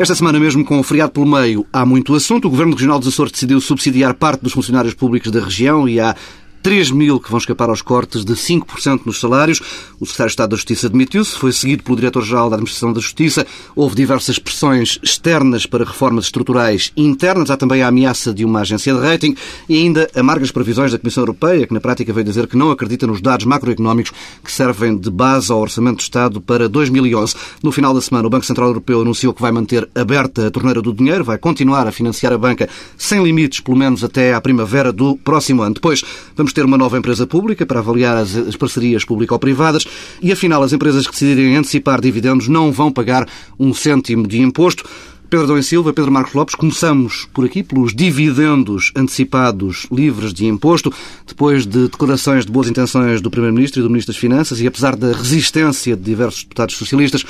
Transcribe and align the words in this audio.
Esta 0.00 0.14
semana, 0.14 0.40
mesmo 0.40 0.64
com 0.64 0.80
o 0.80 0.82
feriado 0.82 1.12
pelo 1.12 1.26
meio, 1.26 1.66
há 1.70 1.84
muito 1.84 2.14
assunto. 2.14 2.48
O 2.48 2.50
Governo 2.50 2.72
Regional 2.72 2.98
dos 2.98 3.08
Açores 3.08 3.32
decidiu 3.32 3.60
subsidiar 3.60 4.14
parte 4.14 4.40
dos 4.40 4.54
funcionários 4.54 4.94
públicos 4.94 5.30
da 5.30 5.44
região 5.44 5.86
e 5.86 6.00
há 6.00 6.16
3 6.62 6.90
mil 6.90 7.18
que 7.18 7.30
vão 7.30 7.38
escapar 7.38 7.68
aos 7.68 7.82
cortes 7.82 8.24
de 8.24 8.34
5% 8.34 9.02
nos 9.04 9.20
salários. 9.20 9.60
O 9.98 10.06
Secretário 10.06 10.28
de 10.28 10.32
Estado 10.32 10.50
da 10.50 10.56
Justiça 10.56 10.86
admitiu-se, 10.86 11.36
foi 11.36 11.52
seguido 11.52 11.82
pelo 11.82 11.96
Diretor-Geral 11.96 12.50
da 12.50 12.56
Administração 12.56 12.92
da 12.92 13.00
Justiça. 13.00 13.46
Houve 13.74 13.96
diversas 13.96 14.38
pressões 14.38 14.98
externas 15.02 15.66
para 15.66 15.84
reformas 15.84 16.26
estruturais 16.26 16.92
internas. 16.96 17.50
Há 17.50 17.56
também 17.56 17.82
a 17.82 17.88
ameaça 17.88 18.32
de 18.32 18.44
uma 18.44 18.60
agência 18.60 18.94
de 18.94 19.00
rating 19.00 19.34
e 19.68 19.76
ainda 19.76 20.08
amargas 20.14 20.50
previsões 20.50 20.92
da 20.92 20.98
Comissão 20.98 21.22
Europeia, 21.22 21.66
que 21.66 21.74
na 21.74 21.80
prática 21.80 22.12
veio 22.12 22.24
dizer 22.24 22.46
que 22.46 22.56
não 22.56 22.70
acredita 22.70 23.06
nos 23.06 23.20
dados 23.20 23.46
macroeconómicos 23.46 24.12
que 24.44 24.52
servem 24.52 24.96
de 24.96 25.10
base 25.10 25.52
ao 25.52 25.60
Orçamento 25.60 25.96
do 25.96 26.02
Estado 26.02 26.40
para 26.40 26.68
2011. 26.68 27.34
No 27.62 27.72
final 27.72 27.94
da 27.94 28.00
semana, 28.00 28.26
o 28.26 28.30
Banco 28.30 28.46
Central 28.46 28.68
Europeu 28.68 29.00
anunciou 29.00 29.32
que 29.32 29.42
vai 29.42 29.52
manter 29.52 29.88
aberta 29.94 30.46
a 30.46 30.50
torneira 30.50 30.82
do 30.82 30.92
dinheiro, 30.92 31.24
vai 31.24 31.38
continuar 31.38 31.86
a 31.86 31.92
financiar 31.92 32.32
a 32.32 32.38
banca 32.38 32.68
sem 32.96 33.22
limites, 33.22 33.60
pelo 33.60 33.76
menos 33.76 34.04
até 34.04 34.34
à 34.34 34.40
primavera 34.40 34.92
do 34.92 35.16
próximo 35.16 35.62
ano. 35.62 35.74
Depois, 35.74 36.02
vamos 36.36 36.49
Vamos 36.50 36.54
ter 36.56 36.64
uma 36.64 36.76
nova 36.76 36.98
empresa 36.98 37.28
pública 37.28 37.64
para 37.64 37.78
avaliar 37.78 38.16
as, 38.16 38.34
as 38.34 38.56
parcerias 38.56 39.04
público-privadas 39.04 39.86
e, 40.20 40.32
afinal, 40.32 40.60
as 40.64 40.72
empresas 40.72 41.06
que 41.06 41.12
decidirem 41.12 41.56
antecipar 41.56 42.00
dividendos 42.00 42.48
não 42.48 42.72
vão 42.72 42.90
pagar 42.90 43.28
um 43.56 43.72
cêntimo 43.72 44.26
de 44.26 44.40
imposto. 44.40 44.82
Pedro 45.28 45.46
Dom 45.46 45.62
Silva, 45.62 45.92
Pedro 45.92 46.10
Marcos 46.10 46.34
Lopes, 46.34 46.56
começamos 46.56 47.28
por 47.32 47.44
aqui, 47.44 47.62
pelos 47.62 47.94
dividendos 47.94 48.90
antecipados 48.96 49.86
livres 49.92 50.34
de 50.34 50.44
imposto, 50.44 50.92
depois 51.24 51.64
de 51.64 51.84
declarações 51.84 52.44
de 52.44 52.50
boas 52.50 52.68
intenções 52.68 53.20
do 53.20 53.30
Primeiro-Ministro 53.30 53.78
e 53.78 53.84
do 53.84 53.88
Ministro 53.88 54.12
das 54.12 54.20
Finanças 54.20 54.60
e 54.60 54.66
apesar 54.66 54.96
da 54.96 55.12
resistência 55.12 55.96
de 55.96 56.02
diversos 56.02 56.42
deputados 56.42 56.74
socialistas, 56.74 57.24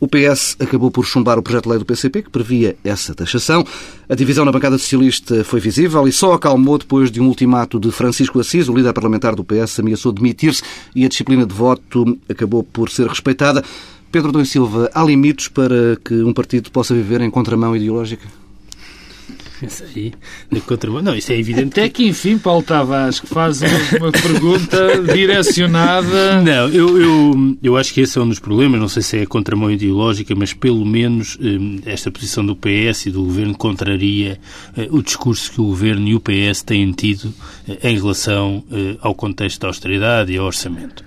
o 0.00 0.08
PS 0.08 0.56
acabou 0.60 0.90
por 0.90 1.04
chumbar 1.04 1.38
o 1.38 1.42
projeto 1.42 1.64
de 1.64 1.70
lei 1.70 1.78
do 1.78 1.84
PCP, 1.84 2.22
que 2.22 2.30
previa 2.30 2.76
essa 2.84 3.14
taxação. 3.14 3.64
A 4.08 4.14
divisão 4.14 4.44
na 4.44 4.52
bancada 4.52 4.78
socialista 4.78 5.44
foi 5.44 5.60
visível 5.60 6.06
e 6.06 6.12
só 6.12 6.32
acalmou 6.32 6.78
depois 6.78 7.10
de 7.10 7.20
um 7.20 7.26
ultimato 7.26 7.78
de 7.80 7.90
Francisco 7.90 8.38
Assis, 8.40 8.68
o 8.68 8.74
líder 8.74 8.92
parlamentar 8.92 9.34
do 9.34 9.44
PS, 9.44 9.80
ameaçou 9.80 10.12
demitir-se 10.12 10.62
e 10.94 11.04
a 11.04 11.08
disciplina 11.08 11.46
de 11.46 11.54
voto 11.54 12.18
acabou 12.28 12.62
por 12.62 12.90
ser 12.90 13.06
respeitada. 13.06 13.64
Pedro 14.10 14.30
Dom 14.30 14.44
Silva, 14.44 14.90
há 14.94 15.02
limites 15.02 15.48
para 15.48 15.96
que 16.04 16.14
um 16.22 16.32
partido 16.32 16.70
possa 16.70 16.94
viver 16.94 17.20
em 17.20 17.30
contramão 17.30 17.74
ideológica? 17.74 18.43
Isso 19.66 19.84
aí, 19.84 20.12
de 20.50 20.60
contramão. 20.60 21.02
Não, 21.02 21.14
isso 21.14 21.32
é 21.32 21.38
evidente. 21.38 21.80
Até 21.80 21.88
que, 21.88 22.06
enfim, 22.06 22.38
Paulo 22.38 22.62
Tavares, 22.62 23.20
que 23.20 23.26
faz 23.26 23.60
uma 23.98 24.12
pergunta 24.12 25.02
direcionada. 25.12 26.40
Não, 26.42 26.68
eu, 26.68 27.00
eu, 27.00 27.56
eu 27.62 27.76
acho 27.76 27.92
que 27.92 28.00
esse 28.00 28.18
é 28.18 28.22
um 28.22 28.28
dos 28.28 28.38
problemas. 28.38 28.80
Não 28.80 28.88
sei 28.88 29.02
se 29.02 29.18
é 29.18 29.22
a 29.22 29.26
contramão 29.26 29.70
ideológica, 29.70 30.34
mas 30.34 30.52
pelo 30.52 30.84
menos 30.84 31.38
hum, 31.40 31.80
esta 31.84 32.10
posição 32.10 32.44
do 32.44 32.56
PS 32.56 33.06
e 33.06 33.10
do 33.10 33.24
Governo 33.24 33.56
contraria 33.56 34.38
eh, 34.76 34.88
o 34.90 35.02
discurso 35.02 35.50
que 35.52 35.60
o 35.60 35.64
Governo 35.64 36.06
e 36.08 36.14
o 36.14 36.20
PS 36.20 36.62
têm 36.62 36.92
tido 36.92 37.32
eh, 37.68 37.90
em 37.90 37.96
relação 37.96 38.64
eh, 38.70 38.96
ao 39.00 39.14
contexto 39.14 39.60
da 39.60 39.68
austeridade 39.68 40.32
e 40.32 40.38
ao 40.38 40.46
orçamento. 40.46 41.04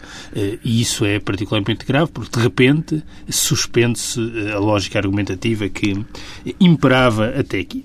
E 0.64 0.81
isso 0.81 1.05
é 1.05 1.19
particularmente 1.19 1.86
grave, 1.86 2.11
porque 2.11 2.38
de 2.38 2.44
repente 2.44 3.03
suspende-se 3.30 4.19
a 4.53 4.59
lógica 4.59 4.99
argumentativa 4.99 5.67
que 5.67 5.95
imperava 6.59 7.30
até 7.30 7.59
aqui. 7.59 7.83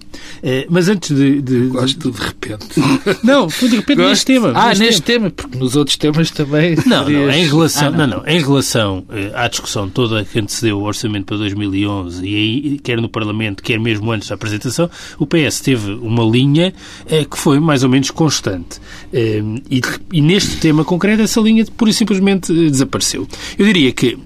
Mas 0.69 0.89
antes 0.89 1.15
de. 1.17 1.41
de 1.41 1.67
Gosto 1.67 2.11
de 2.11 2.21
repente. 2.21 2.67
Não, 3.23 3.49
foi 3.49 3.69
de 3.69 3.77
repente 3.77 3.99
Gosto. 3.99 4.11
neste 4.11 4.27
tema. 4.27 4.53
Ah, 4.55 4.69
neste, 4.69 4.85
neste 4.85 5.03
tema. 5.03 5.31
tema. 5.31 5.31
porque 5.31 5.59
nos 5.59 5.77
outros 5.77 5.97
temas 5.97 6.31
também. 6.31 6.77
Não, 6.87 7.09
não, 7.09 7.31
em 7.31 7.47
relação, 7.47 7.89
ah, 7.89 7.91
não. 7.91 8.07
não. 8.07 8.27
em 8.27 8.41
relação 8.41 9.05
eh, 9.11 9.33
à 9.35 9.49
discussão 9.49 9.89
toda 9.89 10.25
que 10.25 10.39
antecedeu 10.39 10.79
o 10.79 10.83
orçamento 10.83 11.27
para 11.27 11.37
2011, 11.39 12.27
e 12.27 12.35
aí, 12.35 12.79
quer 12.79 13.01
no 13.01 13.09
Parlamento, 13.09 13.63
quer 13.63 13.79
mesmo 13.79 14.11
antes 14.11 14.29
da 14.29 14.35
apresentação, 14.35 14.91
o 15.19 15.27
PS 15.27 15.61
teve 15.61 15.93
uma 15.93 16.25
linha 16.25 16.73
eh, 17.07 17.25
que 17.25 17.39
foi 17.39 17.61
mais 17.61 17.83
ou 17.83 17.89
menos 17.89 18.11
constante. 18.11 18.81
Eh, 19.13 19.43
e, 19.71 19.81
e 20.13 20.21
neste 20.21 20.57
tema 20.57 20.85
concreto, 20.85 21.23
essa 21.23 21.41
linha 21.41 21.65
pura 21.77 21.91
e 21.91 21.95
simplesmente 21.95 22.53
desapareceu. 22.71 23.27
Eu 23.59 23.67
diria 23.67 23.93
que 23.93 24.19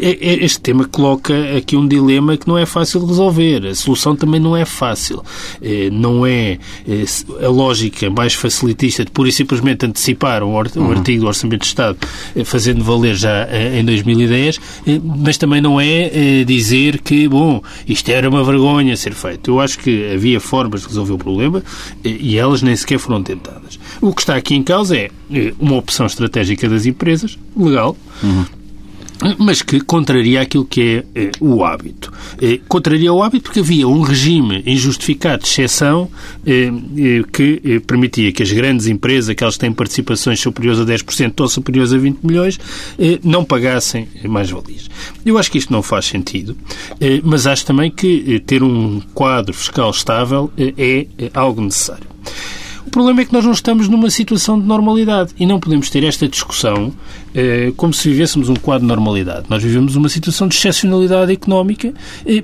este 0.00 0.60
tema 0.60 0.84
coloca 0.84 1.34
aqui 1.56 1.76
um 1.76 1.86
dilema 1.86 2.36
que 2.36 2.46
não 2.46 2.56
é 2.56 2.66
fácil 2.66 3.00
de 3.00 3.06
resolver. 3.06 3.66
A 3.66 3.74
solução 3.74 4.14
também 4.14 4.40
não 4.40 4.56
é 4.56 4.64
fácil. 4.64 5.22
É, 5.62 5.90
não 5.90 6.26
é 6.26 6.58
a 7.42 7.48
lógica 7.48 8.10
mais 8.10 8.34
facilitista 8.34 9.04
de 9.04 9.10
pura 9.10 9.28
e 9.28 9.32
simplesmente 9.32 9.86
antecipar 9.86 10.42
um 10.42 10.52
uhum. 10.52 10.90
artigo 10.90 11.22
do 11.22 11.26
Orçamento 11.26 11.62
de 11.62 11.66
Estado 11.66 11.98
fazendo 12.44 12.84
valer 12.84 13.14
já 13.14 13.48
em 13.74 13.84
2010, 13.84 14.60
mas 15.02 15.36
também 15.36 15.60
não 15.60 15.80
é 15.80 16.44
dizer 16.44 17.00
que, 17.00 17.28
bom, 17.28 17.62
isto 17.86 18.08
era 18.10 18.28
uma 18.28 18.44
vergonha 18.44 18.96
ser 18.96 19.14
feito. 19.14 19.50
Eu 19.50 19.60
acho 19.60 19.78
que 19.78 20.12
havia 20.12 20.40
formas 20.40 20.82
de 20.82 20.88
resolver 20.88 21.12
o 21.12 21.18
problema 21.18 21.62
e 22.04 22.36
elas 22.36 22.62
nem 22.62 22.74
sequer 22.76 22.98
foram 22.98 23.22
tentadas. 23.22 23.78
O 24.00 24.14
que 24.14 24.22
está 24.22 24.36
aqui 24.36 24.54
em 24.54 24.62
causa 24.62 24.96
é 24.96 25.10
uma 25.58 25.76
opção 25.76 26.06
estratégica 26.06 26.68
das 26.68 26.86
empresas, 26.86 27.38
legal, 27.56 27.96
uhum 28.22 28.59
mas 29.38 29.62
que 29.62 29.80
contraria 29.80 30.40
aquilo 30.40 30.64
que 30.64 31.04
é, 31.14 31.26
é 31.26 31.30
o 31.40 31.64
hábito. 31.64 32.12
É, 32.40 32.58
contraria 32.68 33.12
o 33.12 33.22
hábito 33.22 33.44
porque 33.44 33.60
havia 33.60 33.86
um 33.86 34.00
regime 34.00 34.62
injustificado 34.66 35.42
de 35.42 35.48
exceção 35.48 36.10
é, 36.46 36.70
que 37.32 37.80
permitia 37.86 38.32
que 38.32 38.42
as 38.42 38.50
grandes 38.50 38.86
empresas, 38.86 39.30
aquelas 39.30 39.54
que 39.54 39.60
têm 39.60 39.72
participações 39.72 40.40
superiores 40.40 40.80
a 40.80 40.84
10% 40.84 41.40
ou 41.40 41.48
superiores 41.48 41.92
a 41.92 41.98
20 41.98 42.18
milhões, 42.22 42.58
não 43.22 43.44
pagassem 43.44 44.08
mais-valias. 44.24 44.88
Eu 45.24 45.38
acho 45.38 45.50
que 45.50 45.58
isto 45.58 45.72
não 45.72 45.82
faz 45.82 46.06
sentido, 46.06 46.56
mas 47.22 47.46
acho 47.46 47.66
também 47.66 47.90
que 47.90 48.40
ter 48.40 48.62
um 48.62 49.00
quadro 49.14 49.52
fiscal 49.52 49.90
estável 49.90 50.50
é 50.56 51.06
algo 51.34 51.60
necessário. 51.60 52.06
O 52.90 52.92
problema 52.92 53.20
é 53.20 53.24
que 53.24 53.32
nós 53.32 53.44
não 53.44 53.52
estamos 53.52 53.86
numa 53.86 54.10
situação 54.10 54.60
de 54.60 54.66
normalidade 54.66 55.32
e 55.38 55.46
não 55.46 55.60
podemos 55.60 55.88
ter 55.88 56.02
esta 56.02 56.26
discussão 56.26 56.92
eh, 57.32 57.72
como 57.76 57.94
se 57.94 58.10
vivêssemos 58.10 58.48
um 58.48 58.56
quadro 58.56 58.82
de 58.82 58.88
normalidade. 58.88 59.46
Nós 59.48 59.62
vivemos 59.62 59.94
uma 59.94 60.08
situação 60.08 60.48
de 60.48 60.56
excepcionalidade 60.56 61.32
económica 61.32 61.94
eh, 62.26 62.42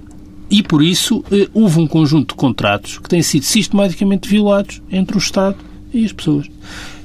e, 0.48 0.62
por 0.62 0.84
isso, 0.84 1.24
eh, 1.32 1.48
houve 1.52 1.80
um 1.80 1.86
conjunto 1.88 2.28
de 2.28 2.36
contratos 2.36 2.96
que 2.98 3.08
têm 3.08 3.22
sido 3.22 3.42
sistematicamente 3.42 4.28
violados 4.28 4.80
entre 4.88 5.16
o 5.16 5.18
Estado 5.18 5.56
e 5.92 6.04
as 6.04 6.12
pessoas. 6.12 6.46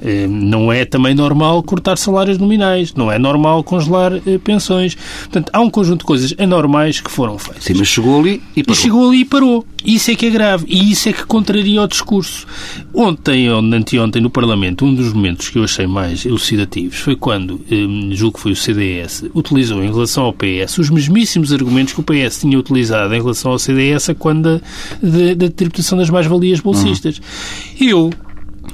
Eh, 0.04 0.26
não 0.26 0.72
é 0.72 0.84
também 0.84 1.14
normal 1.14 1.62
cortar 1.62 1.96
salários 1.96 2.36
nominais, 2.36 2.92
não 2.94 3.10
é 3.10 3.18
normal 3.18 3.62
congelar 3.62 4.12
eh, 4.26 4.38
pensões. 4.38 4.94
Portanto, 4.94 5.50
há 5.52 5.60
um 5.60 5.70
conjunto 5.70 6.00
de 6.00 6.06
coisas 6.06 6.34
anormais 6.38 7.00
que 7.00 7.10
foram 7.10 7.38
feitas. 7.38 7.64
Sim, 7.64 7.74
mas 7.76 7.88
chegou 7.88 8.18
ali 8.18 8.42
e 8.56 8.64
parou. 8.64 8.78
E 8.78 8.82
chegou 8.82 9.08
ali 9.08 9.20
e 9.20 9.24
parou. 9.24 9.66
Isso 9.84 10.10
é 10.10 10.14
que 10.14 10.26
é 10.26 10.30
grave 10.30 10.64
e 10.68 10.92
isso 10.92 11.08
é 11.08 11.12
que 11.12 11.24
contraria 11.24 11.82
o 11.82 11.86
discurso. 11.86 12.46
Ontem 12.94 13.50
ou 13.50 13.58
anteontem 13.58 14.22
no 14.22 14.30
Parlamento, 14.30 14.84
um 14.84 14.94
dos 14.94 15.12
momentos 15.12 15.48
que 15.48 15.58
eu 15.58 15.64
achei 15.64 15.86
mais 15.86 16.24
elucidativos 16.24 16.98
foi 16.98 17.16
quando, 17.16 17.60
eh, 17.70 18.14
julgo 18.14 18.36
que 18.36 18.42
foi 18.42 18.52
o 18.52 18.56
CDS, 18.56 19.24
utilizou 19.34 19.82
em 19.82 19.90
relação 19.92 20.24
ao 20.24 20.32
PS 20.32 20.78
os 20.78 20.90
mesmíssimos 20.90 21.52
argumentos 21.52 21.94
que 21.94 22.00
o 22.00 22.02
PS 22.02 22.40
tinha 22.40 22.58
utilizado 22.58 23.14
em 23.14 23.20
relação 23.20 23.52
ao 23.52 23.58
CDS 23.58 24.10
quando 24.18 24.60
da, 25.00 25.34
da 25.36 25.50
tributação 25.50 25.98
das 25.98 26.10
mais-valias 26.10 26.60
bolsistas. 26.60 27.18
Uhum. 27.18 27.88
Eu 27.88 28.10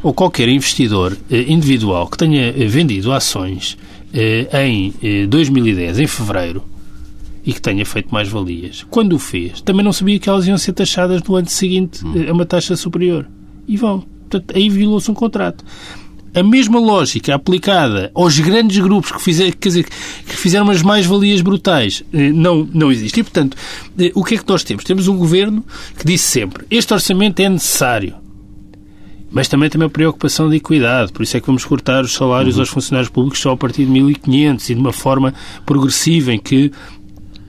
ou 0.03 0.13
qualquer 0.13 0.49
investidor 0.49 1.17
eh, 1.31 1.45
individual 1.49 2.07
que 2.09 2.17
tenha 2.17 2.49
eh, 2.49 2.67
vendido 2.67 3.13
ações 3.13 3.77
eh, 4.13 4.49
em 4.65 5.27
2010, 5.29 5.99
em 5.99 6.07
fevereiro, 6.07 6.63
e 7.45 7.53
que 7.53 7.61
tenha 7.61 7.85
feito 7.85 8.13
mais 8.13 8.29
valias, 8.29 8.87
quando 8.91 9.15
o 9.15 9.19
fez, 9.19 9.61
também 9.63 9.85
não 9.85 9.93
sabia 9.93 10.19
que 10.19 10.29
elas 10.29 10.47
iam 10.47 10.59
ser 10.59 10.73
taxadas 10.73 11.23
no 11.23 11.35
ano 11.35 11.49
seguinte 11.49 12.01
a 12.29 12.33
uma 12.33 12.45
taxa 12.45 12.77
superior. 12.77 13.27
E 13.67 13.77
vão. 13.77 14.05
Portanto, 14.29 14.55
aí 14.55 14.69
violou-se 14.69 15.11
um 15.11 15.15
contrato. 15.15 15.65
A 16.35 16.43
mesma 16.43 16.79
lógica 16.79 17.35
aplicada 17.35 18.11
aos 18.15 18.39
grandes 18.39 18.79
grupos 18.79 19.11
que, 19.13 19.23
fizer, 19.23 19.55
dizer, 19.59 19.85
que 19.85 20.37
fizeram 20.37 20.69
as 20.69 20.83
mais-valias 20.83 21.41
brutais 21.41 22.03
não, 22.13 22.69
não 22.73 22.93
existe. 22.93 23.19
E, 23.19 23.23
portanto, 23.23 23.57
o 24.15 24.23
que 24.23 24.35
é 24.35 24.39
que 24.39 24.45
nós 24.47 24.63
temos? 24.63 24.85
Temos 24.85 25.09
um 25.09 25.17
governo 25.17 25.65
que 25.99 26.07
disse 26.07 26.25
sempre 26.25 26.67
este 26.71 26.93
orçamento 26.93 27.41
é 27.41 27.49
necessário 27.49 28.15
mas 29.31 29.49
também 29.49 29.69
tem 29.69 29.81
uma 29.81 29.91
preocupação 29.91 30.49
de 30.49 30.57
equidade. 30.57 31.13
Por 31.13 31.23
isso 31.23 31.37
é 31.37 31.41
que 31.41 31.47
vamos 31.47 31.65
cortar 31.65 32.03
os 32.03 32.15
salários 32.15 32.57
uhum. 32.57 32.63
aos 32.63 32.69
funcionários 32.69 33.11
públicos 33.11 33.41
só 33.41 33.53
a 33.53 33.57
partir 33.57 33.85
de 33.85 33.93
1.500 33.93 34.71
e 34.71 34.75
de 34.75 34.81
uma 34.81 34.93
forma 34.93 35.35
progressiva 35.67 36.33
em 36.33 36.39
que 36.39 36.73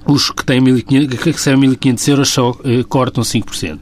os 0.06 0.32
que, 0.32 0.44
têm 0.44 0.60
1500, 0.60 1.20
que 1.20 1.32
recebem 1.32 1.70
1.500 1.72 2.08
euros 2.10 2.30
só 2.30 2.58
eh, 2.64 2.84
cortam 2.88 3.24
5%. 3.24 3.80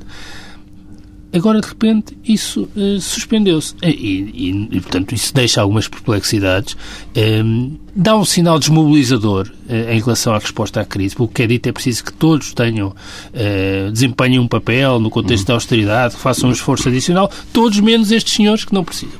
Agora, 1.37 1.61
de 1.61 1.67
repente, 1.67 2.17
isso 2.25 2.67
uh, 2.75 2.99
suspendeu-se. 2.99 3.75
E, 3.83 3.89
e, 3.89 4.69
e, 4.71 4.81
portanto, 4.81 5.13
isso 5.13 5.33
deixa 5.33 5.61
algumas 5.61 5.87
perplexidades. 5.87 6.75
Um, 7.15 7.19
ehm, 7.21 7.71
dá 7.95 8.17
um 8.17 8.25
sinal 8.25 8.57
desmobilizador 8.57 9.47
uh, 9.69 9.91
em 9.91 9.99
relação 9.99 10.33
à 10.33 10.39
resposta 10.39 10.81
à 10.81 10.85
crise. 10.85 11.15
Porque 11.15 11.31
o 11.31 11.35
que 11.35 11.43
é 11.43 11.47
dito 11.47 11.69
é 11.69 11.71
preciso 11.71 12.03
que 12.05 12.13
todos 12.13 12.53
tenham, 12.53 12.89
uh, 12.89 13.91
desempenhem 13.91 14.39
um 14.39 14.47
papel 14.47 14.99
no 14.99 15.11
contexto 15.11 15.43
uhum. 15.43 15.47
da 15.47 15.53
austeridade, 15.53 16.15
façam 16.15 16.49
um 16.49 16.53
esforço 16.53 16.89
adicional, 16.89 17.31
todos 17.53 17.79
menos 17.79 18.11
estes 18.11 18.33
senhores 18.33 18.65
que 18.65 18.73
não 18.73 18.83
precisam. 18.83 19.19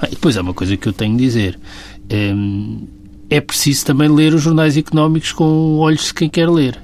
Bem, 0.00 0.10
depois 0.10 0.36
há 0.36 0.42
uma 0.42 0.54
coisa 0.54 0.76
que 0.76 0.86
eu 0.86 0.92
tenho 0.92 1.16
de 1.16 1.24
dizer. 1.24 1.58
Um, 2.10 2.14
ehm, 2.14 2.96
é 3.28 3.40
preciso 3.40 3.84
também 3.84 4.08
ler 4.08 4.32
os 4.34 4.42
jornais 4.42 4.76
económicos 4.76 5.32
com 5.32 5.78
olhos 5.78 6.04
de 6.06 6.14
quem 6.14 6.28
quer 6.28 6.48
ler 6.48 6.80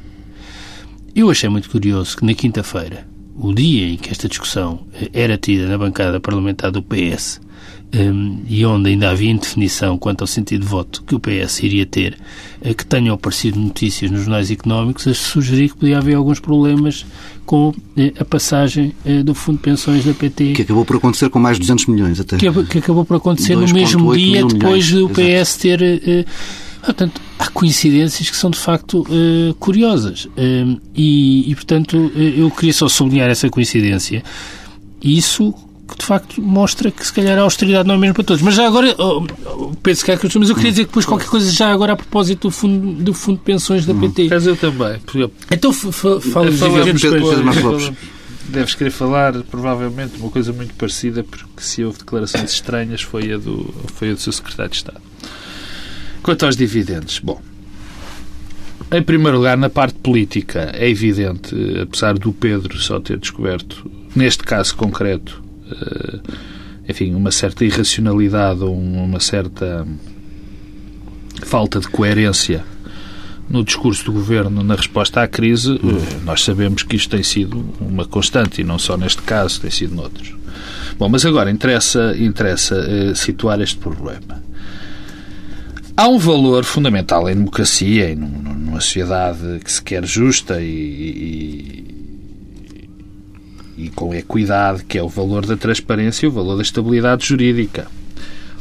eu 1.14 1.30
achei 1.30 1.48
muito 1.48 1.68
curioso 1.68 2.16
que 2.16 2.24
na 2.24 2.32
quinta-feira, 2.32 3.06
o 3.36 3.52
dia 3.52 3.88
em 3.88 3.96
que 3.96 4.10
esta 4.10 4.28
discussão 4.28 4.80
eh, 4.94 5.10
era 5.12 5.38
tida 5.38 5.66
na 5.66 5.78
bancada 5.78 6.20
parlamentar 6.20 6.70
do 6.70 6.82
PS, 6.82 7.40
um, 7.94 8.42
e 8.48 8.64
onde 8.64 8.90
ainda 8.90 9.10
havia 9.10 9.30
indefinição 9.30 9.98
quanto 9.98 10.22
ao 10.22 10.26
sentido 10.26 10.62
de 10.62 10.66
voto 10.66 11.02
que 11.06 11.14
o 11.14 11.20
PS 11.20 11.62
iria 11.62 11.84
ter, 11.84 12.16
uh, 12.64 12.74
que 12.74 12.86
tenham 12.86 13.14
aparecido 13.14 13.58
notícias 13.58 14.10
nos 14.10 14.20
jornais 14.20 14.50
económicos 14.50 15.06
a 15.06 15.14
sugerir 15.14 15.70
que 15.70 15.76
podia 15.76 15.98
haver 15.98 16.14
alguns 16.14 16.40
problemas 16.40 17.04
com 17.44 17.68
uh, 17.68 17.74
a 18.18 18.24
passagem 18.24 18.94
uh, 19.04 19.22
do 19.22 19.34
Fundo 19.34 19.58
de 19.58 19.62
Pensões 19.62 20.04
da 20.04 20.14
PT. 20.14 20.52
Que 20.54 20.62
acabou 20.62 20.84
por 20.84 20.96
acontecer 20.96 21.28
com 21.28 21.38
mais 21.38 21.56
de 21.56 21.62
200 21.62 21.86
milhões 21.86 22.20
até. 22.20 22.38
Que, 22.38 22.50
que 22.64 22.78
acabou 22.78 23.04
por 23.04 23.18
acontecer 23.18 23.56
no 23.56 23.70
mesmo 23.72 24.14
dia, 24.16 24.44
depois 24.46 24.90
do 24.90 25.08
PS 25.10 25.56
ter... 25.56 26.26
Portanto, 26.84 27.20
há 27.38 27.48
coincidências 27.48 28.28
que 28.28 28.36
são 28.36 28.50
de 28.50 28.58
facto 28.58 29.02
uh, 29.02 29.54
curiosas. 29.54 30.24
Uh, 30.24 30.80
e, 30.94 31.50
e, 31.50 31.54
portanto, 31.54 31.96
uh, 31.96 32.18
eu 32.18 32.50
queria 32.50 32.72
só 32.72 32.88
sublinhar 32.88 33.30
essa 33.30 33.48
coincidência. 33.48 34.22
Isso 35.00 35.54
que 35.88 35.98
de 35.98 36.04
facto 36.06 36.40
mostra 36.40 36.90
que 36.90 37.06
se 37.06 37.12
calhar 37.12 37.38
a 37.38 37.42
austeridade 37.42 37.86
não 37.86 37.94
é 37.94 37.98
mesmo 37.98 38.14
para 38.14 38.24
todos. 38.24 38.42
Mas 38.42 38.54
já 38.54 38.66
agora, 38.66 38.94
oh, 38.98 39.26
penso 39.82 40.04
que 40.04 40.10
é 40.10 40.16
que 40.16 40.38
mas 40.38 40.48
eu 40.48 40.54
queria 40.54 40.70
dizer 40.70 40.82
que 40.84 40.88
depois 40.88 41.04
qualquer 41.04 41.28
coisa 41.28 41.50
já 41.50 41.70
agora 41.70 41.92
a 41.92 41.96
propósito 41.96 42.48
do 42.48 42.50
fundo, 42.50 43.02
do 43.02 43.14
fundo 43.14 43.38
de 43.38 43.44
pensões 43.44 43.84
da 43.84 43.94
PT. 43.94 44.28
Mas 44.30 44.46
eu 44.46 44.56
também. 44.56 44.98
Então 45.50 45.72
fala 45.72 46.20
Deves 48.48 48.74
querer 48.74 48.90
falar, 48.90 49.34
provavelmente, 49.44 50.18
uma 50.18 50.28
coisa 50.28 50.52
muito 50.52 50.74
parecida, 50.74 51.22
porque 51.22 51.62
se 51.62 51.84
houve 51.84 51.98
declarações 51.98 52.52
estranhas 52.52 53.00
foi 53.00 53.32
a 53.32 53.38
do, 53.38 53.72
foi 53.94 54.10
a 54.10 54.14
do 54.14 54.20
seu 54.20 54.32
secretário 54.32 54.70
de 54.70 54.76
Estado. 54.76 55.00
Quanto 56.22 56.46
aos 56.46 56.56
dividendos, 56.56 57.18
bom, 57.18 57.40
em 58.92 59.02
primeiro 59.02 59.38
lugar, 59.38 59.56
na 59.56 59.70
parte 59.70 59.94
política, 59.94 60.70
é 60.74 60.88
evidente, 60.88 61.56
apesar 61.80 62.18
do 62.18 62.32
Pedro 62.32 62.78
só 62.78 63.00
ter 63.00 63.18
descoberto, 63.18 63.90
neste 64.14 64.44
caso 64.44 64.76
concreto, 64.76 65.42
eh, 65.70 66.20
enfim, 66.88 67.14
uma 67.14 67.30
certa 67.30 67.64
irracionalidade 67.64 68.62
ou 68.62 68.78
uma 68.78 69.18
certa 69.18 69.86
falta 71.42 71.80
de 71.80 71.88
coerência 71.88 72.64
no 73.48 73.64
discurso 73.64 74.04
do 74.04 74.12
governo 74.12 74.62
na 74.62 74.74
resposta 74.74 75.22
à 75.22 75.26
crise, 75.26 75.74
eh, 75.74 76.20
nós 76.24 76.44
sabemos 76.44 76.82
que 76.82 76.94
isto 76.94 77.10
tem 77.10 77.22
sido 77.22 77.64
uma 77.80 78.04
constante 78.04 78.60
e 78.60 78.64
não 78.64 78.78
só 78.78 78.96
neste 78.96 79.22
caso, 79.22 79.60
tem 79.60 79.70
sido 79.70 79.94
noutros. 79.94 80.34
Bom, 80.98 81.08
mas 81.08 81.24
agora 81.24 81.50
interessa, 81.50 82.14
interessa 82.16 83.14
situar 83.14 83.60
este 83.60 83.78
problema. 83.78 84.51
Há 86.02 86.08
um 86.08 86.18
valor 86.18 86.64
fundamental 86.64 87.30
em 87.30 87.34
democracia 87.36 88.10
e 88.10 88.16
numa 88.16 88.80
sociedade 88.80 89.60
que 89.62 89.70
se 89.70 89.80
quer 89.80 90.04
justa 90.04 90.60
e, 90.60 90.66
e 90.66 91.84
e 93.84 93.88
com 93.88 94.12
equidade, 94.12 94.82
que 94.82 94.98
é 94.98 95.02
o 95.02 95.08
valor 95.08 95.46
da 95.46 95.56
transparência 95.56 96.26
e 96.26 96.28
o 96.28 96.32
valor 96.32 96.56
da 96.56 96.62
estabilidade 96.62 97.24
jurídica. 97.24 97.86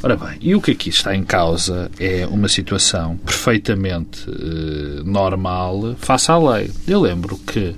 Ora 0.03 0.15
bem, 0.15 0.37
e 0.39 0.53
o 0.53 0.61
que 0.61 0.69
aqui 0.69 0.89
está 0.89 1.15
em 1.15 1.23
causa 1.23 1.89
é 1.99 2.27
uma 2.27 2.47
situação 2.47 3.17
perfeitamente 3.17 4.23
eh, 4.29 5.01
normal 5.03 5.95
face 5.97 6.29
à 6.29 6.37
lei. 6.37 6.69
Eu 6.87 7.01
lembro 7.01 7.39
que 7.39 7.75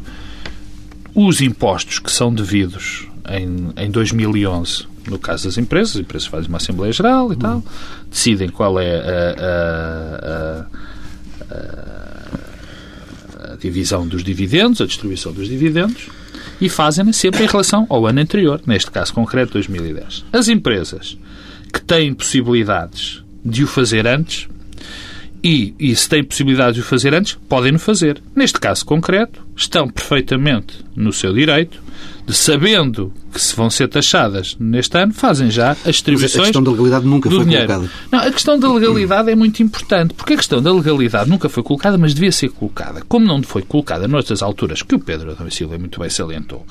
os 1.15 1.39
impostos 1.39 1.99
que 1.99 2.11
são 2.11 2.33
devidos 2.33 3.07
em, 3.29 3.71
em 3.77 3.91
2011, 3.91 4.85
no 5.07 5.19
caso 5.19 5.45
das 5.45 5.57
empresas, 5.57 5.95
as 5.95 6.01
empresas 6.01 6.27
fazem 6.27 6.49
uma 6.49 6.57
Assembleia 6.57 6.91
Geral 6.91 7.31
e 7.33 7.35
tal, 7.35 7.63
decidem 8.09 8.49
qual 8.49 8.79
é 8.79 8.95
a, 8.95 9.35
a, 10.21 10.65
a, 13.49 13.53
a 13.53 13.55
divisão 13.55 14.07
dos 14.07 14.23
dividendos, 14.23 14.81
a 14.81 14.85
distribuição 14.85 15.31
dos 15.31 15.47
dividendos, 15.47 16.09
e 16.59 16.69
fazem 16.69 17.11
sempre 17.11 17.43
em 17.43 17.47
relação 17.47 17.85
ao 17.89 18.05
ano 18.05 18.21
anterior, 18.21 18.61
neste 18.65 18.89
caso 18.91 19.13
concreto 19.13 19.53
2010. 19.53 20.25
As 20.31 20.47
empresas 20.47 21.17
que 21.71 21.81
têm 21.81 22.13
possibilidades 22.13 23.23
de 23.43 23.63
o 23.63 23.67
fazer 23.67 24.07
antes 24.07 24.47
e, 25.43 25.75
e 25.77 25.93
se 25.93 26.07
têm 26.07 26.23
possibilidades 26.23 26.75
de 26.75 26.81
o 26.81 26.83
fazer 26.83 27.13
antes, 27.13 27.37
podem-no 27.49 27.77
fazer. 27.77 28.21
Neste 28.33 28.59
caso 28.59 28.85
concreto, 28.85 29.45
estão 29.55 29.89
perfeitamente 29.89 30.85
no 30.95 31.11
seu 31.11 31.33
direito 31.33 31.83
de, 32.25 32.33
sabendo 32.33 33.13
que 33.31 33.41
se 33.41 33.53
vão 33.53 33.69
ser 33.69 33.89
taxadas 33.89 34.55
neste 34.57 34.97
ano, 34.97 35.13
fazem 35.13 35.51
já 35.51 35.71
as 35.71 35.95
distribuições. 35.95 36.35
Mas 36.35 36.41
a 36.41 36.45
questão 36.45 36.63
da 36.63 36.71
legalidade 36.71 37.05
nunca 37.05 37.29
foi 37.29 37.43
dinheiro. 37.43 37.67
colocada. 37.67 37.91
Não, 38.09 38.19
a 38.19 38.31
questão 38.31 38.57
da 38.57 38.71
legalidade 38.71 39.31
é 39.31 39.35
muito 39.35 39.61
importante, 39.61 40.13
porque 40.13 40.33
a 40.33 40.37
questão 40.37 40.61
da 40.61 40.71
legalidade 40.71 41.29
nunca 41.29 41.49
foi 41.49 41.61
colocada, 41.61 41.97
mas 41.97 42.13
devia 42.13 42.31
ser 42.31 42.49
colocada. 42.49 43.01
Como 43.07 43.25
não 43.25 43.43
foi 43.43 43.63
colocada 43.63 44.07
noutras 44.07 44.41
alturas, 44.41 44.81
que 44.81 44.95
o 44.95 44.99
Pedro 44.99 45.31
Adão 45.31 45.49
Silva 45.51 45.77
muito 45.77 45.99
bem 45.99 46.09
salientou, 46.09 46.65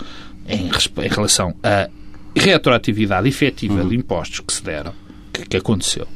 em, 0.49 0.71
em 0.71 1.09
relação 1.09 1.55
à 1.63 1.91
retroatividade 2.35 3.29
efetiva 3.29 3.83
uhum. 3.83 3.89
de 3.89 3.97
impostos 3.97 4.41
que 4.41 4.53
se 4.53 4.63
deram, 4.63 4.95
que, 5.31 5.45
que 5.45 5.57
aconteceu. 5.59 6.09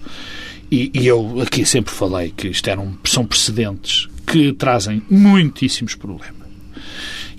E, 0.71 0.91
e, 0.93 1.07
eu 1.07 1.41
aqui 1.41 1.65
sempre 1.65 1.93
falei 1.93 2.33
que 2.37 2.49
isto 2.49 2.69
eram, 2.69 2.97
são 3.05 3.25
precedentes 3.25 4.09
que 4.27 4.53
trazem 4.53 5.03
muitíssimos 5.09 5.95
problemas. 5.95 6.35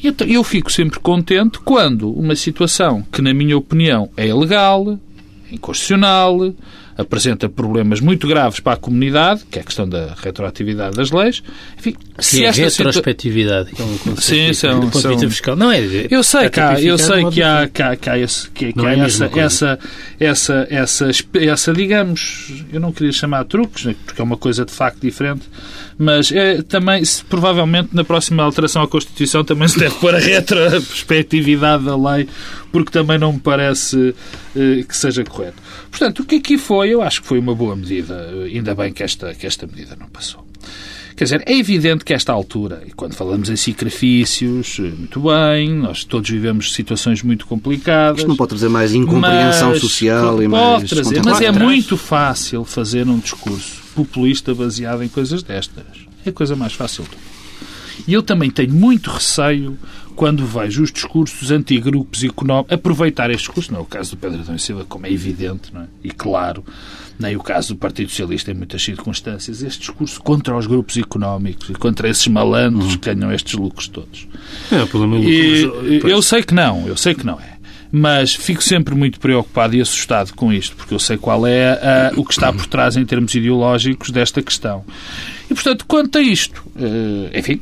E 0.02 0.08
então, 0.08 0.28
eu 0.28 0.44
fico 0.44 0.72
sempre 0.72 1.00
contente 1.00 1.60
quando 1.60 2.10
uma 2.12 2.36
situação 2.36 3.04
que, 3.12 3.22
na 3.22 3.34
minha 3.34 3.58
opinião, 3.58 4.10
é 4.16 4.28
ilegal, 4.28 4.98
inconstitucional, 5.52 6.54
apresenta 6.98 7.48
problemas 7.48 8.00
muito 8.00 8.28
graves 8.28 8.60
para 8.60 8.74
a 8.74 8.78
comunidade, 8.78 9.44
que 9.52 9.60
é 9.60 9.62
a 9.62 9.66
questão 9.66 9.88
da 9.88 10.16
retroatividade 10.16 10.96
das 10.96 11.12
leis. 11.12 11.44
Enfim, 11.78 11.96
se 12.18 12.44
é 12.44 12.50
retrospectividade, 12.50 13.72
que 13.72 13.82
é 13.82 13.86
um 13.86 13.98
conceito 14.00 14.22
Sim, 14.22 14.54
são, 14.54 14.80
do 14.80 14.88
ponto 14.88 15.02
de 15.02 15.08
vista 15.10 15.30
fiscal. 15.30 15.56
Não 15.56 15.72
é. 15.72 15.80
Eu 16.10 16.24
sei 16.24 16.50
que 16.50 16.60
há, 16.60 16.82
eu 16.82 16.98
sei 16.98 17.26
que 17.30 17.44
há, 17.44 17.68
que 17.68 17.84
há, 17.84 17.96
que 17.96 18.10
há, 18.10 18.18
esse, 18.18 18.50
que, 18.50 18.74
que 18.74 18.86
há 18.86 18.96
é 18.96 19.00
essa, 19.00 19.30
essa, 19.36 19.80
essa, 20.20 20.68
essa, 20.70 21.12
essa, 21.34 21.74
digamos, 21.74 22.52
eu 22.74 22.80
não 22.80 22.92
queria 22.92 23.12
chamar 23.12 23.44
truques, 23.46 23.86
né, 23.86 23.96
porque 24.06 24.20
é 24.20 24.24
uma 24.24 24.38
coisa 24.38 24.66
de 24.66 24.72
facto 24.72 25.00
diferente, 25.00 25.48
mas 25.98 26.32
é 26.32 26.62
também, 26.62 27.04
se, 27.04 27.24
provavelmente, 27.26 27.90
na 27.94 28.04
próxima 28.04 28.44
alteração 28.44 28.84
à 28.84 28.88
Constituição 28.88 29.44
também 29.44 29.68
se 29.68 29.80
deve 29.80 29.96
pôr 29.96 30.14
a 30.14 30.20
retrospectividade 30.20 31.86
da 31.86 31.96
lei, 31.96 32.28
porque 32.72 32.92
também 32.92 33.18
não 33.18 33.34
me 33.34 33.40
parece 33.40 34.14
eh, 34.56 34.84
que 34.88 34.96
seja 34.96 35.24
correto. 35.24 35.62
Portanto, 35.90 36.20
o 36.20 36.26
que 36.26 36.36
aqui 36.36 36.58
foi, 36.58 36.90
eu 36.90 37.02
acho 37.02 37.22
que 37.22 37.28
foi 37.28 37.40
uma 37.40 37.56
boa 37.56 37.76
medida, 37.76 38.30
ainda 38.46 38.76
bem 38.76 38.94
que 38.94 39.02
esta, 39.02 39.34
que 39.34 39.48
esta 39.48 39.66
medida 39.66 39.96
não 40.00 40.08
passou. 40.08 40.46
Quer 41.16 41.24
dizer, 41.24 41.44
é 41.48 41.58
evidente 41.58 42.06
que 42.06 42.14
esta 42.14 42.32
altura, 42.32 42.84
e 42.86 42.92
quando 42.92 43.16
falamos 43.16 43.50
em 43.50 43.56
sacrifícios, 43.56 44.78
muito 44.78 45.20
bem, 45.20 45.74
nós 45.74 46.04
todos 46.04 46.30
vivemos 46.30 46.72
situações 46.72 47.24
muito 47.24 47.48
complicadas. 47.48 48.20
Isto 48.20 48.28
não 48.28 48.36
pode 48.36 48.50
trazer 48.50 48.70
mais 48.70 48.94
incompreensão 48.94 49.70
mas, 49.70 49.82
social 49.82 50.44
e 50.44 50.48
mais. 50.48 50.76
Pode 50.76 50.90
trazer, 50.90 51.24
mas 51.26 51.42
é 51.42 51.52
muito 51.52 51.98
fácil 51.98 52.64
fazer 52.64 53.08
um 53.08 53.18
discurso 53.18 53.77
populista 53.98 54.54
baseado 54.54 55.04
em 55.04 55.08
coisas 55.08 55.42
destas. 55.42 55.86
É 56.24 56.30
a 56.30 56.34
coisa 56.34 56.56
mais 56.56 56.74
fácil. 56.74 57.04
E 58.08 58.14
eu 58.14 58.22
também 58.22 58.52
tenho 58.52 58.74
muito 58.74 59.10
receio 59.10 59.76
quando 60.16 60.46
vejo 60.46 60.84
os 60.84 60.92
discursos 60.92 61.52
antigrupos 61.52 62.24
económicos 62.24 62.74
aproveitar 62.74 63.30
este 63.32 63.46
discurso, 63.46 63.72
não 63.72 63.80
é 63.80 63.82
o 63.82 63.86
caso 63.86 64.12
do 64.12 64.18
Pedro 64.18 64.42
Adão 64.42 64.58
Silva, 64.58 64.86
como 64.86 65.06
é 65.06 65.12
evidente 65.12 65.72
é? 65.76 65.84
e 66.04 66.12
claro, 66.12 66.64
nem 67.20 67.36
o 67.36 67.40
caso 67.40 67.74
do 67.74 67.78
Partido 67.78 68.10
Socialista 68.10 68.52
em 68.52 68.56
muitas 68.56 68.84
circunstâncias, 68.84 69.62
este 69.62 69.80
discurso 69.80 70.20
contra 70.22 70.56
os 70.56 70.66
grupos 70.66 70.98
económicos 70.98 71.70
e 71.70 71.74
contra 71.74 72.10
esses 72.10 72.28
malandros 72.28 72.94
uhum. 72.94 72.98
que 72.98 73.14
ganham 73.14 73.32
estes 73.32 73.54
lucros 73.54 73.88
todos. 73.88 74.28
É, 74.72 74.82
o 74.82 74.88
problema 74.88 75.18
e, 75.24 76.02
eu 76.04 76.22
sei 76.22 76.42
que 76.44 76.54
não, 76.54 76.88
eu 76.88 76.98
sei 76.98 77.14
que 77.14 77.26
não 77.26 77.40
é. 77.40 77.57
Mas 77.92 78.36
fico 78.36 78.64
sempre 78.64 78.96
muito 78.96 79.20
preocupado 79.20 79.76
e 79.76 79.82
assustado 79.82 80.34
com 80.34 80.52
isto, 80.52 80.76
porque 80.76 80.94
eu 80.94 81.00
sei 81.00 81.18
qual 81.18 81.48
é 81.48 81.72
a, 81.72 82.12
o 82.16 82.26
que 82.26 82.34
está 82.34 82.52
por 82.52 82.66
trás 82.66 82.98
em 82.98 83.06
termos 83.06 83.34
ideológicos 83.34 84.10
desta 84.10 84.42
questão. 84.42 84.84
E, 85.50 85.54
portanto, 85.54 85.86
quanto 85.88 86.18
a 86.18 86.22
isto, 86.22 86.64
eh, 86.76 87.40
enfim, 87.40 87.62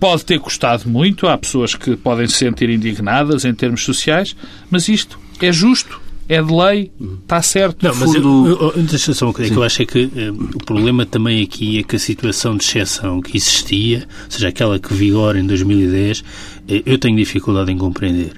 pode 0.00 0.24
ter 0.24 0.40
custado 0.40 0.88
muito, 0.88 1.28
há 1.28 1.38
pessoas 1.38 1.74
que 1.74 1.96
podem 1.96 2.26
se 2.26 2.34
sentir 2.34 2.68
indignadas 2.68 3.44
em 3.44 3.54
termos 3.54 3.84
sociais, 3.84 4.34
mas 4.70 4.88
isto 4.88 5.18
é 5.40 5.52
justo, 5.52 6.00
é 6.28 6.40
de 6.40 6.52
lei, 6.52 6.92
está 7.22 7.42
certo. 7.42 7.82
Não, 7.82 7.94
mas 7.94 8.12
fundo... 8.12 8.46
eu, 8.46 8.72
eu, 8.76 8.82
deixa 8.84 9.12
só 9.12 9.26
uma 9.26 9.32
coisa, 9.32 9.50
que 9.50 9.56
eu 9.56 9.62
acho 9.62 9.82
é 9.82 9.84
que 9.84 10.10
eh, 10.14 10.30
o 10.30 10.64
problema 10.64 11.04
também 11.04 11.42
aqui 11.42 11.80
é 11.80 11.82
que 11.82 11.96
a 11.96 11.98
situação 11.98 12.56
de 12.56 12.62
exceção 12.62 13.20
que 13.20 13.36
existia, 13.36 14.06
ou 14.24 14.30
seja, 14.30 14.48
aquela 14.48 14.78
que 14.78 14.94
vigora 14.94 15.40
em 15.40 15.46
2010, 15.46 16.22
eh, 16.22 16.22
eu 16.68 16.98
tenho 16.98 17.16
dificuldade 17.16 17.72
em 17.72 17.78
compreender. 17.78 18.32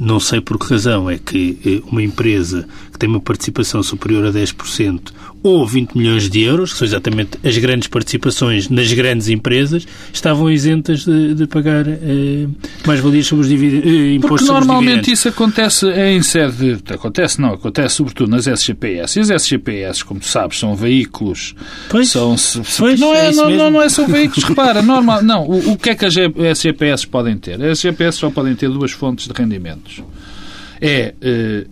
Não 0.00 0.18
sei 0.18 0.40
por 0.40 0.58
que 0.58 0.72
razão 0.72 1.10
é 1.10 1.18
que 1.18 1.82
uma 1.90 2.02
empresa 2.02 2.66
que 2.94 2.98
tem 3.00 3.08
uma 3.08 3.20
participação 3.20 3.82
superior 3.82 4.24
a 4.24 4.30
10% 4.32 5.12
ou 5.42 5.66
20 5.66 5.94
milhões 5.98 6.30
de 6.30 6.40
euros, 6.42 6.72
que 6.72 6.78
são 6.78 6.86
exatamente 6.86 7.32
as 7.44 7.58
grandes 7.58 7.86
participações 7.88 8.70
nas 8.70 8.90
grandes 8.92 9.28
empresas, 9.28 9.86
estavam 10.10 10.50
isentas 10.50 11.04
de, 11.04 11.34
de 11.34 11.46
pagar 11.46 11.86
eh, 11.86 12.46
mais-valias 12.86 13.26
sobre 13.26 13.42
os 13.42 13.48
dividendos, 13.50 13.86
eh, 13.92 14.12
impostos 14.14 14.38
Porque 14.48 14.52
normalmente 14.52 15.10
isso 15.12 15.28
acontece 15.28 15.86
em 15.90 16.22
sede. 16.22 16.76
de- 16.76 16.94
Acontece, 16.94 17.40
não, 17.40 17.52
acontece 17.52 17.96
sobretudo 17.96 18.30
nas 18.30 18.46
SGPS. 18.46 19.18
E 19.18 19.22
as 19.22 19.30
SGPS, 19.30 20.02
como 20.04 20.20
tu 20.20 20.26
sabes, 20.28 20.58
são 20.58 20.74
veículos. 20.74 21.54
Pois, 21.90 22.08
são, 22.10 22.34
pois, 22.78 22.98
não, 22.98 23.12
é 23.14 23.26
é, 23.28 23.32
não, 23.32 23.50
não, 23.50 23.70
não 23.72 23.82
é 23.82 23.88
só 23.90 24.06
veículos, 24.06 24.44
repara, 24.48 24.80
normal. 24.80 25.22
Não, 25.22 25.42
o, 25.46 25.72
o 25.72 25.76
que 25.76 25.90
é 25.90 25.94
que 25.94 26.06
as 26.06 26.14
SGPS 26.16 27.06
podem 27.06 27.36
ter? 27.36 27.54
As 27.62 27.78
SGPS 27.84 28.18
só 28.18 28.30
podem 28.30 28.54
ter 28.54 28.70
duas 28.70 28.92
fontes 28.92 29.26
de 29.28 29.34
rendimentos. 29.34 30.02
É. 30.80 31.12
eh, 31.20 31.66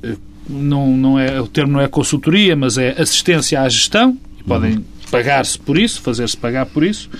não, 0.48 0.96
não 0.96 1.18
é, 1.18 1.40
o 1.40 1.46
termo 1.46 1.72
não 1.72 1.80
é 1.80 1.88
consultoria, 1.88 2.54
mas 2.56 2.78
é 2.78 3.00
assistência 3.00 3.60
à 3.60 3.68
gestão, 3.68 4.18
e 4.38 4.42
podem 4.44 4.84
pagar-se 5.10 5.58
por 5.58 5.76
isso, 5.76 6.00
fazer-se 6.00 6.34
pagar 6.34 6.64
por 6.64 6.82
isso, 6.82 7.10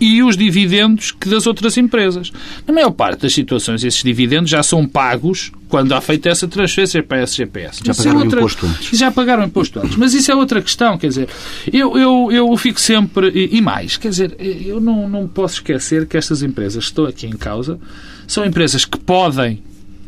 e 0.00 0.22
os 0.22 0.38
dividendos 0.38 1.12
que 1.12 1.28
das 1.28 1.46
outras 1.46 1.76
empresas. 1.76 2.32
Na 2.66 2.72
maior 2.72 2.90
parte 2.92 3.20
das 3.20 3.34
situações, 3.34 3.84
esses 3.84 4.02
dividendos 4.02 4.50
já 4.50 4.62
são 4.62 4.88
pagos 4.88 5.52
quando 5.68 5.92
há 5.92 6.00
feito 6.00 6.26
essa 6.30 6.48
transferência 6.48 7.02
para 7.02 7.18
a 7.18 7.22
SGPS. 7.24 7.82
Já 7.84 7.92
é 7.92 7.94
pagaram 7.94 8.16
o 8.20 8.22
outra- 8.24 8.38
imposto 8.40 8.66
antes. 8.66 8.98
Já 8.98 9.12
pagaram 9.12 9.44
imposto 9.44 9.80
antes. 9.80 9.96
Mas 9.96 10.14
isso 10.14 10.32
é 10.32 10.34
outra 10.34 10.62
questão, 10.62 10.96
quer 10.96 11.08
dizer, 11.08 11.28
eu, 11.70 11.98
eu, 11.98 12.32
eu 12.32 12.56
fico 12.56 12.80
sempre... 12.80 13.28
E, 13.34 13.58
e 13.58 13.60
mais, 13.60 13.98
quer 13.98 14.08
dizer, 14.08 14.34
eu 14.38 14.80
não, 14.80 15.06
não 15.06 15.28
posso 15.28 15.56
esquecer 15.56 16.06
que 16.06 16.16
estas 16.16 16.42
empresas 16.42 16.84
que 16.84 16.90
estão 16.90 17.04
aqui 17.04 17.26
em 17.26 17.36
causa 17.36 17.78
são 18.26 18.46
empresas 18.46 18.86
que 18.86 18.98
podem 18.98 19.62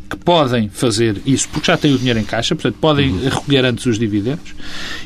que 0.08 0.16
podem 0.16 0.68
fazer 0.68 1.20
isso, 1.26 1.48
porque 1.48 1.66
já 1.66 1.76
têm 1.76 1.94
o 1.94 1.98
dinheiro 1.98 2.18
em 2.18 2.24
caixa, 2.24 2.54
portanto, 2.54 2.76
podem 2.80 3.10
Uhum. 3.10 3.24
recolher 3.28 3.64
antes 3.64 3.86
os 3.86 3.98
dividendos. 3.98 4.54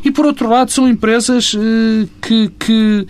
E, 0.04 0.10
por 0.10 0.26
outro 0.26 0.48
lado, 0.48 0.70
são 0.70 0.88
empresas 0.88 1.54
eh, 1.54 2.06
que, 2.20 2.50
que, 2.58 3.06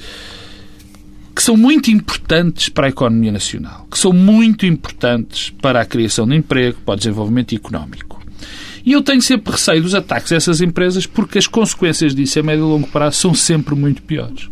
que 1.35 1.43
são 1.43 1.57
muito 1.57 1.91
importantes 1.91 2.69
para 2.69 2.87
a 2.87 2.91
economia 2.91 3.33
nacional, 3.33 3.87
que 3.91 3.99
são 3.99 4.13
muito 4.13 4.67
importantes 4.67 5.51
para 5.63 5.81
a 5.81 5.85
criação 5.85 6.27
de 6.27 6.37
emprego, 6.37 6.79
para 6.85 6.95
o 6.95 6.97
desenvolvimento 6.97 7.55
económico. 7.55 8.19
E 8.85 8.93
eu 8.93 9.03
tenho 9.03 9.21
sempre 9.21 9.53
receio 9.53 9.83
dos 9.83 9.95
ataques 9.95 10.33
a 10.33 10.37
essas 10.37 10.61
empresas 10.61 11.05
porque 11.07 11.39
as 11.39 11.47
consequências 11.47 12.15
disso 12.15 12.39
a 12.41 12.43
médio 12.43 12.65
e 12.65 12.69
longo 12.69 12.87
prazo 12.89 13.17
são 13.19 13.35
sempre 13.35 13.75
muito 13.75 14.01
piores. 14.03 14.49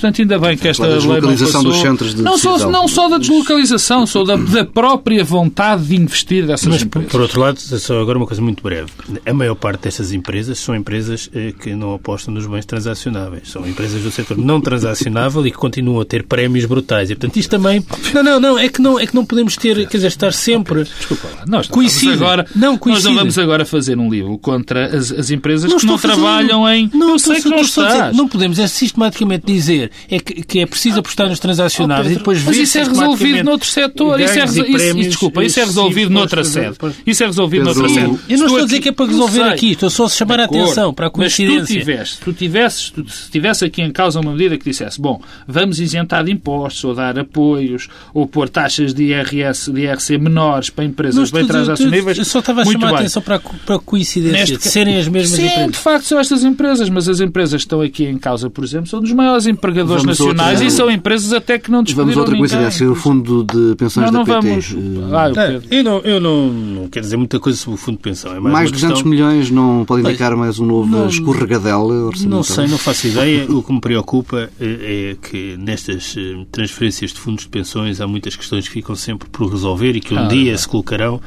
Portanto, 0.00 0.20
ainda 0.22 0.38
bem 0.38 0.56
que 0.56 0.68
esta 0.68 0.82
Da 0.86 0.96
lei 0.96 1.20
não 1.20 1.36
passou. 1.36 1.62
dos 1.64 1.76
centros 1.80 2.14
de 2.14 2.22
não, 2.22 2.38
só, 2.38 2.70
não 2.70 2.86
só 2.86 3.08
da 3.08 3.18
deslocalização, 3.18 4.06
só 4.06 4.22
da, 4.24 4.36
da 4.36 4.64
própria 4.64 5.24
vontade 5.24 5.84
de 5.86 5.96
investir 5.96 6.46
dessas 6.46 6.68
Mas, 6.68 6.78
por, 6.84 6.86
empresas. 6.86 7.10
por 7.10 7.20
outro 7.20 7.40
lado, 7.40 7.58
só 7.60 8.00
agora 8.00 8.16
uma 8.18 8.26
coisa 8.26 8.40
muito 8.40 8.62
breve. 8.62 8.88
A 9.26 9.34
maior 9.34 9.54
parte 9.56 9.82
destas 9.82 10.12
empresas 10.12 10.58
são 10.58 10.74
empresas 10.76 11.28
eh, 11.34 11.52
que 11.60 11.74
não 11.74 11.94
apostam 11.94 12.32
nos 12.32 12.46
bens 12.46 12.64
transacionáveis. 12.64 13.48
São 13.50 13.66
empresas 13.66 14.02
do 14.02 14.10
setor 14.10 14.38
não 14.38 14.60
transacionável 14.60 15.46
e 15.46 15.50
que 15.50 15.56
continuam 15.56 16.00
a 16.00 16.04
ter 16.04 16.22
prémios 16.24 16.64
brutais. 16.64 17.10
E, 17.10 17.14
portanto, 17.16 17.36
isto 17.36 17.50
também... 17.50 17.84
Não, 18.14 18.22
não, 18.22 18.40
não. 18.40 18.58
É 18.58 18.68
que 18.68 18.80
não, 18.80 18.98
é 19.00 19.06
que 19.06 19.14
não 19.14 19.24
podemos 19.24 19.56
ter... 19.56 19.86
Quer 19.88 19.96
dizer, 19.98 20.08
estar 20.08 20.32
sempre... 20.32 20.84
Desculpa 20.84 21.26
lá. 21.36 21.44
Nós 21.46 21.68
não, 21.68 21.74
Coincide. 21.74 22.06
vamos 22.06 22.22
agora, 22.22 22.46
Não, 22.54 22.70
nós 22.72 22.78
coincide. 22.80 23.08
não 23.08 23.14
vamos 23.16 23.38
agora 23.38 23.64
fazer 23.64 23.98
um 23.98 24.08
livro 24.10 24.38
contra 24.38 24.86
as, 24.96 25.10
as 25.12 25.30
empresas 25.30 25.70
que 25.70 25.76
estou 25.76 25.90
não 25.92 25.98
fazer- 25.98 26.14
trabalham 26.14 26.68
em. 26.68 26.90
Não, 26.94 27.10
eu 27.10 27.18
sei 27.18 27.40
que 27.40 27.48
não 27.48 27.58
estás. 27.60 28.16
Não 28.16 28.28
podemos 28.28 28.58
é 28.58 28.66
sistematicamente 28.66 29.46
dizer 29.46 29.87
é 30.10 30.18
que, 30.18 30.42
que 30.42 30.60
é 30.60 30.66
preciso 30.66 31.00
apostar 31.00 31.28
nos 31.28 31.38
transacionáveis 31.38 32.12
e 32.14 32.18
depois 32.18 32.38
ver 32.38 32.46
Mas 32.46 32.56
isso 32.58 32.78
é 32.78 32.84
resolvido 32.84 33.44
noutro 33.44 33.68
setor. 33.68 34.20
Isso 34.20 34.38
é, 34.38 34.44
isso, 34.44 34.64
prémios 34.64 35.06
desculpa, 35.08 35.44
isso 35.44 35.60
é 35.60 35.64
resolvido 35.64 36.10
noutra 36.10 36.44
sede. 36.44 36.76
Isso 37.06 37.22
é 37.22 37.26
resolvido 37.26 37.64
Pedro, 37.66 37.80
noutra 37.82 37.94
sede. 37.94 38.18
eu 38.28 38.38
não 38.38 38.46
estou 38.46 38.62
a 38.62 38.64
dizer 38.64 38.80
que 38.80 38.88
é 38.88 38.92
para 38.92 39.06
resolver 39.06 39.42
sei. 39.42 39.52
aqui, 39.52 39.70
estou 39.72 39.90
só 39.90 40.04
a 40.06 40.08
chamar 40.08 40.40
a 40.40 40.44
atenção 40.44 40.92
para 40.94 41.06
a 41.06 41.10
Mas 41.16 41.36
coincidência. 41.36 41.66
se 41.66 41.74
tu 41.74 41.78
tivesse, 41.80 42.12
se 42.14 42.20
tu 42.20 42.32
tivesses, 42.32 42.90
tu- 42.90 43.08
se 43.08 43.30
tivesse 43.30 43.64
aqui 43.64 43.82
em 43.82 43.90
causa 43.90 44.20
uma 44.20 44.32
medida 44.32 44.56
que 44.58 44.64
dissesse, 44.64 45.00
bom, 45.00 45.20
vamos 45.46 45.80
isentar 45.80 46.24
de 46.24 46.32
impostos, 46.32 46.84
ou 46.84 46.94
dar 46.94 47.18
apoios, 47.18 47.88
ou 48.14 48.26
pôr 48.26 48.48
taxas 48.48 48.92
de 48.94 49.04
IRS, 49.04 49.72
de 49.72 49.82
IRC 49.82 50.18
menores 50.18 50.70
para 50.70 50.84
empresas 50.84 51.30
bem 51.30 51.46
transacionáveis, 51.46 52.18
Eu 52.18 52.24
só 52.24 52.38
estava 52.40 52.62
a 52.62 52.64
chamar 52.64 52.94
a 52.94 52.98
atenção 52.98 53.22
para 53.22 53.36
a, 53.36 53.38
para 53.40 53.76
a 53.76 53.78
coincidência 53.78 54.38
Neste 54.38 54.56
de 54.56 54.68
serem 54.68 54.96
as 54.98 55.08
mesmas 55.08 55.38
Sim, 55.38 55.46
empresas. 55.46 55.70
de 55.72 55.78
facto 55.78 56.04
são 56.04 56.18
estas 56.18 56.44
empresas, 56.44 56.88
mas 56.88 57.08
as 57.08 57.20
empresas 57.20 57.62
que 57.62 57.66
estão 57.66 57.80
aqui 57.80 58.04
em 58.04 58.18
causa, 58.18 58.50
por 58.50 58.64
exemplo, 58.64 58.86
são 58.88 59.00
dos 59.00 59.12
maiores 59.12 59.46
empregadores 59.46 59.77
Vamos 59.86 60.04
a 60.04 60.06
nacionais 60.06 60.52
outra- 60.60 60.66
e 60.66 60.70
são 60.70 60.90
empresas 60.90 61.32
até 61.32 61.58
que 61.58 61.70
não 61.70 61.78
Vamos 61.78 61.94
despediram 61.94 62.18
a 62.18 62.20
outra 62.22 62.34
ninguém. 62.34 62.48
coincidência. 62.50 62.90
O 62.90 62.94
fundo 62.94 63.44
de 63.44 63.74
pensões 63.76 64.06
Não, 64.10 64.20
não 64.20 64.24
da 64.24 64.34
PT. 64.40 64.48
vamos. 64.48 64.72
eh, 64.72 65.14
Ah, 65.14 65.32
o 65.32 65.40
É, 65.40 65.78
eu 65.78 65.84
não, 65.84 65.98
eu 66.00 66.20
não, 66.20 66.48
não 66.52 66.88
quero 66.88 67.04
dizer 67.04 67.16
muita 67.16 67.38
coisa 67.40 67.58
sobre 67.58 67.74
o 67.74 67.82
fundo 67.82 67.96
de 67.96 68.02
pensão. 68.02 68.32
É 68.34 68.40
mais, 68.40 68.52
mais 68.52 68.66
de 68.68 68.72
200 68.74 68.94
questão- 69.02 69.10
milhões 69.10 69.50
não 69.50 69.84
pode 69.86 70.02
indicar 70.02 70.36
mais 70.36 70.58
um 70.58 70.66
novo 70.66 70.88
não- 70.90 71.08
escorregadela 71.08 71.94
orçamental? 72.06 72.36
Não 72.38 72.42
sei, 72.42 72.66
não 72.66 72.78
faço 72.78 73.06
ideia. 73.06 73.46
O 73.50 73.62
que 73.62 73.72
me 73.72 73.80
preocupa 73.80 74.50
eh, 74.60 75.14
é 75.22 75.28
que 75.28 75.56
nestas 75.58 76.14
eh, 76.18 76.44
transferências 76.52 77.12
de 77.12 77.18
fundos 77.20 77.44
de 77.44 77.50
pensões 77.50 78.00
há 78.00 78.06
muitas 78.06 78.36
questões 78.36 78.66
que 78.66 78.74
ficam 78.74 78.94
sempre 78.96 79.28
por 79.28 79.50
resolver 79.50 79.94
e 79.96 80.00
que 80.00 80.14
um 80.14 80.18
Ah, 80.18 80.26
dia 80.28 80.52
é. 80.52 80.56
se 80.56 80.66
colocarão 80.68 81.20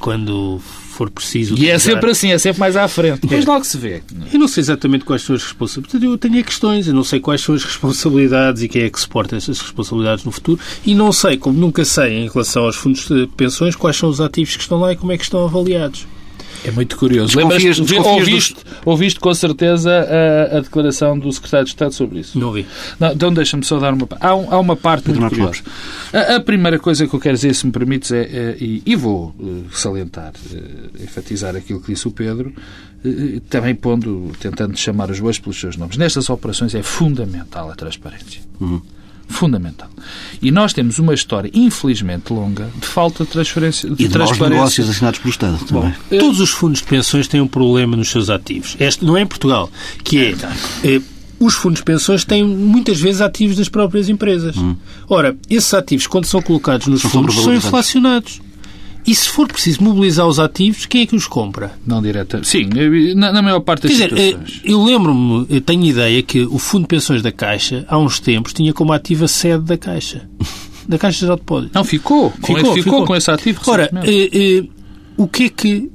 quando 0.00 0.60
for 0.62 1.08
preciso. 1.10 1.56
E 1.56 1.68
é 1.70 1.78
sempre 1.78 2.10
assim, 2.10 2.30
é 2.32 2.38
sempre 2.38 2.60
mais 2.60 2.76
à 2.76 2.86
frente. 2.88 3.20
Depois 3.22 3.44
logo 3.46 3.64
se 3.64 3.78
vê. 3.78 4.02
Eu 4.32 4.38
não 4.38 4.48
sei 4.48 4.60
exatamente 4.60 5.04
quais 5.04 5.22
são 5.22 5.34
as 5.34 5.42
responsabilidades. 5.42 6.02
Eu 6.02 6.18
tenho 6.18 6.44
questões, 6.44 6.86
eu 6.88 6.94
não 6.94 7.04
sei 7.04 7.20
quais 7.20 7.40
são 7.40 7.54
as 7.54 7.64
responsabilidades 7.70 8.62
e 8.62 8.68
quem 8.68 8.82
é 8.82 8.90
que 8.90 9.00
suporta 9.00 9.36
essas 9.36 9.60
responsabilidades 9.60 10.24
no 10.24 10.30
futuro. 10.30 10.60
E 10.84 10.94
não 10.94 11.12
sei, 11.12 11.36
como 11.36 11.58
nunca 11.58 11.84
sei, 11.84 12.18
em 12.24 12.28
relação 12.28 12.64
aos 12.64 12.76
fundos 12.76 13.06
de 13.08 13.26
pensões, 13.36 13.74
quais 13.76 13.96
são 13.96 14.08
os 14.08 14.20
ativos 14.20 14.56
que 14.56 14.62
estão 14.62 14.78
lá 14.80 14.92
e 14.92 14.96
como 14.96 15.12
é 15.12 15.16
que 15.18 15.24
estão 15.24 15.44
avaliados. 15.44 16.06
É 16.62 16.70
muito 16.70 16.94
curioso. 16.98 17.34
Desconfias- 17.34 17.62
Lembras-te- 17.78 17.94
desconfias 17.94 18.18
ouviste, 18.28 18.56
ouviste 18.84 19.20
com 19.20 19.32
certeza 19.32 19.90
a, 19.90 20.58
a 20.58 20.60
declaração 20.60 21.18
do 21.18 21.32
Secretário 21.32 21.64
de 21.64 21.70
Estado 21.70 21.94
sobre 21.94 22.20
isso? 22.20 22.38
Não 22.38 22.52
vi. 22.52 22.66
Não, 22.98 23.12
então 23.12 23.32
deixa-me 23.32 23.64
só 23.64 23.78
dar 23.78 23.94
uma. 23.94 24.06
Há, 24.20 24.34
um- 24.36 24.52
há 24.52 24.58
uma 24.58 24.76
parte 24.76 25.04
Pedro 25.04 25.22
muito 25.22 25.38
Marcos 25.40 25.60
curiosa. 25.62 26.32
A, 26.32 26.36
a 26.36 26.40
primeira 26.40 26.78
coisa 26.78 27.06
que 27.06 27.14
eu 27.14 27.20
quero 27.20 27.34
dizer, 27.36 27.54
se 27.54 27.64
me 27.64 27.72
permites, 27.72 28.12
é, 28.12 28.20
é- 28.20 28.56
e, 28.60 28.82
e 28.84 28.94
vou 28.94 29.34
eh, 29.40 29.62
salientar, 29.72 30.32
eh, 30.52 31.02
enfatizar 31.02 31.56
aquilo 31.56 31.80
que 31.80 31.94
disse 31.94 32.06
o 32.06 32.10
Pedro, 32.10 32.52
também 33.48 33.74
pondo, 33.74 34.32
tentando 34.40 34.76
chamar 34.76 35.10
os 35.10 35.20
bois 35.20 35.38
pelos 35.38 35.58
seus 35.58 35.76
nomes. 35.76 35.96
Nestas 35.96 36.28
operações 36.28 36.74
é 36.74 36.82
fundamental 36.82 37.70
a 37.70 37.74
transparência. 37.74 38.40
Fundamental. 39.28 39.88
E 40.42 40.50
nós 40.50 40.72
temos 40.72 40.98
uma 40.98 41.14
história, 41.14 41.48
infelizmente 41.54 42.32
longa, 42.32 42.68
de 42.80 42.86
falta 42.86 43.24
de 43.24 43.30
transferência. 43.30 43.88
De 43.88 44.04
E 44.04 44.08
de 44.08 44.12
transparência. 44.12 44.48
negócios 44.48 44.90
assinados 44.90 45.20
pelo 45.20 45.30
Estado 45.30 45.64
também. 45.64 45.94
Eh, 46.10 46.18
Todos 46.18 46.40
os 46.40 46.50
fundos 46.50 46.80
de 46.80 46.86
pensões 46.86 47.28
têm 47.28 47.40
um 47.40 47.46
problema 47.46 47.96
nos 47.96 48.10
seus 48.10 48.28
ativos. 48.28 48.76
Este 48.80 49.04
não 49.04 49.16
é 49.16 49.20
em 49.22 49.26
Portugal, 49.26 49.70
que 50.02 50.18
é. 50.18 50.34
eh, 50.82 51.00
os 51.38 51.54
fundos 51.54 51.78
de 51.78 51.84
pensões 51.84 52.24
têm 52.24 52.42
muitas 52.44 53.00
vezes 53.00 53.20
ativos 53.20 53.56
das 53.56 53.68
próprias 53.68 54.08
empresas. 54.08 54.56
Ora, 55.08 55.36
esses 55.48 55.72
ativos, 55.74 56.08
quando 56.08 56.26
são 56.26 56.42
colocados 56.42 56.88
nos 56.88 57.00
São 57.02 57.10
fundos, 57.10 57.36
são 57.36 57.54
inflacionados. 57.54 58.40
E 59.06 59.14
se 59.14 59.28
for 59.28 59.48
preciso 59.48 59.82
mobilizar 59.82 60.26
os 60.26 60.38
ativos, 60.38 60.86
quem 60.86 61.02
é 61.02 61.06
que 61.06 61.16
os 61.16 61.26
compra? 61.26 61.72
Não 61.86 62.02
direta. 62.02 62.42
Sim, 62.44 62.68
na, 63.16 63.32
na 63.32 63.42
maior 63.42 63.60
parte 63.60 63.88
das 63.88 63.96
Quer 63.96 64.08
dizer, 64.08 64.26
situações. 64.28 64.60
eh, 64.64 64.72
eu 64.72 64.82
lembro-me, 64.84 65.46
eu 65.48 65.60
tenho 65.60 65.84
ideia 65.84 66.22
que 66.22 66.42
o 66.42 66.58
Fundo 66.58 66.82
de 66.82 66.88
Pensões 66.88 67.22
da 67.22 67.32
Caixa, 67.32 67.84
há 67.88 67.98
uns 67.98 68.20
tempos, 68.20 68.52
tinha 68.52 68.72
como 68.72 68.92
ativa 68.92 69.24
a 69.24 69.28
sede 69.28 69.64
da 69.64 69.76
Caixa. 69.78 70.28
Da 70.88 70.98
Caixa 70.98 71.20
Geral 71.20 71.36
de 71.36 71.42
Depósitos. 71.42 71.74
Não, 71.74 71.84
ficou. 71.84 72.32
Com 72.40 72.58
esse, 72.58 72.72
ficou, 72.82 73.04
com 73.04 73.14
esse 73.14 73.30
ativo 73.30 73.60
Ora, 73.68 73.88
eh, 74.04 74.28
eh, 74.32 74.64
o 75.16 75.28
que 75.28 75.44
é 75.44 75.48
que. 75.48 75.90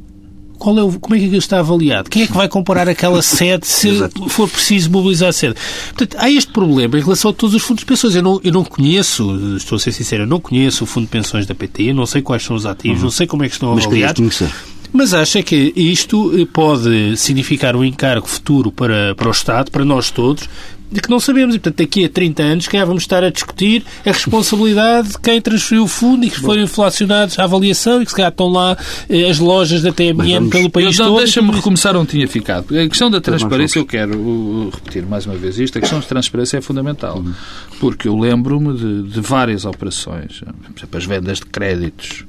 Qual 0.57 0.77
é 0.77 0.83
o, 0.83 0.99
como 0.99 1.15
é 1.15 1.19
que 1.19 1.25
aquilo 1.25 1.39
está 1.39 1.59
avaliado? 1.59 2.09
Quem 2.09 2.23
é 2.23 2.27
que 2.27 2.33
vai 2.33 2.47
comparar 2.47 2.87
aquela 2.89 3.21
sede 3.23 3.67
se 3.67 3.89
for 4.29 4.49
preciso 4.49 4.89
mobilizar 4.89 5.29
a 5.29 5.33
sede? 5.33 5.55
Portanto, 5.93 6.17
há 6.19 6.29
este 6.29 6.51
problema 6.51 6.97
em 6.97 7.01
relação 7.01 7.31
a 7.31 7.33
todos 7.33 7.55
os 7.55 7.61
fundos 7.61 7.81
de 7.81 7.85
pensões. 7.85 8.15
Eu 8.15 8.23
não, 8.23 8.39
eu 8.43 8.51
não 8.51 8.63
conheço, 8.63 9.55
estou 9.57 9.75
a 9.75 9.79
ser 9.79 9.91
sincero, 9.91 10.23
eu 10.23 10.27
não 10.27 10.39
conheço 10.39 10.83
o 10.83 10.87
fundo 10.87 11.05
de 11.05 11.11
pensões 11.11 11.45
da 11.45 11.53
PT, 11.55 11.93
não 11.93 12.05
sei 12.05 12.21
quais 12.21 12.43
são 12.43 12.55
os 12.55 12.65
ativos, 12.65 13.03
não 13.03 13.11
sei 13.11 13.27
como 13.27 13.43
é 13.43 13.47
que 13.47 13.53
estão 13.53 13.75
Mas 13.75 13.85
avaliados. 13.85 14.19
conhecer. 14.19 14.49
Mas 14.93 15.13
acha 15.13 15.43
que 15.43 15.73
isto 15.75 16.47
pode 16.53 17.17
significar 17.17 17.75
um 17.75 17.83
encargo 17.83 18.25
futuro 18.27 18.71
para, 18.71 19.13
para 19.13 19.27
o 19.27 19.31
Estado, 19.31 19.69
para 19.69 19.83
nós 19.83 20.09
todos, 20.09 20.47
de 20.95 21.01
que 21.01 21.09
não 21.09 21.19
sabemos. 21.19 21.55
E, 21.55 21.59
portanto, 21.59 21.77
daqui 21.85 22.05
a 22.05 22.09
30 22.09 22.43
anos, 22.43 22.67
que 22.67 22.85
vamos 22.85 23.03
estar 23.03 23.23
a 23.23 23.29
discutir 23.29 23.83
a 24.05 24.11
responsabilidade 24.11 25.09
de 25.09 25.19
quem 25.19 25.39
transferiu 25.41 25.83
o 25.83 25.87
fundo 25.87 26.25
e 26.25 26.29
que 26.29 26.39
foram 26.39 26.61
inflacionados 26.63 27.37
à 27.39 27.43
avaliação 27.43 28.01
e 28.01 28.05
que 28.05 28.11
se 28.11 28.15
calhar 28.15 28.31
estão 28.31 28.47
lá 28.47 28.77
eh, 29.09 29.29
as 29.29 29.39
lojas 29.39 29.81
da 29.81 29.91
TMN 29.91 30.33
vamos- 30.35 30.49
pelo 30.49 30.69
país 30.69 30.95
Então, 30.95 31.07
todo. 31.07 31.17
Deixa-me 31.19 31.49
e 31.51 31.55
recomeçar 31.55 31.95
onde 31.95 32.11
tinha 32.11 32.27
ficado. 32.27 32.77
A 32.77 32.87
questão 32.87 33.09
da 33.11 33.21
transparência, 33.21 33.79
eu 33.79 33.85
quero 33.85 34.17
uh, 34.17 34.69
repetir 34.73 35.05
mais 35.05 35.25
uma 35.25 35.35
vez 35.35 35.59
isto, 35.59 35.77
a 35.77 35.81
questão 35.81 35.99
de 35.99 36.07
transparência 36.07 36.57
é 36.57 36.61
fundamental. 36.61 37.17
Uhum. 37.19 37.33
Porque 37.79 38.07
eu 38.07 38.17
lembro-me 38.17 38.73
de, 38.77 39.03
de 39.13 39.21
várias 39.21 39.65
operações, 39.65 40.39
por 40.39 40.77
exemplo, 40.79 40.97
as 40.97 41.05
vendas 41.05 41.37
de 41.39 41.45
créditos, 41.45 42.25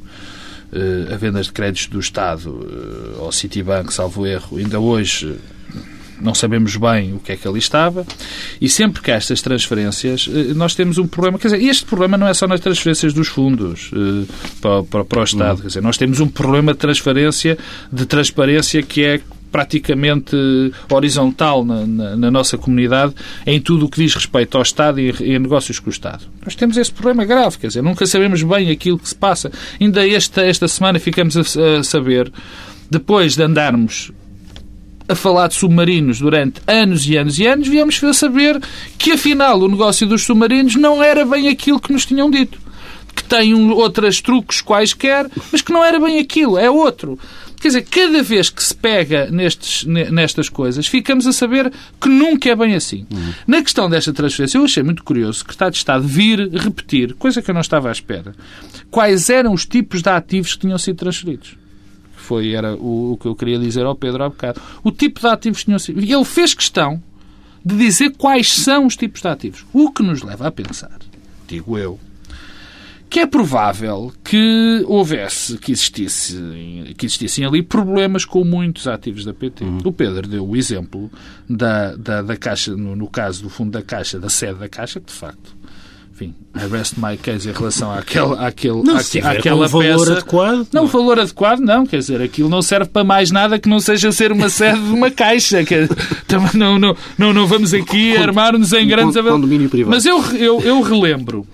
eh, 0.72 1.12
a 1.12 1.16
vendas 1.16 1.46
de 1.46 1.52
créditos 1.52 1.86
do 1.86 2.00
Estado 2.00 2.68
eh, 3.18 3.20
ao 3.22 3.30
Citibank, 3.32 3.92
salvo 3.92 4.26
erro, 4.26 4.58
ainda 4.58 4.80
hoje 4.80 5.34
eh, 5.34 5.55
não 6.20 6.34
sabemos 6.34 6.76
bem 6.76 7.14
o 7.14 7.18
que 7.18 7.32
é 7.32 7.36
que 7.36 7.46
ali 7.46 7.58
estava, 7.58 8.06
e 8.60 8.68
sempre 8.68 9.02
que 9.02 9.10
há 9.10 9.14
estas 9.14 9.40
transferências, 9.42 10.28
eh, 10.32 10.54
nós 10.54 10.74
temos 10.74 10.98
um 10.98 11.06
problema. 11.06 11.38
Quer 11.38 11.48
dizer, 11.48 11.64
este 11.64 11.84
problema 11.84 12.16
não 12.16 12.26
é 12.26 12.34
só 12.34 12.46
nas 12.46 12.60
transferências 12.60 13.12
dos 13.12 13.28
fundos 13.28 13.90
eh, 13.92 14.32
para, 14.60 14.82
para, 14.84 15.04
para 15.04 15.20
o 15.20 15.24
Estado. 15.24 15.60
Quer 15.60 15.68
dizer, 15.68 15.82
nós 15.82 15.96
temos 15.96 16.20
um 16.20 16.28
problema 16.28 16.72
de 16.72 16.78
transferência, 16.78 17.58
de 17.92 18.06
transparência 18.06 18.82
que 18.82 19.04
é 19.04 19.20
praticamente 19.50 20.36
horizontal 20.90 21.64
na, 21.64 21.86
na, 21.86 22.16
na, 22.16 22.30
nossa 22.30 22.58
comunidade 22.58 23.14
em 23.46 23.60
tudo 23.60 23.86
o 23.86 23.88
que 23.88 24.02
diz 24.02 24.14
respeito 24.14 24.56
ao 24.56 24.62
Estado 24.62 25.00
e, 25.00 25.14
e 25.20 25.34
a 25.34 25.38
negócios 25.38 25.78
com 25.78 25.88
o 25.88 25.90
Estado. 25.90 26.24
Nós 26.44 26.54
temos 26.54 26.76
esse 26.76 26.92
problema 26.92 27.24
grave, 27.24 27.56
quer 27.56 27.68
dizer, 27.68 27.82
nunca 27.82 28.04
sabemos 28.06 28.42
bem 28.42 28.70
aquilo 28.70 28.98
que 28.98 29.08
se 29.08 29.14
passa. 29.14 29.50
Ainda 29.80 30.06
esta, 30.06 30.42
esta 30.42 30.68
semana 30.68 30.98
ficamos 30.98 31.36
a, 31.36 31.78
a 31.78 31.82
saber, 31.82 32.30
depois 32.90 33.34
de 33.34 33.42
andarmos 33.42 34.12
a 35.08 35.14
falar 35.14 35.48
de 35.48 35.54
submarinos 35.54 36.18
durante 36.18 36.60
anos 36.66 37.06
e 37.06 37.16
anos 37.16 37.38
e 37.38 37.46
anos, 37.46 37.68
viemos 37.68 38.02
a 38.02 38.12
saber 38.12 38.60
que 38.98 39.12
afinal 39.12 39.60
o 39.60 39.68
negócio 39.68 40.06
dos 40.06 40.22
submarinos 40.22 40.74
não 40.76 41.02
era 41.02 41.24
bem 41.24 41.48
aquilo 41.48 41.80
que 41.80 41.92
nos 41.92 42.06
tinham 42.06 42.30
dito. 42.30 42.58
Que 43.14 43.24
tem 43.24 43.54
um, 43.54 43.72
outros 43.72 44.20
truques 44.20 44.60
quaisquer, 44.60 45.30
mas 45.50 45.62
que 45.62 45.72
não 45.72 45.82
era 45.82 45.98
bem 45.98 46.18
aquilo, 46.18 46.58
é 46.58 46.70
outro. 46.70 47.18
Quer 47.58 47.68
dizer, 47.68 47.82
cada 47.82 48.22
vez 48.22 48.50
que 48.50 48.62
se 48.62 48.74
pega 48.74 49.30
nestes, 49.30 49.84
nestas 49.84 50.48
coisas, 50.48 50.86
ficamos 50.86 51.26
a 51.26 51.32
saber 51.32 51.72
que 51.98 52.08
nunca 52.08 52.50
é 52.50 52.54
bem 52.54 52.74
assim. 52.74 53.06
Uhum. 53.10 53.32
Na 53.46 53.62
questão 53.62 53.88
desta 53.88 54.12
transferência, 54.12 54.58
eu 54.58 54.64
achei 54.64 54.82
muito 54.82 55.02
curioso 55.02 55.38
que 55.38 55.50
o 55.50 55.52
Secretário 55.52 55.72
de 55.72 55.78
Estado 55.78 56.06
vir 56.06 56.50
repetir, 56.52 57.14
coisa 57.14 57.40
que 57.40 57.50
eu 57.50 57.54
não 57.54 57.62
estava 57.62 57.88
à 57.88 57.92
espera, 57.92 58.34
quais 58.90 59.30
eram 59.30 59.54
os 59.54 59.64
tipos 59.64 60.02
de 60.02 60.10
ativos 60.10 60.54
que 60.54 60.60
tinham 60.60 60.78
sido 60.78 60.96
transferidos 60.96 61.56
foi 62.26 62.52
era 62.52 62.74
o, 62.74 63.12
o, 63.12 63.16
que 63.16 63.26
eu 63.26 63.34
queria 63.34 63.58
dizer 63.58 63.86
ao 63.86 63.94
Pedro 63.94 64.24
há 64.24 64.28
bocado. 64.28 64.60
O 64.82 64.90
tipo 64.90 65.20
de 65.20 65.26
ativos 65.26 65.64
tinham 65.64 65.78
sido. 65.78 66.00
E 66.00 66.12
ele 66.12 66.24
fez 66.24 66.52
questão 66.54 67.02
de 67.64 67.76
dizer 67.76 68.10
quais 68.16 68.52
são 68.52 68.86
os 68.86 68.96
tipos 68.96 69.22
de 69.22 69.28
ativos. 69.28 69.64
O 69.72 69.90
que 69.90 70.02
nos 70.02 70.22
leva 70.22 70.46
a 70.46 70.52
pensar, 70.52 70.98
digo 71.48 71.78
eu, 71.78 71.98
que 73.08 73.20
é 73.20 73.26
provável 73.26 74.12
que 74.24 74.84
houvesse, 74.86 75.56
que, 75.58 75.72
existisse, 75.72 76.36
que 76.96 77.06
existissem 77.06 77.44
ali 77.44 77.62
problemas 77.62 78.24
com 78.24 78.44
muitos 78.44 78.86
ativos 78.86 79.24
da 79.24 79.32
PT. 79.32 79.64
Uhum. 79.64 79.78
O 79.84 79.92
Pedro 79.92 80.28
deu 80.28 80.46
o 80.46 80.56
exemplo 80.56 81.10
da, 81.48 81.94
da, 81.96 82.22
da 82.22 82.36
Caixa, 82.36 82.76
no, 82.76 82.96
no, 82.96 83.08
caso 83.08 83.42
do 83.42 83.48
fundo 83.48 83.70
da 83.70 83.82
Caixa, 83.82 84.18
da 84.18 84.28
sede 84.28 84.58
da 84.58 84.68
Caixa, 84.68 85.00
que 85.00 85.06
de 85.06 85.18
facto 85.18 85.56
enfim, 86.16 86.34
I 86.54 86.66
rest 86.66 86.94
my 86.96 87.14
case 87.18 87.46
em 87.46 87.52
relação 87.52 87.92
àquele, 87.92 88.34
àquele, 88.38 88.82
não, 88.82 88.96
àque, 88.96 89.20
àquela 89.20 89.66
um 89.66 89.68
valor 89.68 89.98
peça. 89.98 90.12
adequado. 90.12 90.68
Não, 90.72 90.84
o 90.84 90.86
valor 90.86 91.20
adequado 91.20 91.60
não, 91.60 91.84
quer 91.84 91.98
dizer, 91.98 92.22
aquilo 92.22 92.48
não 92.48 92.62
serve 92.62 92.86
para 92.86 93.04
mais 93.04 93.30
nada 93.30 93.58
que 93.58 93.68
não 93.68 93.78
seja 93.78 94.10
ser 94.10 94.32
uma 94.32 94.48
sede 94.48 94.80
de 94.80 94.92
uma 94.92 95.10
caixa. 95.10 95.62
Que, 95.62 95.86
também 96.26 96.52
não, 96.54 96.78
não, 96.78 96.96
não, 97.18 97.34
não 97.34 97.46
vamos 97.46 97.74
aqui 97.74 98.16
armar-nos 98.16 98.72
em 98.72 98.88
grandes... 98.88 99.14
Condomínio 99.14 99.68
privado. 99.68 99.94
Mas 99.94 100.06
eu, 100.06 100.22
eu, 100.36 100.60
eu 100.62 100.80
relembro 100.80 101.46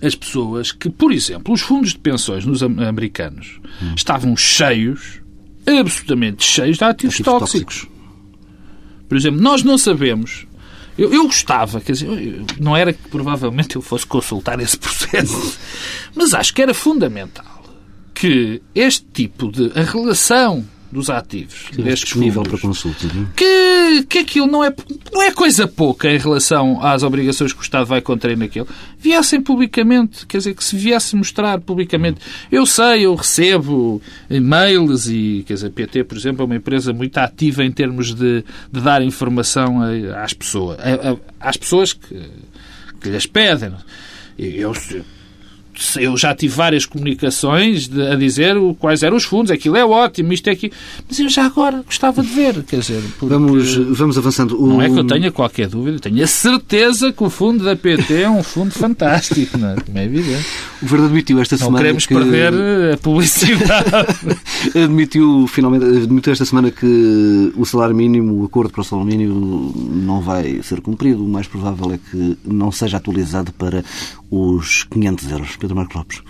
as 0.00 0.14
pessoas 0.14 0.70
que, 0.70 0.88
por 0.88 1.10
exemplo, 1.10 1.52
os 1.52 1.60
fundos 1.60 1.90
de 1.90 1.98
pensões 1.98 2.46
nos 2.46 2.62
americanos 2.62 3.60
hum. 3.82 3.94
estavam 3.96 4.36
cheios, 4.36 5.20
absolutamente 5.66 6.44
cheios 6.44 6.78
de 6.78 6.84
ativos, 6.84 7.16
ativos 7.16 7.40
tóxicos. 7.40 7.80
tóxicos. 7.80 7.98
Por 9.08 9.16
exemplo, 9.16 9.40
nós 9.40 9.64
não 9.64 9.76
sabemos 9.76 10.46
eu, 10.98 11.12
eu 11.14 11.22
gostava, 11.24 11.80
quer 11.80 11.92
dizer, 11.92 12.44
não 12.58 12.76
era 12.76 12.92
que 12.92 13.08
provavelmente 13.08 13.76
eu 13.76 13.82
fosse 13.82 14.04
consultar 14.04 14.58
esse 14.60 14.76
processo, 14.78 15.58
mas 16.14 16.34
acho 16.34 16.52
que 16.52 16.60
era 16.60 16.74
fundamental 16.74 17.62
que 18.12 18.60
este 18.74 19.06
tipo 19.12 19.50
de 19.50 19.70
a 19.78 19.82
relação 19.82 20.66
dos 20.90 21.10
ativos 21.10 21.70
destes 21.76 22.08
disponível 22.08 22.42
fundos, 22.44 22.60
para 22.60 22.68
consulta. 22.68 23.06
É? 23.06 23.26
Que, 23.36 24.06
que 24.08 24.18
aquilo 24.18 24.46
não 24.46 24.64
é, 24.64 24.74
não 25.12 25.22
é 25.22 25.30
coisa 25.30 25.66
pouca 25.66 26.10
em 26.10 26.18
relação 26.18 26.82
às 26.84 27.02
obrigações 27.02 27.52
que 27.52 27.60
o 27.60 27.62
Estado 27.62 27.86
vai 27.86 28.00
contrair 28.00 28.36
naquilo. 28.36 28.66
Viessem 28.98 29.40
publicamente, 29.40 30.26
quer 30.26 30.38
dizer, 30.38 30.54
que 30.54 30.64
se 30.64 30.76
viesse 30.76 31.14
mostrar 31.14 31.60
publicamente. 31.60 32.20
Eu 32.50 32.64
sei, 32.64 33.04
eu 33.06 33.14
recebo 33.14 34.00
e-mails 34.30 35.08
e, 35.08 35.44
quer 35.46 35.54
dizer, 35.54 35.70
PT, 35.70 36.04
por 36.04 36.16
exemplo, 36.16 36.42
é 36.42 36.44
uma 36.46 36.56
empresa 36.56 36.92
muito 36.92 37.18
ativa 37.18 37.64
em 37.64 37.70
termos 37.70 38.14
de, 38.14 38.44
de 38.72 38.80
dar 38.80 39.02
informação 39.02 39.80
às 40.16 40.32
pessoas, 40.32 40.78
às 41.38 41.56
pessoas 41.56 41.92
que, 41.92 42.20
que 43.00 43.10
lhes 43.10 43.26
pedem. 43.26 43.72
Eu, 44.38 44.72
eu 45.96 46.16
já 46.16 46.34
tive 46.34 46.54
várias 46.54 46.84
comunicações 46.84 47.88
de, 47.88 48.02
a 48.08 48.14
dizer 48.14 48.56
quais 48.78 49.02
eram 49.02 49.16
os 49.16 49.24
fundos, 49.24 49.50
aquilo 49.50 49.76
é 49.76 49.84
ótimo, 49.84 50.32
isto 50.32 50.48
é 50.48 50.52
aqui. 50.52 50.72
Mas 51.08 51.18
eu 51.18 51.28
já 51.28 51.46
agora 51.46 51.82
gostava 51.84 52.22
de 52.22 52.28
ver, 52.28 52.62
quer 52.64 52.80
dizer... 52.80 53.02
Vamos, 53.20 53.76
vamos 53.76 54.18
avançando. 54.18 54.60
O... 54.60 54.66
Não 54.66 54.82
é 54.82 54.88
que 54.88 54.98
eu 54.98 55.04
tenha 55.04 55.30
qualquer 55.30 55.68
dúvida, 55.68 55.98
tenho 55.98 56.22
a 56.22 56.26
certeza 56.26 57.12
que 57.12 57.22
o 57.22 57.30
fundo 57.30 57.64
da 57.64 57.76
PT 57.76 58.22
é 58.22 58.30
um 58.30 58.42
fundo 58.42 58.72
fantástico, 58.72 59.56
não 59.56 59.70
é? 59.70 59.76
Como 59.76 59.98
é 59.98 60.04
evidente. 60.04 60.46
O 60.80 60.82
Governo 60.82 61.06
admitiu 61.06 61.40
esta 61.40 61.56
não 61.56 61.66
semana 61.66 61.78
queremos 61.78 62.06
que... 62.06 62.14
perder 62.14 62.94
a 62.94 62.96
publicidade. 62.96 64.38
admitiu, 64.74 65.46
finalmente, 65.46 65.84
admitiu 65.84 66.32
esta 66.32 66.44
semana 66.44 66.70
que 66.70 67.52
o 67.56 67.64
salário 67.64 67.94
mínimo, 67.94 68.42
o 68.42 68.44
acordo 68.44 68.70
para 68.70 68.80
o 68.80 68.84
salário 68.84 69.10
mínimo 69.10 69.72
não 69.76 70.20
vai 70.20 70.60
ser 70.62 70.80
cumprido. 70.80 71.24
O 71.24 71.28
mais 71.28 71.46
provável 71.46 71.92
é 71.92 71.98
que 72.10 72.36
não 72.44 72.70
seja 72.72 72.96
atualizado 72.96 73.52
para 73.52 73.84
os 74.30 74.84
500 74.84 75.30
euros. 75.30 75.56
Pedro 75.56 75.76
Marcos 75.76 75.96
Lopes. 75.96 76.22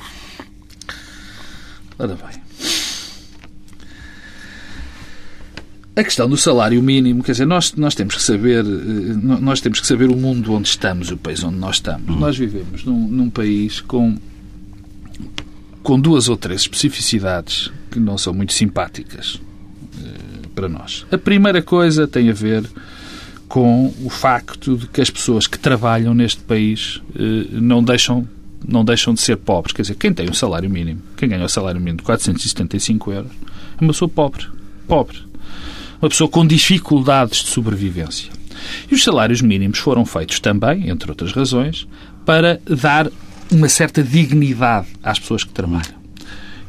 Ora 1.99 2.15
bem. 2.15 2.49
A 5.97 6.05
questão 6.05 6.29
do 6.29 6.37
salário 6.37 6.81
mínimo, 6.81 7.25
quer 7.25 7.33
dizer, 7.33 7.45
nós, 7.45 7.75
nós 7.75 7.93
temos 7.93 8.15
que 8.15 8.23
saber 8.23 8.65
eh, 8.65 9.41
nós 9.41 9.61
temos 9.61 9.81
que 9.81 9.87
saber 9.87 10.09
o 10.09 10.17
mundo 10.17 10.53
onde 10.53 10.69
estamos, 10.69 11.11
o 11.11 11.17
país 11.17 11.43
onde 11.43 11.57
nós 11.57 11.77
estamos. 11.77 12.09
Uhum. 12.09 12.21
Nós 12.21 12.39
vivemos 12.39 12.85
num, 12.85 13.09
num 13.09 13.29
país 13.29 13.81
com 13.81 14.17
com 15.83 15.99
duas 15.99 16.29
ou 16.29 16.37
três 16.37 16.61
especificidades 16.61 17.73
que 17.91 17.99
não 17.99 18.19
são 18.19 18.33
muito 18.33 18.53
simpáticas 18.53 19.41
eh, 20.01 20.47
para 20.55 20.69
nós. 20.69 21.05
A 21.11 21.19
primeira 21.19 21.63
coisa 21.63 22.07
tem 22.07 22.31
a 22.31 22.33
ver 22.33 22.65
com 23.49 23.93
o 24.05 24.11
facto 24.11 24.77
de 24.77 24.87
que 24.87 25.01
as 25.01 25.11
pessoas 25.11 25.47
que 25.47 25.59
trabalham 25.59 26.13
neste 26.13 26.43
país 26.43 27.01
eh, 27.17 27.47
não 27.53 27.83
deixam 27.83 28.29
não 28.67 28.85
deixam 28.85 29.15
de 29.15 29.21
ser 29.21 29.37
pobres. 29.37 29.73
Quer 29.73 29.83
dizer, 29.83 29.95
quem 29.95 30.13
tem 30.13 30.29
um 30.29 30.35
salário 30.35 30.69
mínimo, 30.69 31.01
quem 31.17 31.29
ganha 31.29 31.45
o 31.45 31.49
salário 31.49 31.81
mínimo 31.81 31.99
de 31.99 32.03
475 32.03 33.13
euros, 33.13 33.31
é 33.81 33.83
uma 33.83 33.93
pessoa 33.93 34.09
pobre. 34.09 34.47
Pobre. 34.87 35.19
Uma 36.03 36.09
pessoa 36.09 36.29
com 36.29 36.47
dificuldades 36.47 37.45
de 37.45 37.51
sobrevivência. 37.51 38.31
E 38.91 38.95
os 38.95 39.03
salários 39.03 39.41
mínimos 39.41 39.79
foram 39.79 40.05
feitos 40.05 40.41
também, 40.41 40.91
entre 40.91 41.11
outras 41.11 41.33
razões, 41.33 41.87
para 42.27 42.61
dar 42.67 43.09
uma 43.51 43.69
certa 43.69 44.03
dignidade 44.03 44.89
às 45.03 45.19
pessoas 45.19 45.45
que 45.45 45.51
trabalham. 45.51 45.97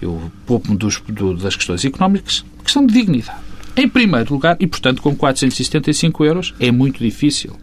Eu 0.02 0.32
poupo-me 0.46 0.78
das 0.78 1.56
questões 1.56 1.84
económicas, 1.84 2.46
questão 2.64 2.86
de 2.86 2.94
dignidade. 2.94 3.49
Em 3.76 3.88
primeiro 3.88 4.34
lugar, 4.34 4.58
e 4.60 4.68
portanto 4.68 5.02
com 5.02 5.16
475 5.16 6.26
euros, 6.26 6.54
é 6.60 6.72
muito 6.72 7.00
difícil 7.00 7.56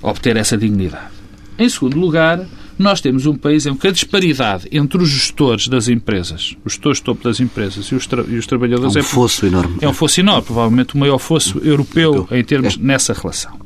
obter 0.00 0.36
essa 0.36 0.56
dignidade. 0.56 1.12
Em 1.58 1.68
segundo 1.68 1.98
lugar, 1.98 2.44
nós 2.78 3.00
temos 3.00 3.26
um 3.26 3.36
país 3.36 3.66
em 3.66 3.74
que 3.74 3.86
a 3.86 3.90
disparidade 3.92 4.66
entre 4.72 5.02
os 5.02 5.08
gestores 5.08 5.68
das 5.68 5.88
empresas, 5.88 6.56
os 6.64 6.72
gestores 6.72 6.98
de 6.98 7.04
topo 7.04 7.22
das 7.24 7.40
empresas 7.40 7.86
e 7.86 7.94
os, 7.94 8.06
tra 8.06 8.24
e 8.26 8.36
os 8.36 8.46
trabalhadores... 8.46 8.96
É 8.96 9.00
um 9.00 9.02
é, 9.02 9.04
fosso 9.04 9.46
enorme. 9.46 9.76
É 9.80 9.88
um 9.88 9.92
fosso 9.92 10.20
enorme, 10.20 10.42
provavelmente 10.42 10.94
o 10.94 10.98
maior 10.98 11.18
fosso 11.18 11.58
europeu 11.58 12.26
em 12.30 12.42
termos 12.42 12.76
é. 12.76 12.82
nessa 12.82 13.12
relação. 13.12 13.60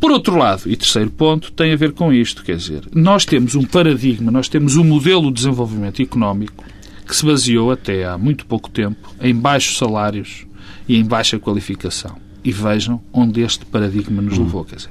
Por 0.00 0.10
outro 0.10 0.36
lado, 0.36 0.62
e 0.66 0.76
terceiro 0.76 1.10
ponto, 1.10 1.52
tem 1.52 1.72
a 1.72 1.76
ver 1.76 1.92
com 1.92 2.12
isto, 2.12 2.42
quer 2.42 2.56
dizer, 2.56 2.82
nós 2.94 3.26
temos 3.26 3.54
um 3.54 3.62
paradigma, 3.62 4.30
nós 4.30 4.48
temos 4.48 4.76
um 4.76 4.84
modelo 4.84 5.28
de 5.28 5.34
desenvolvimento 5.34 6.00
económico 6.00 6.64
que 7.10 7.16
se 7.16 7.26
baseou 7.26 7.72
até 7.72 8.06
há 8.06 8.16
muito 8.16 8.46
pouco 8.46 8.70
tempo 8.70 9.12
em 9.20 9.34
baixos 9.34 9.76
salários 9.76 10.46
e 10.88 10.96
em 10.96 11.04
baixa 11.04 11.40
qualificação. 11.40 12.16
E 12.44 12.52
vejam 12.52 13.02
onde 13.12 13.40
este 13.40 13.66
paradigma 13.66 14.22
nos 14.22 14.38
levou. 14.38 14.64
Quer 14.64 14.76
dizer, 14.76 14.90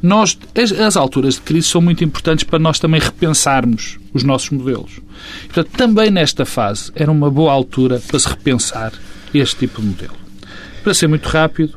nós, 0.00 0.38
as, 0.54 0.70
as, 0.70 0.96
alturas 0.96 1.34
de 1.34 1.40
crise 1.40 1.66
são 1.66 1.80
muito 1.80 2.04
importantes 2.04 2.44
para 2.44 2.60
nós 2.60 2.78
também 2.78 3.00
repensarmos 3.00 3.98
os 4.14 4.22
nossos 4.22 4.50
modelos. 4.50 5.00
Portanto, 5.46 5.76
também 5.76 6.08
nesta 6.08 6.46
fase 6.46 6.92
era 6.94 7.10
uma 7.10 7.30
boa 7.30 7.52
altura 7.52 8.00
para 8.06 8.18
se 8.18 8.28
repensar 8.28 8.92
este 9.34 9.56
tipo 9.56 9.82
de 9.82 9.88
modelo. 9.88 10.14
Para 10.84 10.94
ser 10.94 11.08
muito 11.08 11.26
rápido, 11.28 11.76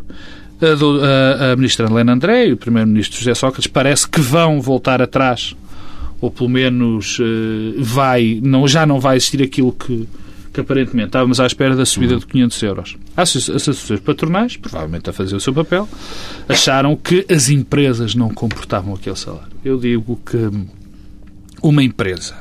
a, 0.61 1.47
a, 1.47 1.51
a 1.53 1.55
ministra 1.55 1.87
Helena 1.87 2.13
André 2.13 2.47
e 2.47 2.53
o 2.53 2.57
primeiro-ministro 2.57 3.17
José 3.17 3.33
Sócrates 3.33 3.67
parece 3.67 4.07
que 4.07 4.21
vão 4.21 4.61
voltar 4.61 5.01
atrás 5.01 5.55
ou 6.21 6.29
pelo 6.29 6.49
menos 6.49 7.17
eh, 7.19 7.75
vai, 7.77 8.39
não, 8.43 8.67
já 8.67 8.85
não 8.85 8.99
vai 8.99 9.17
existir 9.17 9.41
aquilo 9.41 9.71
que, 9.71 10.07
que 10.53 10.59
aparentemente 10.59 11.07
estávamos 11.07 11.39
à 11.39 11.45
espera 11.45 11.75
da 11.75 11.85
subida 11.85 12.17
de 12.17 12.25
500 12.25 12.63
euros. 12.63 12.97
As 13.15 13.35
associações 13.35 13.99
patronais, 13.99 14.57
provavelmente 14.57 15.09
a 15.09 15.13
fazer 15.13 15.35
o 15.35 15.39
seu 15.39 15.53
papel, 15.53 15.87
acharam 16.47 16.95
que 16.95 17.25
as 17.29 17.49
empresas 17.49 18.15
não 18.15 18.29
comportavam 18.29 18.93
aquele 18.93 19.15
salário. 19.15 19.49
Eu 19.63 19.79
digo 19.79 20.19
que 20.25 20.49
uma 21.61 21.83
empresa 21.83 22.35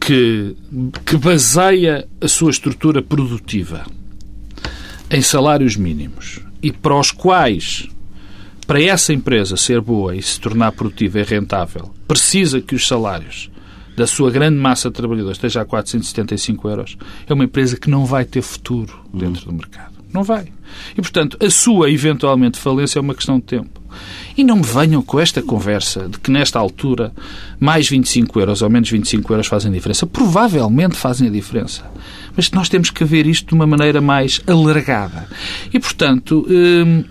que, 0.00 0.56
que 1.04 1.16
baseia 1.16 2.08
a 2.20 2.28
sua 2.28 2.50
estrutura 2.50 3.02
produtiva 3.02 3.84
em 5.10 5.20
salários 5.22 5.76
mínimos 5.76 6.40
e 6.62 6.72
para 6.72 6.98
os 6.98 7.10
quais 7.10 7.88
para 8.70 8.80
essa 8.80 9.12
empresa 9.12 9.56
ser 9.56 9.80
boa 9.80 10.14
e 10.14 10.22
se 10.22 10.38
tornar 10.38 10.70
produtiva 10.70 11.18
e 11.18 11.24
rentável, 11.24 11.92
precisa 12.06 12.60
que 12.60 12.76
os 12.76 12.86
salários 12.86 13.50
da 13.96 14.06
sua 14.06 14.30
grande 14.30 14.58
massa 14.58 14.88
de 14.88 14.94
trabalhadores 14.94 15.38
esteja 15.38 15.62
a 15.62 15.64
475 15.64 16.68
euros, 16.68 16.96
é 17.26 17.34
uma 17.34 17.42
empresa 17.42 17.76
que 17.76 17.90
não 17.90 18.06
vai 18.06 18.24
ter 18.24 18.42
futuro 18.42 18.96
dentro 19.12 19.46
do 19.46 19.52
mercado. 19.52 19.94
Não 20.12 20.22
vai. 20.22 20.52
E, 20.96 21.02
portanto, 21.02 21.36
a 21.44 21.50
sua 21.50 21.90
eventualmente 21.90 22.60
falência 22.60 23.00
é 23.00 23.02
uma 23.02 23.12
questão 23.12 23.40
de 23.40 23.44
tempo. 23.46 23.82
E 24.36 24.44
não 24.44 24.54
me 24.54 24.62
venham 24.62 25.02
com 25.02 25.18
esta 25.18 25.42
conversa 25.42 26.08
de 26.08 26.20
que 26.20 26.30
nesta 26.30 26.56
altura 26.56 27.12
mais 27.58 27.88
25 27.88 28.38
euros 28.38 28.62
ou 28.62 28.70
menos 28.70 28.88
25 28.88 29.32
euros 29.32 29.48
fazem 29.48 29.72
diferença. 29.72 30.06
Provavelmente 30.06 30.94
fazem 30.94 31.26
a 31.26 31.30
diferença. 31.32 31.90
Mas 32.36 32.52
nós 32.52 32.68
temos 32.68 32.90
que 32.90 33.04
ver 33.04 33.26
isto 33.26 33.48
de 33.48 33.54
uma 33.54 33.66
maneira 33.66 34.00
mais 34.00 34.40
alargada. 34.46 35.28
E, 35.72 35.80
portanto, 35.80 36.46
hum, 36.48 37.02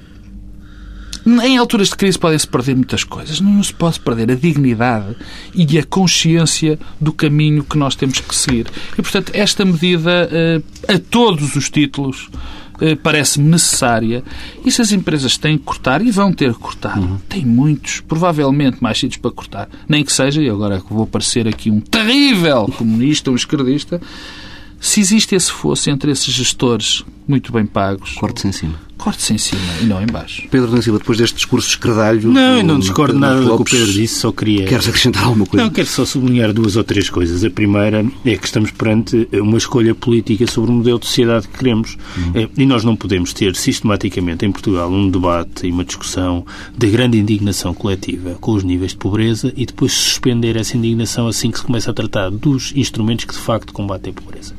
em 1.26 1.58
alturas 1.58 1.90
de 1.90 1.96
crise 1.96 2.18
podem-se 2.18 2.48
perder 2.48 2.76
muitas 2.76 3.04
coisas. 3.04 3.40
Não 3.40 3.62
se 3.62 3.74
pode 3.74 4.00
perder 4.00 4.32
a 4.32 4.36
dignidade 4.36 5.16
e 5.54 5.78
a 5.78 5.84
consciência 5.84 6.80
do 7.00 7.12
caminho 7.12 7.64
que 7.64 7.78
nós 7.78 7.96
temos 7.96 8.20
que 8.20 8.36
seguir. 8.36 8.68
E, 8.94 9.02
portanto, 9.02 9.32
esta 9.34 9.66
medida, 9.66 10.30
eh, 10.32 10.62
a 10.88 11.00
todos 11.00 11.56
os 11.56 11.70
títulos, 11.70 12.30
eh, 12.82 12.96
parece-me 12.96 13.50
necessária. 13.50 14.24
E 14.64 14.72
se 14.72 14.82
as 14.82 14.92
empresas 14.92 15.38
têm 15.38 15.58
que 15.58 15.64
cortar, 15.64 16.02
e 16.02 16.12
vão 16.12 16.32
ter 16.32 16.54
que 16.54 16.60
cortar, 16.60 16.98
uhum. 16.98 17.18
tem 17.28 17.46
muitos, 17.46 18.00
provavelmente 18.02 18.82
mais 18.82 18.98
sítios 18.98 19.22
para 19.22 19.32
cortar, 19.32 19.70
nem 19.88 20.04
que 20.04 20.14
seja, 20.14 20.42
e 20.42 20.50
agora 20.50 20.82
vou 20.90 21.06
parecer 21.06 21.48
aqui 21.48 21.70
um 21.70 21.82
terrível 21.82 22.68
comunista, 22.78 23.32
um 23.32 23.36
esquerdista, 23.36 24.02
se 24.80 25.02
existe 25.02 25.36
esse 25.36 25.52
fosse 25.52 25.90
entre 25.90 26.12
esses 26.12 26.34
gestores 26.34 27.04
muito 27.28 27.52
bem 27.52 27.66
pagos. 27.66 28.14
Corte-se 28.14 28.48
em 28.48 28.52
cima. 28.54 28.89
Corte-se 29.00 29.34
em 29.34 29.38
cima 29.38 29.62
e 29.82 29.86
não 29.86 30.04
em 30.04 30.06
baixo. 30.06 30.44
Pedro 30.52 30.70
da 30.70 30.82
Silva, 30.82 31.00
depois 31.00 31.18
deste 31.18 31.36
discurso 31.36 31.70
escredalho... 31.70 32.30
Não, 32.30 32.58
eu 32.58 32.64
não 32.64 32.78
discordo 32.78 33.18
nada 33.18 33.42
do 33.42 33.56
que 33.56 33.62
o 33.62 33.66
Pedro 33.66 33.94
disse, 33.94 34.20
só 34.20 34.30
queria... 34.30 34.66
Queres 34.66 34.90
acrescentar 34.90 35.24
alguma 35.24 35.46
coisa? 35.46 35.66
Não, 35.66 35.72
quero 35.72 35.88
só 35.88 36.04
sublinhar 36.04 36.52
duas 36.52 36.76
ou 36.76 36.84
três 36.84 37.10
coisas. 37.10 37.46
A 37.46 37.50
primeira 37.50 38.06
é 38.26 38.36
que 38.36 38.46
estamos 38.46 38.72
perante 38.72 39.28
uma 39.34 39.58
escolha 39.58 39.96
política 39.96 40.46
sobre 40.46 40.72
o 40.72 40.74
modelo 40.74 41.00
de 41.00 41.06
sociedade 41.06 41.48
que 41.48 41.58
queremos. 41.58 41.98
Uhum. 42.18 42.50
E 42.58 42.66
nós 42.66 42.84
não 42.84 42.94
podemos 42.94 43.32
ter 43.32 43.56
sistematicamente 43.56 44.46
em 44.46 44.52
Portugal 44.52 44.92
um 44.92 45.10
debate 45.10 45.66
e 45.66 45.72
uma 45.72 45.86
discussão 45.86 46.46
de 46.78 46.90
grande 46.90 47.18
indignação 47.18 47.74
coletiva 47.74 48.38
com 48.42 48.52
os 48.52 48.66
níveis 48.66 48.92
de 48.92 48.98
pobreza 48.98 49.54
e 49.56 49.66
depois 49.66 49.94
suspender 49.94 50.58
essa 50.58 50.76
indignação 50.76 51.26
assim 51.26 51.52
que 51.52 51.60
se 51.60 51.64
começa 51.64 51.90
a 51.90 51.94
tratar 51.94 52.30
dos 52.30 52.74
instrumentos 52.76 53.24
que 53.24 53.34
de 53.34 53.40
facto 53.40 53.72
combatem 53.72 54.12
a 54.12 54.22
pobreza. 54.22 54.54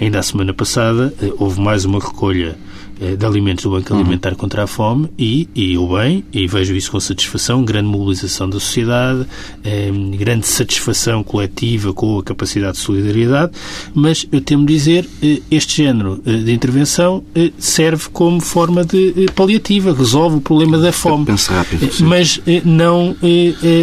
Ainda 0.00 0.18
a 0.18 0.22
semana 0.22 0.54
passada 0.54 1.14
eh, 1.20 1.32
houve 1.38 1.60
mais 1.60 1.84
uma 1.84 2.00
recolha 2.00 2.58
de 3.00 3.26
alimentos 3.26 3.64
do 3.64 3.70
Banco 3.70 3.94
Alimentar 3.94 4.30
uhum. 4.30 4.36
contra 4.36 4.64
a 4.64 4.66
Fome 4.66 5.08
e, 5.18 5.48
e 5.54 5.74
eu 5.74 5.88
bem, 5.88 6.24
e 6.32 6.46
vejo 6.46 6.74
isso 6.74 6.90
com 6.90 7.00
satisfação, 7.00 7.64
grande 7.64 7.88
mobilização 7.88 8.48
da 8.48 8.60
sociedade, 8.60 9.26
eh, 9.64 9.90
grande 10.16 10.46
satisfação 10.46 11.22
coletiva 11.22 11.92
com 11.92 12.18
a 12.18 12.22
capacidade 12.22 12.74
de 12.74 12.78
solidariedade, 12.78 13.52
mas 13.94 14.26
eu 14.30 14.40
temo 14.40 14.66
dizer, 14.66 15.08
eh, 15.22 15.40
este 15.50 15.82
género 15.82 16.20
eh, 16.24 16.32
de 16.38 16.52
intervenção 16.52 17.24
eh, 17.34 17.52
serve 17.58 18.08
como 18.12 18.40
forma 18.40 18.84
de 18.84 19.24
eh, 19.24 19.32
paliativa, 19.34 19.92
resolve 19.92 20.36
o 20.36 20.40
problema 20.40 20.78
da 20.78 20.92
fome, 20.92 21.26
rápido, 21.48 21.88
mas 22.00 22.40
não 22.64 23.16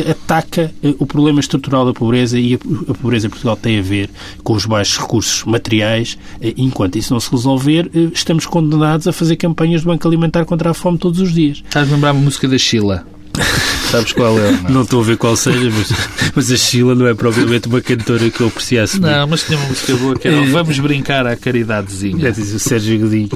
ataca 0.09 0.71
o 0.99 1.05
problema 1.05 1.39
estrutural 1.39 1.85
da 1.85 1.93
pobreza 1.93 2.39
e 2.39 2.55
a, 2.55 2.57
a 2.91 2.93
pobreza 2.93 3.27
em 3.27 3.29
Portugal 3.29 3.55
tem 3.55 3.79
a 3.79 3.81
ver 3.81 4.09
com 4.43 4.53
os 4.53 4.65
baixos 4.65 4.97
recursos 4.97 5.43
materiais, 5.43 6.17
enquanto 6.57 6.97
isso 6.97 7.13
não 7.13 7.19
se 7.19 7.31
resolver, 7.31 7.89
estamos 8.13 8.45
condenados 8.45 9.06
a 9.07 9.13
fazer 9.13 9.35
campanhas 9.35 9.81
do 9.81 9.87
Banco 9.87 10.07
Alimentar 10.07 10.45
contra 10.45 10.71
a 10.71 10.73
fome 10.73 10.97
todos 10.97 11.19
os 11.19 11.33
dias. 11.33 11.63
Estás 11.65 11.89
a 11.89 11.93
lembrar 11.93 12.11
uma 12.11 12.21
música 12.21 12.47
da 12.47 12.57
Sheila? 12.57 13.05
Sabes 13.91 14.11
qual 14.11 14.37
é? 14.37 14.51
Não? 14.51 14.69
não 14.69 14.81
estou 14.81 15.01
a 15.01 15.03
ver 15.03 15.17
qual 15.17 15.35
seja, 15.35 15.69
mas, 15.71 16.31
mas 16.35 16.51
a 16.51 16.57
Sheila 16.57 16.93
não 16.93 17.07
é 17.07 17.13
propriamente 17.13 17.67
uma 17.67 17.79
cantora 17.79 18.29
que 18.29 18.41
eu 18.41 18.47
apreciasse. 18.47 18.99
Não, 18.99 19.27
mas 19.27 19.43
tinha 19.43 19.57
uma 19.57 19.67
música 19.67 19.95
boa 19.95 20.15
que 20.17 20.27
era 20.27 20.45
Vamos 20.45 20.77
Brincar 20.79 21.25
à 21.25 21.35
Caridadezinha. 21.35 22.27
É, 22.27 22.31
diz 22.31 22.53
o 22.53 22.59
Sérgio 22.59 22.99
Godinho. 22.99 23.29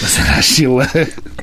Mas 0.00 0.18
era 0.18 0.36
a 0.36 0.42
Sheila. 0.42 0.88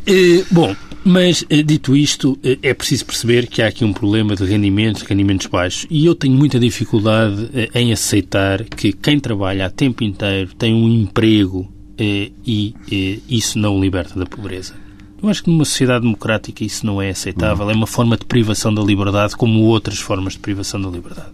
Eh, 0.07 0.43
bom, 0.49 0.75
mas, 1.03 1.45
eh, 1.49 1.63
dito 1.63 1.95
isto, 1.95 2.37
eh, 2.43 2.57
é 2.61 2.73
preciso 2.73 3.05
perceber 3.05 3.47
que 3.47 3.61
há 3.61 3.67
aqui 3.67 3.85
um 3.85 3.93
problema 3.93 4.35
de 4.35 4.43
rendimentos, 4.43 5.01
rendimentos 5.03 5.47
baixos. 5.47 5.87
E 5.89 6.05
eu 6.05 6.13
tenho 6.13 6.35
muita 6.35 6.59
dificuldade 6.59 7.49
em 7.73 7.93
aceitar 7.93 8.63
que 8.63 8.91
quem 8.91 9.19
trabalha 9.19 9.65
a 9.65 9.69
tempo 9.69 10.03
inteiro 10.03 10.49
tem 10.57 10.73
um 10.73 10.87
emprego 10.87 11.67
eh, 11.71 11.78
e 12.03 12.75
eh, 12.91 13.19
isso 13.29 13.57
não 13.57 13.77
o 13.77 13.81
liberta 13.81 14.17
da 14.17 14.25
pobreza. 14.25 14.73
Eu 15.21 15.27
acho 15.27 15.43
que 15.43 15.49
numa 15.49 15.65
sociedade 15.65 16.03
democrática 16.03 16.63
isso 16.63 16.85
não 16.85 17.01
é 17.01 17.09
aceitável. 17.09 17.69
É 17.69 17.73
uma 17.73 17.87
forma 17.87 18.15
de 18.15 18.25
privação 18.25 18.73
da 18.73 18.81
liberdade, 18.81 19.35
como 19.35 19.61
outras 19.63 19.99
formas 19.99 20.33
de 20.33 20.39
privação 20.39 20.81
da 20.81 20.89
liberdade. 20.89 21.31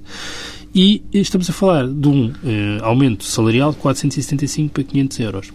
E 0.73 1.03
estamos 1.13 1.49
a 1.49 1.53
falar 1.53 1.87
de 1.87 2.07
um 2.07 2.33
eh, 2.43 2.79
aumento 2.81 3.23
salarial 3.23 3.71
de 3.71 3.77
475 3.77 4.73
para 4.73 4.83
500 4.83 5.19
euros. 5.19 5.53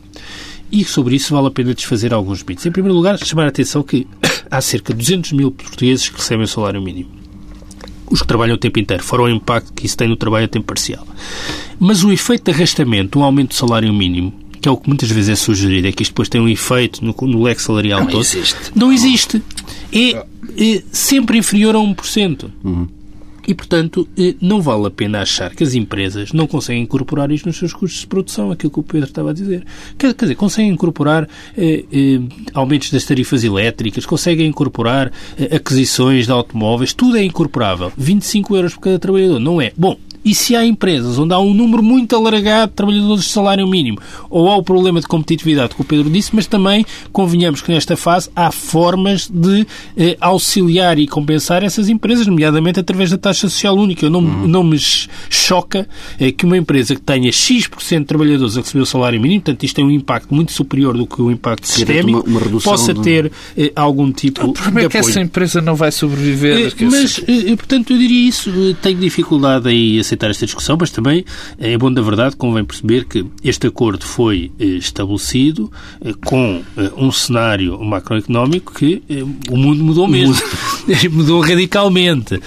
E 0.73 0.85
sobre 0.85 1.17
isso 1.17 1.35
vale 1.35 1.49
a 1.49 1.51
pena 1.51 1.75
desfazer 1.75 2.15
alguns 2.15 2.45
mitos. 2.45 2.65
Em 2.65 2.71
primeiro 2.71 2.97
lugar, 2.97 3.19
chamar 3.19 3.45
a 3.45 3.49
atenção 3.49 3.83
que 3.83 4.07
há 4.51 4.61
cerca 4.61 4.95
de 4.95 5.01
200 5.01 5.33
mil 5.33 5.51
portugueses 5.51 6.09
que 6.09 6.17
recebem 6.17 6.45
o 6.45 6.49
salário 6.49 6.81
mínimo. 6.81 7.11
Os 8.09 8.23
que 8.23 8.27
trabalham 8.27 8.55
o 8.55 8.59
tempo 8.59 8.79
inteiro, 8.79 9.03
fora 9.03 9.23
o 9.23 9.29
impacto 9.29 9.73
que 9.73 9.87
isso 9.87 9.97
tem 9.97 10.09
no 10.09 10.17
trabalho 10.17 10.45
a 10.45 10.49
tempo 10.49 10.67
parcial. 10.67 11.07
Mas 11.79 12.03
o 12.03 12.13
efeito 12.13 12.45
de 12.45 12.57
arrastamento, 12.57 13.19
um 13.19 13.25
aumento 13.25 13.51
do 13.51 13.55
salário 13.55 13.93
mínimo, 13.93 14.33
que 14.61 14.69
é 14.69 14.71
o 14.71 14.77
que 14.77 14.89
muitas 14.89 15.11
vezes 15.11 15.31
é 15.31 15.37
sugerido, 15.37 15.89
é 15.89 15.93
que 15.93 16.03
isto 16.03 16.13
depois 16.13 16.29
tem 16.29 16.41
um 16.41 16.49
efeito 16.49 17.05
no, 17.05 17.15
no 17.23 17.43
leque 17.43 17.63
salarial 17.63 18.01
não 18.01 18.07
todo. 18.07 18.21
Existe. 18.21 18.57
Não 18.75 18.93
existe. 18.93 19.43
É, 19.93 20.11
é 20.13 20.83
sempre 20.93 21.39
inferior 21.39 21.75
a 21.75 21.79
1%. 21.79 22.51
Uhum. 22.63 22.89
E, 23.47 23.55
portanto, 23.55 24.07
é, 24.17 24.35
não 24.41 24.61
vale 24.61 24.87
a 24.87 24.91
pena 24.91 25.23
achar 25.23 25.55
que 25.55 25.65
as 25.65 25.75
empresas 25.75 26.33
não 26.33 26.47
conseguem 26.47 26.83
incorporar 26.83 27.31
isto 27.31 27.47
nos 27.47 27.57
seus 27.57 27.73
custos 27.73 28.03
de 28.03 28.07
produção, 28.07 28.53
aquilo 28.53 28.71
que 28.71 28.79
o 28.79 28.83
Pedro 28.83 29.09
estava 29.09 29.31
a 29.31 29.33
dizer. 29.33 29.65
Quer, 29.99 30.15
quer 30.15 30.27
dizer, 30.27 30.35
conseguem 30.37 30.71
incorporar 30.71 31.29
eh, 31.57 31.85
eh, 31.91 32.21
aumentos 32.55 32.91
das 32.91 33.05
tarifas 33.05 33.43
elétricas, 33.43 34.07
conseguem 34.07 34.47
incorporar 34.47 35.11
eh, 35.39 35.57
aquisições 35.57 36.27
de 36.27 36.33
automóveis, 36.33 36.93
tudo 36.93 37.17
é 37.17 37.25
incorporável. 37.25 37.91
25 37.97 38.55
euros 38.55 38.75
por 38.75 38.83
cada 38.83 38.99
trabalhador, 38.99 39.41
não 39.41 39.61
é? 39.61 39.73
Bom, 39.77 39.99
e 40.25 40.35
se 40.35 40.55
há 40.55 40.65
empresas 40.65 41.19
onde 41.19 41.33
há 41.33 41.39
um 41.39 41.55
número 41.55 41.83
muito 41.83 42.15
alargado 42.15 42.71
de 42.71 42.77
trabalhadores 42.77 43.25
de 43.25 43.31
salário 43.31 43.67
mínimo, 43.67 43.99
ou 44.29 44.51
há 44.51 44.57
o 44.57 44.63
problema 44.63 45.01
de 45.01 45.07
competitividade 45.07 45.75
que 45.75 45.81
o 45.81 45.85
Pedro 45.85 46.11
disse, 46.11 46.35
mas 46.35 46.47
também 46.47 46.85
convenhamos 47.13 47.61
que 47.63 47.73
nesta 47.73 47.97
fase 47.97 48.29
há 48.35 48.51
formas 48.51 49.29
de 49.29 49.67
eh, 49.97 50.17
auxiliar 50.21 50.99
e 50.99 51.07
compensar 51.07 51.63
essas 51.63 51.89
empresas, 51.89 52.27
nomeadamente 52.27 52.81
através 52.81 53.11
da 53.11 53.19
taxa 53.19 53.49
social 53.49 53.77
única. 53.77 54.07
Eu 54.07 54.11
não, 54.11 54.21
uhum. 54.21 54.47
não 54.47 54.65
me 54.65 54.79
choca 54.79 55.89
eh, 56.19 56.33
que 56.33 56.45
uma 56.45 56.57
empresa 56.57 56.95
que 56.95 57.01
tenha 57.01 57.31
X% 57.33 58.01
de 58.01 58.05
trabalhadores 58.05 58.57
a 58.57 58.61
receber 58.61 58.83
o 58.83 58.87
salário 58.87 59.21
mínimo, 59.21 59.41
portanto 59.43 59.65
isto 59.65 59.77
tem 59.77 59.85
um 59.85 59.91
impacto 59.91 60.35
muito 60.35 60.53
superior 60.53 60.97
do 60.97 61.07
que 61.07 61.21
o 61.21 61.31
impacto 61.31 61.67
sistémico, 61.67 62.25
uma, 62.27 62.41
uma 62.41 62.61
possa 62.61 62.93
de... 62.93 63.01
ter 63.01 63.33
eh, 63.57 63.73
algum 63.75 64.13
tipo 64.13 64.47
o 64.47 64.53
problema 64.53 64.81
de 64.81 64.87
é 64.87 64.89
que 64.89 64.97
essa 64.99 65.21
empresa 65.21 65.61
não 65.61 65.75
vai 65.75 65.93
sobreviver. 65.93 66.73
Eh, 66.79 66.85
mas, 66.85 67.21
eh, 67.27 67.57
portanto, 67.57 67.93
eu 67.93 67.99
diria 67.99 68.29
isso. 68.29 68.51
Eh, 68.51 68.75
tenho 68.81 68.99
dificuldade 68.99 69.69
aí 69.69 69.99
aceitar 70.11 70.31
esta 70.31 70.45
discussão, 70.45 70.77
mas 70.79 70.91
também 70.91 71.25
é 71.59 71.77
bom 71.79 71.93
da 71.93 72.03
verdade, 72.03 72.37
convém 72.37 72.65
perceber 72.65 73.05
que 73.05 73.25
este 73.45 73.67
acordo 73.67 74.05
foi 74.05 74.51
eh, 74.59 74.65
estabelecido 74.65 75.71
eh, 76.05 76.13
com 76.25 76.63
eh, 76.77 76.91
um 76.97 77.13
cenário 77.13 77.79
macroeconómico 77.83 78.75
que 78.75 79.03
o 79.49 79.57
mundo 79.57 79.83
mudou 79.85 80.09
mesmo. 80.09 80.37
mudou 81.11 81.41
radicalmente. 81.43 82.41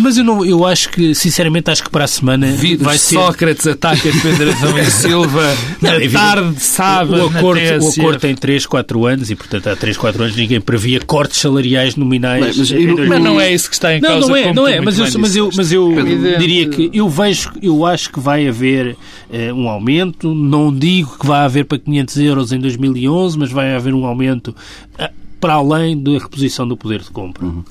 Mas 0.00 0.16
eu, 0.18 0.24
não, 0.24 0.44
eu 0.44 0.64
acho 0.64 0.90
que, 0.90 1.14
sinceramente, 1.14 1.70
acho 1.70 1.84
que 1.84 1.90
para 1.90 2.04
a 2.04 2.08
semana 2.08 2.48
Vido 2.52 2.84
vai 2.84 2.98
ser... 2.98 3.14
Sócrates 3.14 3.66
ataca 3.66 4.08
Pedro 4.22 4.50
Adão 4.50 4.78
e 4.78 4.84
Silva 4.86 5.56
na 5.80 5.98
não, 5.98 6.10
tarde 6.10 6.54
de 6.54 6.62
sábado. 6.62 7.22
O 7.22 7.26
acordo, 7.28 7.84
o 7.84 7.88
acordo 7.88 8.20
tem 8.20 8.34
3, 8.34 8.66
4 8.66 9.06
anos 9.06 9.30
e, 9.30 9.36
portanto, 9.36 9.68
há 9.68 9.76
3, 9.76 9.96
4 9.96 10.22
anos 10.22 10.36
ninguém 10.36 10.60
previa 10.60 11.00
cortes 11.00 11.40
salariais 11.40 11.96
nominais. 11.96 12.56
Mas, 12.56 12.70
mas, 12.70 13.08
mas 13.08 13.22
não 13.22 13.40
é 13.40 13.52
isso 13.52 13.68
que 13.68 13.74
está 13.74 13.94
em 13.94 14.00
não, 14.00 14.08
causa. 14.08 14.28
Não 14.28 14.36
é, 14.36 14.52
não 14.52 14.68
é. 14.68 14.80
Mas 14.80 14.98
eu, 14.98 15.20
mas 15.20 15.36
eu, 15.36 15.50
mas 15.54 15.72
eu 15.72 15.94
diria 16.38 16.68
que 16.68 16.90
eu 16.92 17.05
vejo 17.08 17.52
eu 17.62 17.84
acho 17.84 18.12
que 18.12 18.20
vai 18.20 18.46
haver 18.46 18.96
uh, 19.30 19.54
um 19.54 19.68
aumento. 19.68 20.34
Não 20.34 20.72
digo 20.72 21.18
que 21.18 21.26
vai 21.26 21.40
haver 21.40 21.64
para 21.64 21.78
500 21.78 22.16
euros 22.18 22.52
em 22.52 22.60
2011, 22.60 23.38
mas 23.38 23.50
vai 23.50 23.74
haver 23.74 23.94
um 23.94 24.04
aumento 24.04 24.48
uh, 24.48 25.12
para 25.40 25.54
além 25.54 26.00
da 26.00 26.12
reposição 26.12 26.66
do 26.66 26.76
poder 26.76 27.00
de 27.00 27.10
compra. 27.10 27.44
Uhum 27.44 27.62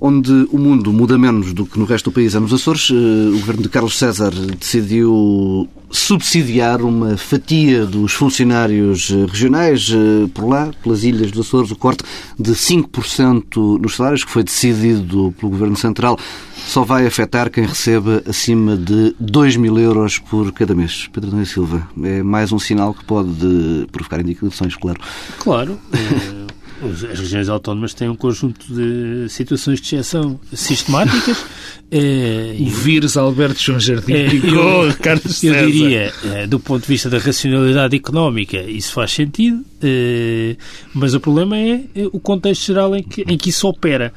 onde 0.00 0.48
o 0.50 0.58
mundo 0.58 0.92
muda 0.92 1.18
menos 1.18 1.52
do 1.52 1.66
que 1.66 1.78
no 1.78 1.84
resto 1.84 2.10
do 2.10 2.14
país. 2.14 2.34
É 2.34 2.40
nos 2.40 2.52
Açores, 2.52 2.90
eh, 2.90 2.94
o 3.28 3.38
governo 3.38 3.62
de 3.62 3.68
Carlos 3.68 3.98
César 3.98 4.30
decidiu 4.58 5.68
subsidiar 5.90 6.80
uma 6.80 7.16
fatia 7.16 7.84
dos 7.84 8.12
funcionários 8.12 9.10
eh, 9.10 9.26
regionais 9.26 9.90
eh, 9.92 10.28
por 10.32 10.48
lá, 10.48 10.70
pelas 10.82 11.04
ilhas 11.04 11.30
dos 11.30 11.46
Açores, 11.46 11.70
o 11.70 11.76
corte 11.76 12.02
de 12.38 12.52
5% 12.52 13.78
nos 13.78 13.96
salários, 13.96 14.24
que 14.24 14.30
foi 14.30 14.42
decidido 14.42 15.34
pelo 15.38 15.52
Governo 15.52 15.76
Central, 15.76 16.18
só 16.66 16.82
vai 16.82 17.06
afetar 17.06 17.50
quem 17.50 17.66
receba 17.66 18.22
acima 18.26 18.76
de 18.76 19.14
2 19.20 19.56
mil 19.56 19.78
euros 19.78 20.18
por 20.18 20.50
cada 20.52 20.74
mês. 20.74 21.08
Pedro 21.12 21.30
Daniel 21.30 21.46
Silva, 21.46 21.88
é 22.02 22.22
mais 22.22 22.52
um 22.52 22.58
sinal 22.58 22.94
que 22.94 23.04
pode 23.04 23.86
provocar 23.92 24.20
indicações, 24.20 24.76
claro. 24.76 25.00
Claro. 25.38 25.78
as 26.82 27.18
regiões 27.18 27.48
autónomas 27.48 27.94
têm 27.94 28.08
um 28.08 28.16
conjunto 28.16 28.72
de 28.72 29.28
situações 29.28 29.80
de 29.80 29.86
exceção 29.86 30.40
sistemáticas. 30.52 31.44
Eh, 31.92 32.54
o 32.60 32.66
vírus 32.66 33.16
Alberto 33.16 33.60
João 33.60 33.80
Jardim 33.80 34.12
eh, 34.12 34.28
eu, 34.32 34.94
Carlos 35.02 35.42
eu 35.42 35.66
diria, 35.66 36.12
eh, 36.24 36.46
do 36.46 36.60
ponto 36.60 36.82
de 36.82 36.86
vista 36.86 37.10
da 37.10 37.18
racionalidade 37.18 37.96
económica, 37.96 38.62
isso 38.62 38.92
faz 38.92 39.10
sentido, 39.10 39.64
eh, 39.82 40.56
mas 40.94 41.14
o 41.14 41.20
problema 41.20 41.58
é 41.58 41.82
o 42.12 42.20
contexto 42.20 42.66
geral 42.66 42.94
em 42.94 43.02
que, 43.02 43.22
em 43.22 43.36
que 43.36 43.50
isso 43.50 43.66
opera. 43.66 44.12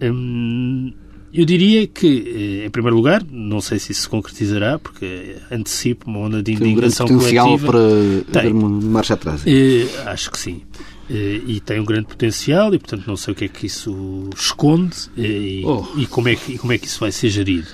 Hum, 0.00 0.92
eu 1.34 1.44
diria 1.44 1.86
que, 1.88 2.62
em 2.64 2.70
primeiro 2.70 2.96
lugar, 2.96 3.24
não 3.28 3.60
sei 3.60 3.80
se 3.80 3.90
isso 3.90 4.02
se 4.02 4.08
concretizará, 4.08 4.78
porque 4.78 5.34
antecipo 5.50 6.08
uma 6.08 6.20
onda 6.20 6.42
de 6.42 6.52
indignação 6.52 7.06
tem 7.06 7.16
um 7.16 7.18
grande 7.18 7.34
potencial 7.34 7.58
para 7.58 8.40
ter 8.42 8.54
marcha 8.54 9.14
atrás. 9.14 9.42
Uh, 9.42 10.08
acho 10.08 10.30
que 10.30 10.38
sim. 10.38 10.62
E 11.08 11.60
tem 11.60 11.80
um 11.80 11.84
grande 11.84 12.06
potencial 12.06 12.74
e, 12.74 12.78
portanto, 12.78 13.06
não 13.06 13.16
sei 13.16 13.32
o 13.32 13.36
que 13.36 13.44
é 13.44 13.48
que 13.48 13.66
isso 13.66 14.28
esconde 14.36 14.96
e, 15.16 15.62
oh. 15.64 15.84
e, 15.96 16.06
como 16.06 16.28
é 16.28 16.36
que, 16.36 16.52
e 16.54 16.58
como 16.58 16.72
é 16.72 16.78
que 16.78 16.86
isso 16.86 16.98
vai 17.00 17.12
ser 17.12 17.28
gerido. 17.28 17.68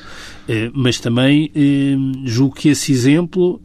mas 0.74 1.00
também 1.00 1.50
julgo 2.24 2.54
que 2.54 2.68
esse 2.68 2.92
exemplo 2.92 3.60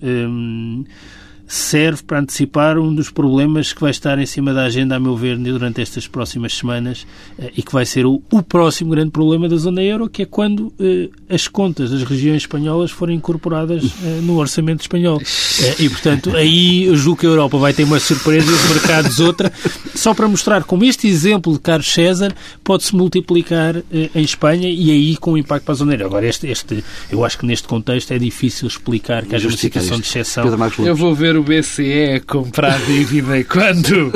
serve 1.47 2.03
para 2.03 2.19
antecipar 2.19 2.77
um 2.77 2.93
dos 2.93 3.10
problemas 3.10 3.71
que 3.71 3.81
vai 3.81 3.91
estar 3.91 4.19
em 4.19 4.25
cima 4.25 4.53
da 4.53 4.63
agenda, 4.63 4.95
a 4.95 4.99
meu 4.99 5.15
ver, 5.15 5.38
durante 5.38 5.81
estas 5.81 6.07
próximas 6.07 6.53
semanas 6.53 7.07
eh, 7.39 7.53
e 7.57 7.63
que 7.63 7.71
vai 7.71 7.86
ser 7.86 8.05
o, 8.05 8.21
o 8.29 8.43
próximo 8.43 8.91
grande 8.91 9.12
problema 9.12 9.47
da 9.47 9.55
zona 9.55 9.81
euro, 9.81 10.10
que 10.10 10.23
é 10.23 10.25
quando 10.25 10.73
eh, 10.79 11.10
as 11.29 11.47
contas 11.47 11.91
das 11.91 12.03
regiões 12.03 12.43
espanholas 12.43 12.91
forem 12.91 13.17
incorporadas 13.17 13.83
eh, 14.03 14.19
no 14.21 14.38
orçamento 14.38 14.81
espanhol. 14.81 15.21
Eh, 15.62 15.75
e, 15.79 15.89
portanto, 15.89 16.36
aí 16.36 16.83
eu 16.83 16.95
julgo 16.95 17.21
que 17.21 17.25
a 17.25 17.29
Europa 17.29 17.57
vai 17.57 17.73
ter 17.73 17.83
uma 17.83 17.99
surpresa 17.99 18.49
e 18.49 18.53
os 18.53 18.69
mercados 18.69 19.19
outra, 19.19 19.51
só 19.95 20.13
para 20.13 20.27
mostrar 20.27 20.63
como 20.63 20.83
este 20.83 21.07
exemplo 21.07 21.53
de 21.53 21.60
Carlos 21.60 21.91
César 21.91 22.36
pode-se 22.63 22.95
multiplicar 22.95 23.77
eh, 23.77 24.10
em 24.13 24.21
Espanha 24.21 24.69
e 24.69 24.91
aí 24.91 25.17
com 25.17 25.33
um 25.33 25.38
impacto 25.38 25.63
para 25.63 25.73
a 25.73 25.75
zona 25.75 25.93
euro. 25.93 26.05
Agora, 26.05 26.25
este, 26.27 26.47
este, 26.47 26.83
eu 27.12 27.23
acho 27.23 27.38
que 27.38 27.45
neste 27.45 27.67
contexto 27.67 28.12
é 28.12 28.19
difícil 28.19 28.67
explicar 28.67 29.25
que 29.25 29.36
haja 29.36 29.47
uma 29.47 29.57
situação 29.57 29.99
de 29.99 30.05
exceção. 30.05 30.43
Eu 30.86 30.95
vou 30.95 31.15
ver 31.15 31.37
o 31.38 31.43
BCE 31.43 32.21
comprar 32.26 32.80
dívida 32.86 33.43
quando, 33.45 34.12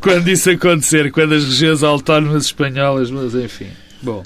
quando 0.00 0.28
isso 0.28 0.50
acontecer, 0.50 1.10
quando 1.12 1.34
as 1.34 1.44
regiões 1.44 1.82
autónomas 1.82 2.46
espanholas, 2.46 3.10
mas 3.10 3.34
enfim. 3.34 3.68
Bom, 4.02 4.22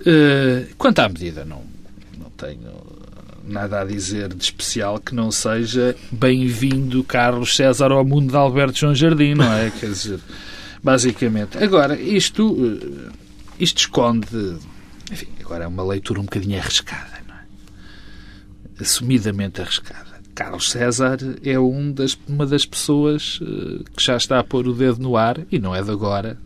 uh, 0.00 0.74
quanto 0.76 0.98
à 1.00 1.08
medida, 1.08 1.44
não, 1.44 1.62
não 2.18 2.30
tenho 2.30 2.90
nada 3.44 3.80
a 3.80 3.84
dizer 3.84 4.32
de 4.32 4.42
especial 4.42 5.00
que 5.00 5.14
não 5.14 5.30
seja 5.30 5.96
bem-vindo 6.10 7.02
Carlos 7.04 7.56
César 7.56 7.90
ao 7.90 8.04
mundo 8.04 8.30
de 8.30 8.36
Alberto 8.36 8.78
João 8.78 8.94
Jardim, 8.94 9.34
não 9.34 9.52
é? 9.52 9.70
Quer 9.70 9.90
dizer, 9.90 10.20
basicamente. 10.82 11.58
Agora, 11.58 12.00
isto, 12.00 12.56
eh, 12.82 13.12
isto 13.58 13.78
esconde. 13.78 14.56
Enfim, 15.10 15.28
agora 15.40 15.64
é 15.64 15.66
uma 15.66 15.82
leitura 15.82 16.20
um 16.20 16.24
bocadinho 16.24 16.58
arriscada, 16.58 17.20
não 17.26 17.34
é? 17.34 17.40
Assumidamente 18.80 19.60
arriscada. 19.60 20.19
Carlos 20.40 20.70
César 20.70 21.18
é 21.44 21.60
um 21.60 21.92
das, 21.92 22.16
uma 22.26 22.46
das 22.46 22.64
pessoas 22.64 23.38
uh, 23.42 23.84
que 23.94 24.02
já 24.02 24.16
está 24.16 24.38
a 24.38 24.42
pôr 24.42 24.66
o 24.66 24.72
dedo 24.72 24.98
no 24.98 25.14
ar, 25.14 25.38
e 25.52 25.58
não 25.58 25.76
é 25.76 25.82
de 25.82 25.90
agora, 25.90 26.38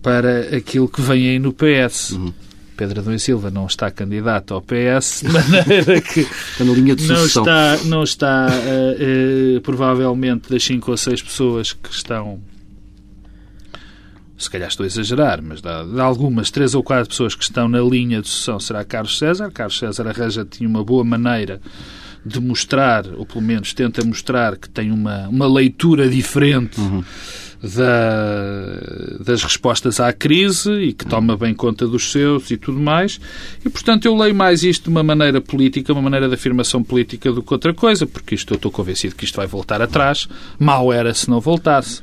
para 0.00 0.56
aquilo 0.56 0.88
que 0.88 1.02
vem 1.02 1.28
aí 1.28 1.38
no 1.38 1.52
PS. 1.52 2.12
Uhum. 2.12 2.32
Pedro 2.78 3.00
Adão 3.00 3.12
e 3.12 3.20
Silva 3.20 3.50
não 3.50 3.66
está 3.66 3.90
candidato 3.90 4.54
ao 4.54 4.62
PS, 4.62 5.20
de 5.20 5.28
maneira 5.28 6.00
que 6.00 6.26
não 6.64 7.26
está, 7.26 7.76
não 7.84 8.02
está 8.02 8.46
uh, 8.48 9.58
uh, 9.58 9.60
provavelmente 9.60 10.48
das 10.48 10.64
cinco 10.64 10.90
ou 10.90 10.96
seis 10.96 11.22
pessoas 11.22 11.74
que 11.74 11.90
estão 11.90 12.40
se 14.38 14.48
calhar 14.48 14.70
estou 14.70 14.84
a 14.84 14.86
exagerar, 14.86 15.42
mas 15.42 15.60
de, 15.60 15.92
de 15.92 16.00
algumas, 16.00 16.50
três 16.50 16.74
ou 16.74 16.82
quatro 16.82 17.10
pessoas 17.10 17.34
que 17.34 17.44
estão 17.44 17.68
na 17.68 17.82
linha 17.82 18.22
de 18.22 18.28
sucessão 18.28 18.58
será 18.58 18.82
Carlos 18.82 19.18
César. 19.18 19.50
Carlos 19.50 19.78
César 19.78 20.08
arranja 20.08 20.46
tinha 20.46 20.66
uma 20.66 20.82
boa 20.82 21.04
maneira 21.04 21.60
de 22.24 22.40
mostrar, 22.40 23.06
ou 23.14 23.24
pelo 23.24 23.42
menos 23.42 23.72
tenta 23.72 24.04
mostrar, 24.04 24.56
que 24.56 24.68
tem 24.68 24.90
uma, 24.90 25.28
uma 25.28 25.46
leitura 25.46 26.08
diferente 26.08 26.80
uhum. 26.80 27.02
da, 27.62 29.24
das 29.24 29.42
respostas 29.42 30.00
à 30.00 30.12
crise 30.12 30.70
e 30.72 30.92
que 30.92 31.06
toma 31.06 31.36
bem 31.36 31.54
conta 31.54 31.86
dos 31.86 32.12
seus 32.12 32.50
e 32.50 32.56
tudo 32.56 32.78
mais. 32.78 33.20
E, 33.64 33.70
portanto, 33.70 34.04
eu 34.04 34.16
leio 34.16 34.34
mais 34.34 34.62
isto 34.62 34.84
de 34.84 34.90
uma 34.90 35.02
maneira 35.02 35.40
política, 35.40 35.92
uma 35.92 36.02
maneira 36.02 36.28
de 36.28 36.34
afirmação 36.34 36.82
política 36.82 37.32
do 37.32 37.42
que 37.42 37.52
outra 37.52 37.72
coisa, 37.72 38.06
porque 38.06 38.34
isto 38.34 38.52
eu 38.52 38.56
estou 38.56 38.70
convencido 38.70 39.14
que 39.14 39.24
isto 39.24 39.36
vai 39.36 39.46
voltar 39.46 39.80
atrás. 39.80 40.28
Mal 40.58 40.92
era 40.92 41.14
se 41.14 41.30
não 41.30 41.40
voltasse 41.40 42.02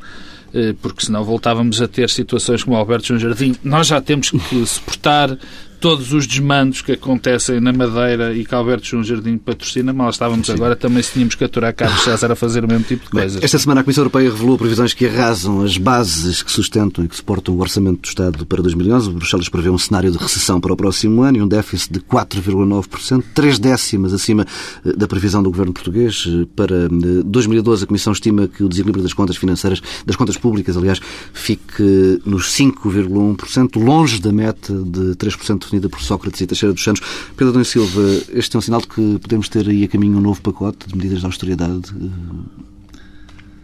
eh, 0.54 0.74
porque 0.82 1.06
senão 1.06 1.24
voltávamos 1.24 1.82
a 1.82 1.88
ter 1.88 2.10
situações 2.10 2.64
como 2.64 2.76
Alberto 2.76 3.08
João 3.08 3.20
Jardim. 3.20 3.56
Nós 3.64 3.88
já 3.88 4.02
temos 4.02 4.32
que 4.32 4.66
suportar 4.66 5.38
todos 5.80 6.14
os 6.14 6.26
desmandos 6.26 6.82
que 6.82 6.94
acontecem 6.94 7.60
na 7.60 7.72
Madeira 7.72 8.34
e 8.34 8.44
que 8.44 8.54
Alberto 8.54 8.88
João 8.88 9.04
Jardim 9.04 9.38
patrocina, 9.38 9.94
mal 9.94 10.10
estávamos 10.10 10.48
Sim. 10.48 10.54
agora, 10.54 10.76
também 10.76 11.04
se 11.04 11.14
tínhamos 11.14 11.36
que 11.36 11.44
aturar 11.44 11.74
Carlos 11.74 12.02
César 12.04 12.32
a 12.32 12.36
fazer 12.36 12.64
o 12.66 12.68
mesmo 12.68 12.84
tipo 12.84 13.06
de 13.06 13.12
coisas. 13.12 13.44
Esta 13.44 13.60
semana 13.60 13.82
a 13.82 13.84
Comissão 13.84 14.04
Europeia 14.04 14.30
revelou 14.30 14.58
previsões 14.58 14.94
que 14.94 15.06
arrasam 15.06 15.62
as 15.62 15.78
bases 15.78 16.42
que 16.42 16.52
sustentam 16.52 17.04
e 17.06 17.08
que 17.08 17.16
suportam 17.16 17.56
o 17.56 17.60
orçamento 17.60 18.02
do 18.02 18.06
Estado 18.06 18.46
para 18.46 18.62
2011. 18.62 19.12
Bruxelas 19.12 19.50
prevê 19.50 19.70
um 19.70 19.78
cenário 19.78 20.12
de 20.12 20.18
recessão 20.18 20.60
para 20.60 20.74
o 20.74 20.78
próximo 20.78 21.22
ano 21.22 21.38
e 21.38 21.42
um 21.42 21.48
déficit 21.48 21.94
de 21.94 22.00
4,9%, 22.00 23.24
três 23.34 23.60
décimas 23.60 24.14
acima 24.14 24.46
eh, 24.86 24.94
da 24.94 25.08
previsão 25.08 25.44
do 25.44 25.50
governo 25.50 25.74
português. 25.74 26.26
Eh, 26.28 26.48
para 26.56 26.90
2012, 26.90 27.82
eh, 27.82 27.86
a 27.86 27.88
Comissão 27.88 28.14
estima 28.14 28.48
que 28.48 28.64
o 28.64 28.70
desequilíbrio 28.70 29.04
das 29.04 29.14
contas 29.14 29.38
financeiras, 29.38 29.82
das 30.06 30.16
contas 30.16 30.38
públicas, 30.38 30.76
aliás, 30.76 31.00
fique 31.34 32.22
nos 32.26 32.52
5,1%, 32.54 33.82
longe 33.82 34.20
da 34.20 34.32
meta 34.32 34.74
de 34.74 35.16
3% 35.16 35.67
definida 35.68 35.90
por 35.90 36.02
Sócrates 36.02 36.42
e 36.42 36.48
Teixeira 36.48 36.74
dos 36.74 36.84
Santos. 36.84 37.02
Pedro 37.36 37.50
Adão 37.50 37.64
Silva, 37.64 38.02
este 38.34 38.56
é 38.56 38.60
um 38.60 38.62
sinal 38.62 38.82
de 38.82 38.88
que 38.88 39.20
podemos 39.20 39.50
ter 39.50 39.68
aí 39.68 39.84
a 39.84 39.88
caminho 39.88 40.18
um 40.18 40.22
novo 40.22 40.42
pacote 40.42 40.88
de 40.88 40.96
medidas 40.96 41.20
de 41.20 41.26
austeridade 41.26 41.94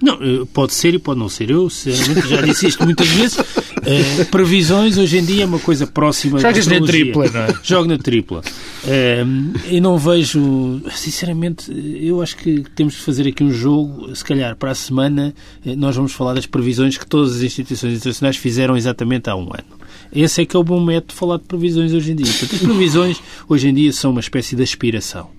não, 0.04 0.16
eh, 0.16 0.46
pode 0.54 0.74
ser 0.74 0.94
e 0.94 1.00
pode 1.00 1.18
não 1.18 1.30
ser. 1.30 1.50
Eu, 1.50 1.70
sinceramente, 1.70 2.28
já 2.28 2.42
disse 2.42 2.68
isto 2.68 2.84
muitas 2.84 3.08
vezes. 3.08 3.38
Uh, 3.38 4.26
previsões, 4.30 4.98
hoje 4.98 5.18
em 5.18 5.24
dia, 5.24 5.44
é 5.44 5.46
uma 5.46 5.60
coisa 5.60 5.88
próxima 5.88 6.39
Jogas 6.39 6.68
na 6.68 6.82
tripla, 6.82 7.30
não 7.30 7.39
é? 7.39 7.56
Jogo 7.63 7.88
na 7.88 7.98
tripla. 7.98 8.42
Uh, 8.84 9.60
e 9.70 9.80
não 9.80 9.98
vejo... 9.98 10.82
Sinceramente, 10.94 11.72
eu 12.02 12.22
acho 12.22 12.36
que 12.36 12.66
temos 12.76 12.96
de 12.96 13.00
fazer 13.00 13.26
aqui 13.30 13.46
um 13.46 13.52
jogo. 13.52 14.13
Se 14.13 14.26
calhar, 14.26 14.58
para 14.58 14.72
a 14.72 14.76
semana, 14.76 15.34
nós 15.78 15.96
vamos 15.96 16.12
falar 16.12 16.34
das 16.34 16.46
previsões 16.46 16.98
que 16.98 17.08
todas 17.08 17.38
as 17.38 17.42
instituições 17.42 17.96
internacionais 17.96 18.36
fizeram 18.36 18.76
exatamente 18.76 19.30
há 19.30 19.36
um 19.38 19.44
ano. 19.54 19.83
Esse 20.13 20.41
é 20.41 20.45
que 20.45 20.56
é 20.56 20.60
o 20.60 20.63
bom 20.63 20.84
método 20.84 21.13
de 21.13 21.19
falar 21.19 21.38
de 21.38 21.43
previsões 21.43 21.93
hoje 21.93 22.12
em 22.12 22.15
dia. 22.15 22.28
Portanto, 22.28 22.56
as 22.56 22.62
previsões, 22.63 23.21
hoje 23.47 23.67
em 23.69 23.73
dia, 23.73 23.91
são 23.91 24.12
uma 24.12 24.19
espécie 24.19 24.56
de 24.56 24.63
aspiração. 24.63 25.30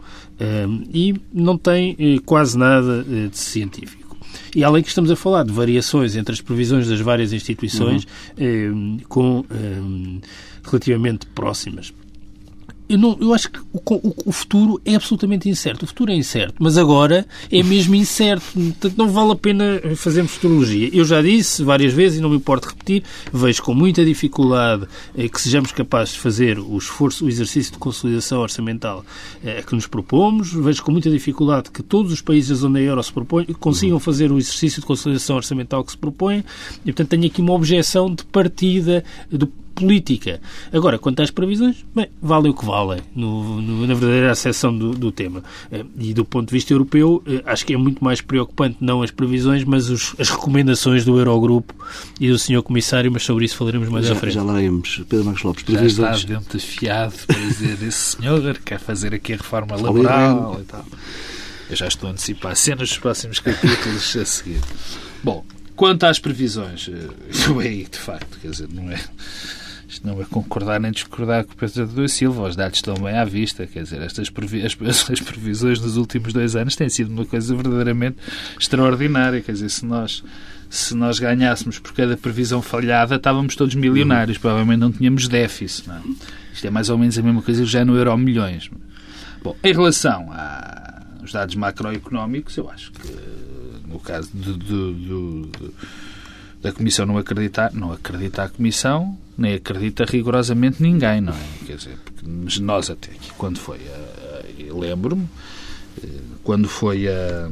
E 0.92 1.14
não 1.32 1.56
tem 1.56 1.96
quase 2.26 2.58
nada 2.58 3.04
de 3.04 3.38
científico. 3.38 4.04
E 4.54 4.62
além 4.62 4.82
que 4.82 4.88
estamos 4.88 5.10
a 5.10 5.16
falar 5.16 5.44
de 5.44 5.52
variações 5.52 6.16
entre 6.16 6.32
as 6.32 6.40
previsões 6.40 6.88
das 6.88 7.00
várias 7.00 7.32
instituições 7.32 8.06
uhum. 8.38 8.98
eh, 9.00 9.04
com 9.08 9.44
eh, 9.50 10.20
relativamente 10.64 11.26
próximas. 11.26 11.92
Eu, 12.86 12.98
não, 12.98 13.16
eu 13.18 13.32
acho 13.32 13.50
que 13.50 13.58
o, 13.72 13.80
o, 13.94 14.14
o, 14.26 14.32
futuro 14.32 14.80
é 14.84 14.94
absolutamente 14.94 15.48
incerto. 15.48 15.84
O 15.84 15.86
futuro 15.86 16.12
é 16.12 16.14
incerto, 16.14 16.56
mas 16.58 16.76
agora 16.76 17.26
é 17.50 17.62
mesmo 17.62 17.94
incerto. 17.94 18.44
Portanto, 18.52 18.94
não 18.96 19.08
vale 19.08 19.32
a 19.32 19.36
pena 19.36 19.80
fazermos 19.96 20.32
futurologia. 20.32 20.90
Eu 20.92 21.04
já 21.04 21.22
disse 21.22 21.62
várias 21.62 21.94
vezes, 21.94 22.18
e 22.18 22.20
não 22.20 22.28
me 22.28 22.36
importo 22.36 22.68
repetir, 22.68 23.02
vejo 23.32 23.62
com 23.62 23.74
muita 23.74 24.04
dificuldade 24.04 24.86
eh, 25.16 25.28
que 25.28 25.40
sejamos 25.40 25.72
capazes 25.72 26.14
de 26.14 26.20
fazer 26.20 26.58
o 26.58 26.76
esforço, 26.76 27.24
o 27.24 27.28
exercício 27.28 27.72
de 27.72 27.78
consolidação 27.78 28.40
orçamental 28.40 29.04
eh, 29.42 29.62
que 29.66 29.74
nos 29.74 29.86
propomos. 29.86 30.52
Vejo 30.52 30.82
com 30.82 30.92
muita 30.92 31.10
dificuldade 31.10 31.70
que 31.70 31.82
todos 31.82 32.12
os 32.12 32.20
países 32.20 32.50
da 32.50 32.56
zona 32.56 32.80
euro 32.80 33.02
se 33.02 33.12
propõem, 33.12 33.46
consigam 33.58 33.98
fazer 33.98 34.30
o 34.30 34.36
exercício 34.36 34.82
de 34.82 34.86
consolidação 34.86 35.36
orçamental 35.36 35.82
que 35.82 35.92
se 35.92 35.98
propõem. 35.98 36.44
E, 36.82 36.92
portanto, 36.92 37.08
tenho 37.08 37.26
aqui 37.26 37.40
uma 37.40 37.54
objeção 37.54 38.14
de 38.14 38.24
partida 38.26 39.02
do 39.30 39.63
política. 39.74 40.40
Agora, 40.72 40.98
quanto 40.98 41.20
às 41.20 41.30
previsões, 41.30 41.84
bem, 41.94 42.08
valem 42.20 42.50
o 42.50 42.54
que 42.54 42.64
valem, 42.64 43.00
no, 43.14 43.60
na 43.86 43.94
verdadeira 43.94 44.32
acessão 44.32 44.76
do, 44.76 44.92
do, 44.92 45.12
tema. 45.12 45.42
Eh, 45.70 45.84
e 45.98 46.14
do 46.14 46.24
ponto 46.24 46.48
de 46.48 46.52
vista 46.52 46.72
europeu, 46.72 47.22
eh, 47.26 47.42
acho 47.44 47.66
que 47.66 47.74
é 47.74 47.76
muito 47.76 48.02
mais 48.02 48.20
preocupante 48.20 48.78
não 48.80 49.02
as 49.02 49.10
previsões, 49.10 49.64
mas 49.64 49.90
os, 49.90 50.14
as 50.18 50.30
recomendações 50.30 51.04
do 51.04 51.18
Eurogrupo 51.18 51.74
e 52.20 52.28
do 52.28 52.38
Sr. 52.38 52.62
Comissário, 52.62 53.10
mas 53.10 53.22
sobre 53.24 53.44
isso 53.44 53.56
falaremos 53.56 53.88
mais 53.88 54.06
já, 54.06 54.12
à 54.12 54.16
frente. 54.16 54.34
Já 54.34 54.42
lá 54.42 54.60
iremos. 54.60 55.02
Pedro 55.08 55.24
Marcos 55.26 55.42
Lopes, 55.42 55.62
previsões. 55.64 55.94
Já 55.94 56.14
está 56.14 56.34
dentro 56.34 56.58
fiado 56.60 57.14
para 57.26 57.36
dizer 57.36 57.82
esse 57.82 58.16
senhor 58.16 58.58
quer 58.64 58.78
fazer 58.78 59.14
aqui 59.14 59.32
a 59.32 59.36
reforma 59.36 59.76
laboral 59.76 60.58
e 60.60 60.64
tal. 60.64 60.84
Eu 61.68 61.76
já 61.76 61.86
estou 61.86 62.08
a 62.08 62.12
antecipar 62.12 62.54
cenas 62.56 62.90
dos 62.90 62.98
próximos 62.98 63.40
capítulos 63.40 64.16
a 64.16 64.24
seguir. 64.24 64.60
Bom, 65.22 65.44
quanto 65.74 66.04
às 66.04 66.18
previsões, 66.18 66.88
eu 66.88 67.60
eh, 67.60 67.64
é 67.64 67.68
aí, 67.68 67.86
de 67.90 67.98
facto, 67.98 68.38
quer 68.40 68.50
dizer, 68.50 68.68
não 68.72 68.90
é 68.90 69.00
isto 69.94 70.06
não 70.06 70.20
é 70.20 70.24
concordar 70.24 70.80
nem 70.80 70.90
discordar 70.90 71.44
com 71.44 71.52
o 71.52 71.56
Pedro 71.56 71.84
Adão 71.84 72.08
Silva, 72.08 72.48
os 72.48 72.56
dados 72.56 72.78
estão 72.78 72.94
bem 72.94 73.16
à 73.16 73.24
vista, 73.24 73.66
quer 73.66 73.84
dizer, 73.84 74.02
estas 74.02 74.28
previ 74.28 74.64
as, 74.64 74.76
as 75.10 75.20
previsões 75.20 75.80
nos 75.80 75.96
últimos 75.96 76.32
dois 76.32 76.56
anos 76.56 76.76
têm 76.76 76.88
sido 76.88 77.10
uma 77.12 77.24
coisa 77.24 77.54
verdadeiramente 77.54 78.16
extraordinária, 78.58 79.40
quer 79.40 79.52
dizer, 79.52 79.70
se 79.70 79.84
nós 79.86 80.22
se 80.68 80.94
nós 80.94 81.20
ganhássemos 81.20 81.78
por 81.78 81.92
cada 81.92 82.16
previsão 82.16 82.60
falhada, 82.60 83.14
estávamos 83.14 83.54
todos 83.54 83.76
milionários, 83.76 84.38
provavelmente 84.38 84.80
não 84.80 84.90
tínhamos 84.90 85.28
déficit. 85.28 85.86
Não? 85.86 85.94
É? 85.94 86.02
Isto 86.52 86.66
é 86.66 86.70
mais 86.70 86.90
ou 86.90 86.98
menos 86.98 87.16
a 87.16 87.22
mesma 87.22 87.42
coisa 87.42 87.64
já 87.64 87.84
no 87.84 87.96
euro 87.96 88.16
milhões. 88.18 88.68
Bom, 89.40 89.56
em 89.62 89.72
relação 89.72 90.32
aos 91.20 91.30
dados 91.30 91.54
macroeconómicos, 91.54 92.56
eu 92.56 92.68
acho 92.68 92.90
que 92.90 93.08
no 93.86 94.00
caso 94.00 94.28
do, 94.34 95.48
da 96.60 96.72
Comissão 96.72 97.06
não 97.06 97.18
acreditar, 97.18 97.72
não 97.72 97.92
acredita 97.92 98.42
a 98.42 98.48
Comissão, 98.48 99.16
nem 99.36 99.54
acredita 99.54 100.04
rigorosamente 100.04 100.82
ninguém, 100.82 101.20
não 101.20 101.32
é? 101.32 101.66
Quer 101.66 101.76
dizer, 101.76 101.98
porque 102.04 102.60
nós 102.60 102.90
até 102.90 103.10
aqui, 103.10 103.30
quando 103.36 103.58
foi, 103.58 103.80
lembro-me, 104.70 105.28
eh, 106.02 106.08
quando 106.42 106.68
foi 106.68 107.08
a 107.08 107.50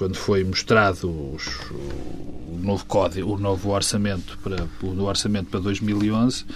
quando 0.00 0.16
foi 0.16 0.42
mostrado 0.42 1.10
os, 1.34 1.46
o 1.70 2.58
novo 2.62 2.86
código, 2.86 3.34
o 3.34 3.38
novo 3.38 3.68
orçamento 3.68 4.38
para 4.42 4.66
o 4.82 5.02
orçamento 5.02 5.50
para 5.50 5.60
2011, 5.60 6.46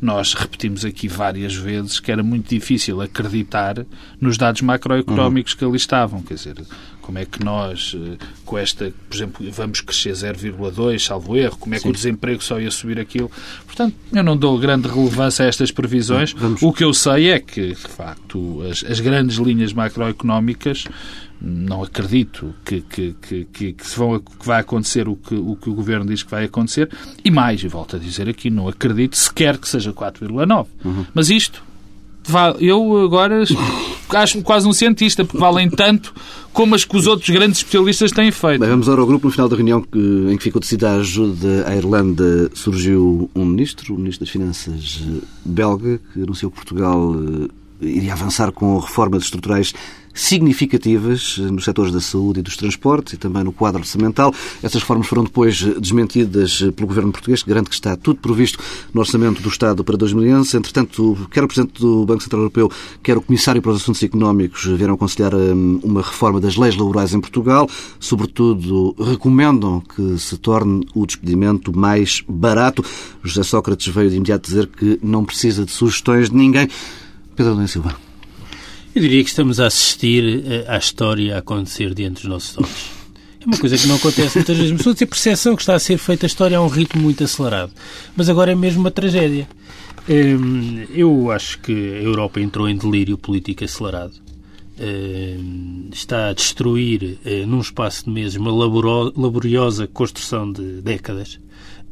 nós 0.00 0.32
repetimos 0.32 0.86
aqui 0.86 1.06
várias 1.06 1.54
vezes 1.54 2.00
que 2.00 2.10
era 2.10 2.22
muito 2.22 2.48
difícil 2.48 3.02
acreditar 3.02 3.84
nos 4.18 4.38
dados 4.38 4.62
macroeconómicos 4.62 5.52
uhum. 5.52 5.58
que 5.58 5.64
ali 5.66 5.76
estavam, 5.76 6.22
quer 6.22 6.32
dizer, 6.32 6.56
como 7.04 7.18
é 7.18 7.26
que 7.26 7.44
nós, 7.44 7.94
eh, 7.94 8.16
com 8.46 8.56
esta, 8.56 8.90
por 9.08 9.14
exemplo, 9.14 9.50
vamos 9.52 9.82
crescer 9.82 10.12
0,2, 10.12 11.04
salvo 11.04 11.36
erro, 11.36 11.56
como 11.58 11.74
é 11.74 11.76
que 11.78 11.82
Sim. 11.82 11.90
o 11.90 11.92
desemprego 11.92 12.42
só 12.42 12.58
ia 12.58 12.70
subir 12.70 12.98
aquilo. 12.98 13.30
Portanto, 13.66 13.94
eu 14.10 14.24
não 14.24 14.34
dou 14.34 14.58
grande 14.58 14.88
relevância 14.88 15.44
a 15.44 15.48
estas 15.48 15.70
previsões. 15.70 16.32
Vamos. 16.32 16.62
O 16.62 16.72
que 16.72 16.82
eu 16.82 16.94
sei 16.94 17.30
é 17.30 17.38
que, 17.38 17.68
de 17.68 17.74
facto, 17.74 18.62
as, 18.62 18.82
as 18.90 19.00
grandes 19.00 19.36
linhas 19.36 19.74
macroeconómicas 19.74 20.86
não 21.42 21.82
acredito 21.82 22.54
que, 22.64 22.80
que, 22.80 23.14
que, 23.20 23.44
que, 23.52 23.72
que, 23.74 23.86
se 23.86 23.98
vão, 23.98 24.18
que 24.18 24.46
vai 24.46 24.60
acontecer 24.60 25.06
o 25.06 25.14
que, 25.14 25.34
o 25.34 25.56
que 25.56 25.68
o 25.68 25.74
Governo 25.74 26.06
diz 26.06 26.22
que 26.22 26.30
vai 26.30 26.44
acontecer. 26.44 26.88
E 27.22 27.30
mais, 27.30 27.62
e 27.62 27.68
volto 27.68 27.96
a 27.96 27.98
dizer 27.98 28.30
aqui, 28.30 28.48
não 28.48 28.66
acredito 28.66 29.14
sequer 29.14 29.58
que 29.58 29.68
seja 29.68 29.92
4,9. 29.92 30.66
Uhum. 30.82 31.04
Mas 31.12 31.28
isto, 31.28 31.62
eu 32.60 33.04
agora 33.04 33.44
acho-me 34.10 34.42
quase 34.42 34.66
um 34.66 34.72
cientista, 34.72 35.24
porque 35.24 35.38
valem 35.38 35.68
tanto 35.68 36.14
como 36.52 36.74
as 36.74 36.84
que 36.84 36.96
os 36.96 37.06
outros 37.06 37.28
grandes 37.30 37.58
especialistas 37.58 38.12
têm 38.12 38.30
feito. 38.30 38.60
Bem, 38.60 38.68
vamos 38.68 38.88
ao 38.88 39.06
grupo. 39.06 39.26
No 39.26 39.32
final 39.32 39.48
da 39.48 39.56
reunião 39.56 39.84
em 40.30 40.36
que 40.36 40.42
ficou 40.42 40.60
decidida 40.60 40.90
a 40.90 40.94
ajuda 40.96 41.64
à 41.66 41.76
Irlanda, 41.76 42.50
surgiu 42.54 43.30
um 43.34 43.44
ministro, 43.44 43.94
o 43.94 43.98
ministro 43.98 44.24
das 44.24 44.32
Finanças 44.32 45.02
eh, 45.02 45.20
belga, 45.44 46.00
que 46.12 46.22
anunciou 46.22 46.50
que 46.50 46.56
Portugal 46.56 47.14
eh, 47.14 47.48
iria 47.86 48.12
avançar 48.12 48.52
com 48.52 48.78
reformas 48.78 49.24
estruturais 49.24 49.74
significativas 50.14 51.38
nos 51.38 51.64
setores 51.64 51.92
da 51.92 52.00
saúde 52.00 52.40
e 52.40 52.42
dos 52.42 52.56
transportes 52.56 53.14
e 53.14 53.16
também 53.16 53.42
no 53.42 53.52
quadro 53.52 53.80
orçamental. 53.80 54.32
Essas 54.62 54.80
reformas 54.80 55.08
foram 55.08 55.24
depois 55.24 55.60
desmentidas 55.80 56.60
pelo 56.76 56.86
governo 56.86 57.12
português, 57.12 57.42
que 57.42 57.48
garante 57.48 57.68
que 57.68 57.74
está 57.74 57.96
tudo 57.96 58.20
previsto 58.20 58.58
no 58.92 59.00
orçamento 59.00 59.42
do 59.42 59.48
Estado 59.48 59.82
para 59.82 59.96
2011. 59.96 60.56
Entretanto, 60.56 61.28
quer 61.30 61.42
o 61.42 61.48
Presidente 61.48 61.80
do 61.80 62.06
Banco 62.06 62.22
Central 62.22 62.42
Europeu, 62.42 62.70
quer 63.02 63.16
o 63.18 63.20
Comissário 63.20 63.60
para 63.60 63.72
os 63.72 63.82
Assuntos 63.82 64.02
Económicos 64.02 64.64
vieram 64.64 64.94
aconselhar 64.94 65.34
uma 65.34 66.02
reforma 66.02 66.40
das 66.40 66.56
leis 66.56 66.76
laborais 66.76 67.12
em 67.12 67.20
Portugal. 67.20 67.68
Sobretudo, 67.98 68.94
recomendam 68.98 69.80
que 69.80 70.18
se 70.18 70.36
torne 70.38 70.86
o 70.94 71.04
despedimento 71.04 71.76
mais 71.76 72.22
barato. 72.28 72.84
José 73.22 73.42
Sócrates 73.42 73.92
veio 73.92 74.10
de 74.10 74.16
imediato 74.16 74.48
dizer 74.48 74.68
que 74.68 74.98
não 75.02 75.24
precisa 75.24 75.64
de 75.64 75.72
sugestões 75.72 76.30
de 76.30 76.36
ninguém. 76.36 76.68
Pedro 77.34 77.54
Lênin 77.54 77.66
Silva. 77.66 78.03
Eu 78.94 79.02
diria 79.02 79.24
que 79.24 79.28
estamos 79.28 79.58
a 79.58 79.66
assistir 79.66 80.44
eh, 80.46 80.64
à 80.68 80.78
história 80.78 81.34
a 81.34 81.38
acontecer 81.40 81.92
diante 81.92 82.22
dos 82.22 82.30
nossos 82.30 82.56
olhos. 82.56 82.90
É 83.40 83.44
uma 83.44 83.58
coisa 83.58 83.76
que 83.76 83.88
não 83.88 83.96
acontece 83.96 84.38
muitas 84.38 84.56
vezes. 84.56 84.70
Mas 84.70 84.86
a 84.86 85.06
percepção 85.06 85.56
que 85.56 85.62
está 85.62 85.74
a 85.74 85.78
ser 85.80 85.98
feita 85.98 86.26
a 86.26 86.28
história 86.28 86.56
a 86.56 86.62
um 86.62 86.68
ritmo 86.68 87.02
muito 87.02 87.24
acelerado. 87.24 87.72
Mas 88.16 88.28
agora 88.28 88.52
é 88.52 88.54
mesmo 88.54 88.82
uma 88.82 88.92
tragédia. 88.92 89.48
Hum, 90.08 90.86
eu 90.90 91.28
acho 91.32 91.58
que 91.58 91.72
a 91.72 92.02
Europa 92.02 92.40
entrou 92.40 92.68
em 92.68 92.76
delírio 92.76 93.18
político 93.18 93.64
acelerado. 93.64 94.14
Hum, 94.80 95.88
está 95.92 96.28
a 96.28 96.32
destruir, 96.32 97.18
eh, 97.24 97.44
num 97.44 97.60
espaço 97.60 98.04
de 98.04 98.10
meses, 98.10 98.36
uma 98.36 98.52
laboriosa 98.52 99.88
construção 99.88 100.52
de 100.52 100.80
décadas 100.82 101.40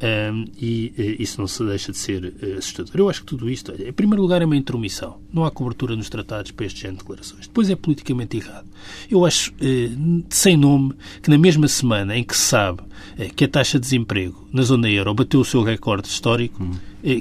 um, 0.00 0.44
e 0.60 0.92
uh, 0.98 1.22
isso 1.22 1.40
não 1.40 1.46
se 1.46 1.64
deixa 1.64 1.92
de 1.92 1.98
ser 1.98 2.24
uh, 2.24 2.58
assustador. 2.58 2.92
Eu 2.94 3.08
acho 3.08 3.20
que 3.20 3.26
tudo 3.26 3.48
isto, 3.48 3.72
olha, 3.72 3.88
em 3.88 3.92
primeiro 3.92 4.22
lugar, 4.22 4.42
é 4.42 4.44
uma 4.44 4.56
intromissão. 4.56 5.18
Não 5.32 5.44
há 5.44 5.50
cobertura 5.50 5.94
nos 5.94 6.08
tratados 6.08 6.50
para 6.50 6.66
este 6.66 6.80
género 6.80 6.98
de 6.98 7.02
declarações. 7.02 7.46
Depois 7.46 7.70
é 7.70 7.76
politicamente 7.76 8.36
errado. 8.36 8.66
Eu 9.10 9.24
acho, 9.24 9.52
uh, 9.52 10.24
sem 10.28 10.56
nome, 10.56 10.94
que 11.22 11.30
na 11.30 11.38
mesma 11.38 11.68
semana 11.68 12.16
em 12.16 12.24
que 12.24 12.36
se 12.36 12.42
sabe 12.42 12.82
que 13.36 13.44
a 13.44 13.48
taxa 13.48 13.78
de 13.78 13.84
desemprego 13.84 14.48
na 14.52 14.62
zona 14.62 14.88
euro 14.88 15.12
bateu 15.12 15.40
o 15.40 15.44
seu 15.44 15.62
recorde 15.62 16.08
histórico, 16.08 16.62
hum. 16.62 16.72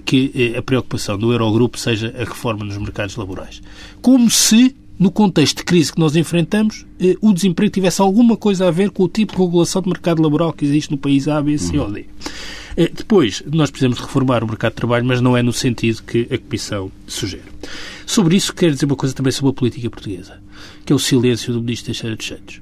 que 0.06 0.54
a 0.56 0.62
preocupação 0.62 1.18
do 1.18 1.32
Eurogrupo 1.32 1.78
seja 1.78 2.14
a 2.16 2.20
reforma 2.20 2.64
nos 2.64 2.78
mercados 2.78 3.16
laborais. 3.16 3.62
Como 4.02 4.30
se 4.30 4.76
no 5.02 5.10
contexto 5.10 5.58
de 5.58 5.64
crise 5.64 5.92
que 5.92 6.00
nós 6.00 6.16
enfrentamos, 6.16 6.86
o 7.22 7.34
desemprego 7.34 7.74
tivesse 7.74 8.00
alguma 8.00 8.38
coisa 8.38 8.68
a 8.68 8.72
ver 8.72 8.92
com 8.92 9.02
o 9.02 9.10
tipo 9.10 9.34
de 9.34 9.42
regulação 9.42 9.82
de 9.82 9.90
mercado 9.90 10.22
laboral 10.22 10.54
que 10.54 10.64
existe 10.64 10.92
no 10.92 10.98
país 10.98 11.28
A, 11.28 11.42
B, 11.42 11.58
C 11.58 11.76
ou 11.80 11.92
D. 11.92 12.06
Eh, 12.78 12.88
depois, 12.94 13.42
nós 13.52 13.72
precisamos 13.72 13.98
reformar 13.98 14.44
o 14.44 14.48
mercado 14.48 14.74
de 14.74 14.76
trabalho, 14.76 15.04
mas 15.04 15.20
não 15.20 15.36
é 15.36 15.42
no 15.42 15.52
sentido 15.52 16.04
que 16.04 16.28
a 16.32 16.38
Comissão 16.38 16.92
sugere. 17.08 17.42
Sobre 18.06 18.36
isso, 18.36 18.54
quero 18.54 18.74
dizer 18.74 18.86
uma 18.86 18.96
coisa 18.96 19.16
também 19.16 19.32
sobre 19.32 19.50
a 19.50 19.54
política 19.54 19.90
portuguesa, 19.90 20.40
que 20.86 20.94
é 20.94 20.96
o 20.96 21.00
silêncio 21.00 21.52
do 21.52 21.62
Ministro 21.62 21.88
Teixeira 21.88 22.16
de 22.16 22.24
Santos. 22.24 22.62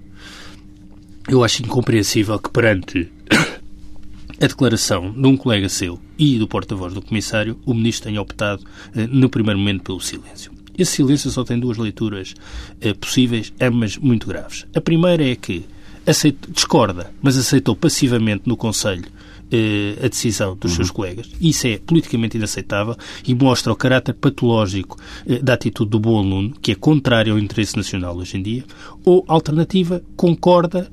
Eu 1.28 1.44
acho 1.44 1.62
incompreensível 1.62 2.40
que 2.40 2.50
perante 2.50 3.12
a 4.42 4.48
declaração 4.48 5.12
de 5.12 5.28
um 5.28 5.36
colega 5.36 5.68
seu 5.68 6.00
e 6.18 6.40
do 6.40 6.48
porta-voz 6.48 6.94
do 6.94 7.02
Comissário, 7.02 7.60
o 7.66 7.74
Ministro 7.74 8.06
tenha 8.08 8.22
optado, 8.22 8.64
eh, 8.96 9.08
no 9.08 9.30
primeiro 9.30 9.60
momento, 9.60 9.84
pelo 9.84 10.00
silêncio. 10.00 10.58
Esse 10.80 10.94
silêncio 10.94 11.30
só 11.30 11.44
tem 11.44 11.60
duas 11.60 11.78
leituras 11.78 12.34
eh, 12.80 12.94
possíveis, 12.94 13.54
ambas 13.60 13.98
muito 13.98 14.26
graves. 14.28 14.66
A 14.74 14.80
primeira 14.80 15.24
é 15.24 15.36
que 15.36 15.66
aceita, 16.08 16.50
discorda, 16.52 17.12
mas 17.22 17.38
aceitou 17.38 17.76
passivamente 17.76 18.44
no 18.46 18.56
Conselho 18.56 19.06
eh, 19.52 19.98
a 20.04 20.08
decisão 20.08 20.56
dos 20.56 20.72
uhum. 20.72 20.76
seus 20.78 20.92
colegas. 20.92 21.30
Isso 21.42 21.68
é 21.68 21.78
politicamente 21.78 22.38
inaceitável 22.38 22.96
e 23.28 23.36
mostra 23.36 23.74
o 23.74 23.76
caráter 23.76 24.14
patológico 24.14 24.98
eh, 25.28 25.40
da 25.40 25.54
atitude 25.54 25.92
do 25.92 26.00
bom 26.00 26.18
aluno, 26.18 26.54
que 26.62 26.72
é 26.72 26.76
contrário 26.76 27.34
ao 27.34 27.40
interesse 27.40 27.76
nacional 27.76 28.16
hoje 28.16 28.38
em 28.38 28.42
dia, 28.42 28.64
ou, 29.04 29.26
alternativa, 29.28 30.02
concorda 30.16 30.90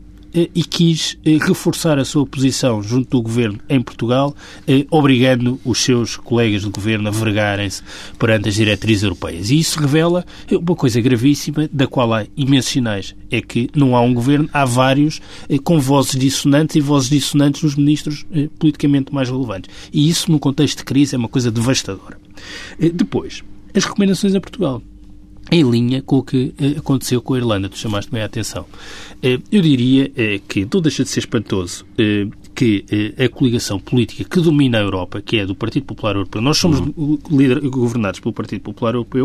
e 0.54 0.64
quis 0.64 1.18
eh, 1.24 1.38
reforçar 1.40 1.98
a 1.98 2.04
sua 2.04 2.26
posição 2.26 2.82
junto 2.82 3.10
do 3.10 3.22
governo 3.22 3.58
em 3.68 3.80
Portugal, 3.80 4.34
eh, 4.66 4.86
obrigando 4.90 5.58
os 5.64 5.78
seus 5.78 6.16
colegas 6.16 6.62
de 6.62 6.70
governo 6.70 7.08
a 7.08 7.10
vergarem-se 7.10 7.82
perante 8.18 8.48
as 8.48 8.54
diretrizes 8.54 9.02
europeias. 9.02 9.50
E 9.50 9.58
isso 9.58 9.80
revela 9.80 10.24
uma 10.50 10.76
coisa 10.76 11.00
gravíssima, 11.00 11.68
da 11.72 11.86
qual 11.86 12.12
há 12.12 12.26
imensos 12.36 12.72
sinais. 12.72 13.14
É 13.30 13.40
que 13.40 13.70
não 13.74 13.96
há 13.96 14.00
um 14.00 14.12
governo, 14.12 14.48
há 14.52 14.64
vários 14.64 15.20
com 15.64 15.80
vozes 15.80 16.18
dissonantes 16.18 16.76
e 16.76 16.80
vozes 16.80 17.10
dissonantes 17.10 17.62
nos 17.62 17.74
ministros 17.74 18.24
politicamente 18.58 19.12
mais 19.12 19.28
relevantes. 19.28 19.70
E 19.92 20.08
isso, 20.08 20.30
no 20.30 20.38
contexto 20.38 20.78
de 20.78 20.84
crise, 20.84 21.14
é 21.14 21.18
uma 21.18 21.28
coisa 21.28 21.50
devastadora. 21.50 22.18
Depois, 22.78 23.42
as 23.74 23.84
recomendações 23.84 24.34
a 24.34 24.40
Portugal 24.40 24.82
em 25.50 25.62
linha 25.62 26.02
com 26.02 26.18
o 26.18 26.22
que 26.22 26.52
eh, 26.60 26.78
aconteceu 26.78 27.22
com 27.22 27.34
a 27.34 27.38
Irlanda. 27.38 27.68
Tu 27.68 27.78
chamaste 27.78 28.10
bem 28.10 28.22
a 28.22 28.26
atenção. 28.26 28.66
Eh, 29.22 29.38
eu 29.50 29.62
diria 29.62 30.10
eh, 30.16 30.40
que 30.46 30.66
não 30.72 30.80
deixa 30.80 31.04
de 31.04 31.10
ser 31.10 31.20
espantoso 31.20 31.84
que 32.54 32.86
a 33.18 33.28
coligação 33.28 33.78
política 33.78 34.24
que 34.24 34.40
domina 34.40 34.78
a 34.78 34.80
Europa, 34.80 35.20
que 35.20 35.38
é 35.38 35.44
do 35.44 35.54
Partido 35.54 35.84
Popular 35.84 36.16
Europeu, 36.16 36.40
nós 36.40 36.56
somos 36.56 36.80
uhum. 36.80 37.18
governados 37.70 38.18
pelo 38.18 38.32
Partido 38.32 38.62
Popular 38.62 38.94
Europeu, 38.94 39.24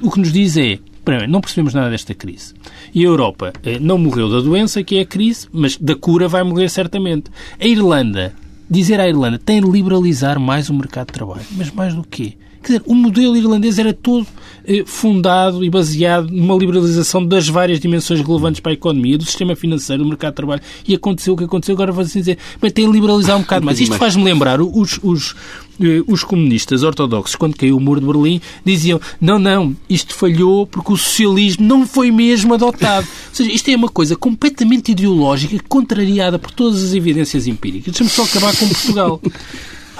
o 0.00 0.10
que 0.12 0.20
nos 0.20 0.32
diz 0.32 0.56
é 0.56 0.78
Primeiro, 1.04 1.32
não 1.32 1.40
percebemos 1.40 1.74
nada 1.74 1.90
desta 1.90 2.14
crise. 2.14 2.54
E 2.94 3.00
a 3.00 3.08
Europa 3.08 3.52
não 3.80 3.98
morreu 3.98 4.28
da 4.28 4.40
doença, 4.40 4.84
que 4.84 4.98
é 4.98 5.00
a 5.00 5.06
crise, 5.06 5.48
mas 5.50 5.76
da 5.76 5.96
cura 5.96 6.28
vai 6.28 6.44
morrer 6.44 6.68
certamente. 6.68 7.30
A 7.58 7.66
Irlanda, 7.66 8.32
dizer 8.70 9.00
à 9.00 9.08
Irlanda, 9.08 9.38
tem 9.38 9.60
de 9.60 9.68
liberalizar 9.68 10.38
mais 10.38 10.70
o 10.70 10.74
mercado 10.74 11.08
de 11.08 11.14
trabalho. 11.14 11.42
Mas 11.56 11.72
mais 11.72 11.94
do 11.94 12.04
quê? 12.04 12.34
Quer 12.62 12.74
dizer, 12.74 12.82
o 12.86 12.94
modelo 12.94 13.36
irlandês 13.36 13.78
era 13.78 13.92
todo 13.92 14.26
eh, 14.66 14.84
fundado 14.84 15.64
e 15.64 15.70
baseado 15.70 16.30
numa 16.30 16.54
liberalização 16.54 17.24
das 17.24 17.48
várias 17.48 17.80
dimensões 17.80 18.20
relevantes 18.20 18.60
para 18.60 18.72
a 18.72 18.74
economia, 18.74 19.16
do 19.16 19.24
sistema 19.24 19.56
financeiro, 19.56 20.02
do 20.02 20.08
mercado 20.08 20.32
de 20.32 20.36
trabalho. 20.36 20.62
E 20.86 20.94
aconteceu 20.94 21.34
o 21.34 21.36
que 21.36 21.44
aconteceu. 21.44 21.74
Agora 21.74 21.90
vão 21.90 22.04
dizer, 22.04 22.36
mas 22.60 22.72
tem 22.72 22.86
de 22.86 22.92
liberalizar 22.92 23.36
um 23.38 23.40
bocado 23.40 23.64
mais. 23.64 23.80
Isto 23.80 23.96
faz-me 23.96 24.22
lembrar 24.22 24.60
os, 24.60 25.00
os, 25.02 25.34
eh, 25.80 26.02
os 26.06 26.22
comunistas 26.22 26.82
ortodoxos, 26.82 27.34
quando 27.34 27.56
caiu 27.56 27.78
o 27.78 27.80
muro 27.80 28.00
de 28.00 28.06
Berlim, 28.06 28.40
diziam 28.64 29.00
não, 29.18 29.38
não, 29.38 29.74
isto 29.88 30.14
falhou 30.14 30.66
porque 30.66 30.92
o 30.92 30.96
socialismo 30.96 31.66
não 31.66 31.86
foi 31.86 32.10
mesmo 32.10 32.52
adotado. 32.52 33.06
Ou 33.30 33.34
seja, 33.34 33.50
isto 33.50 33.70
é 33.70 33.76
uma 33.76 33.88
coisa 33.88 34.14
completamente 34.14 34.92
ideológica, 34.92 35.56
contrariada 35.66 36.38
por 36.38 36.50
todas 36.50 36.84
as 36.84 36.92
evidências 36.92 37.46
empíricas. 37.46 37.94
Deixa-me 37.94 38.10
só 38.10 38.24
acabar 38.24 38.54
com 38.54 38.68
Portugal. 38.68 39.20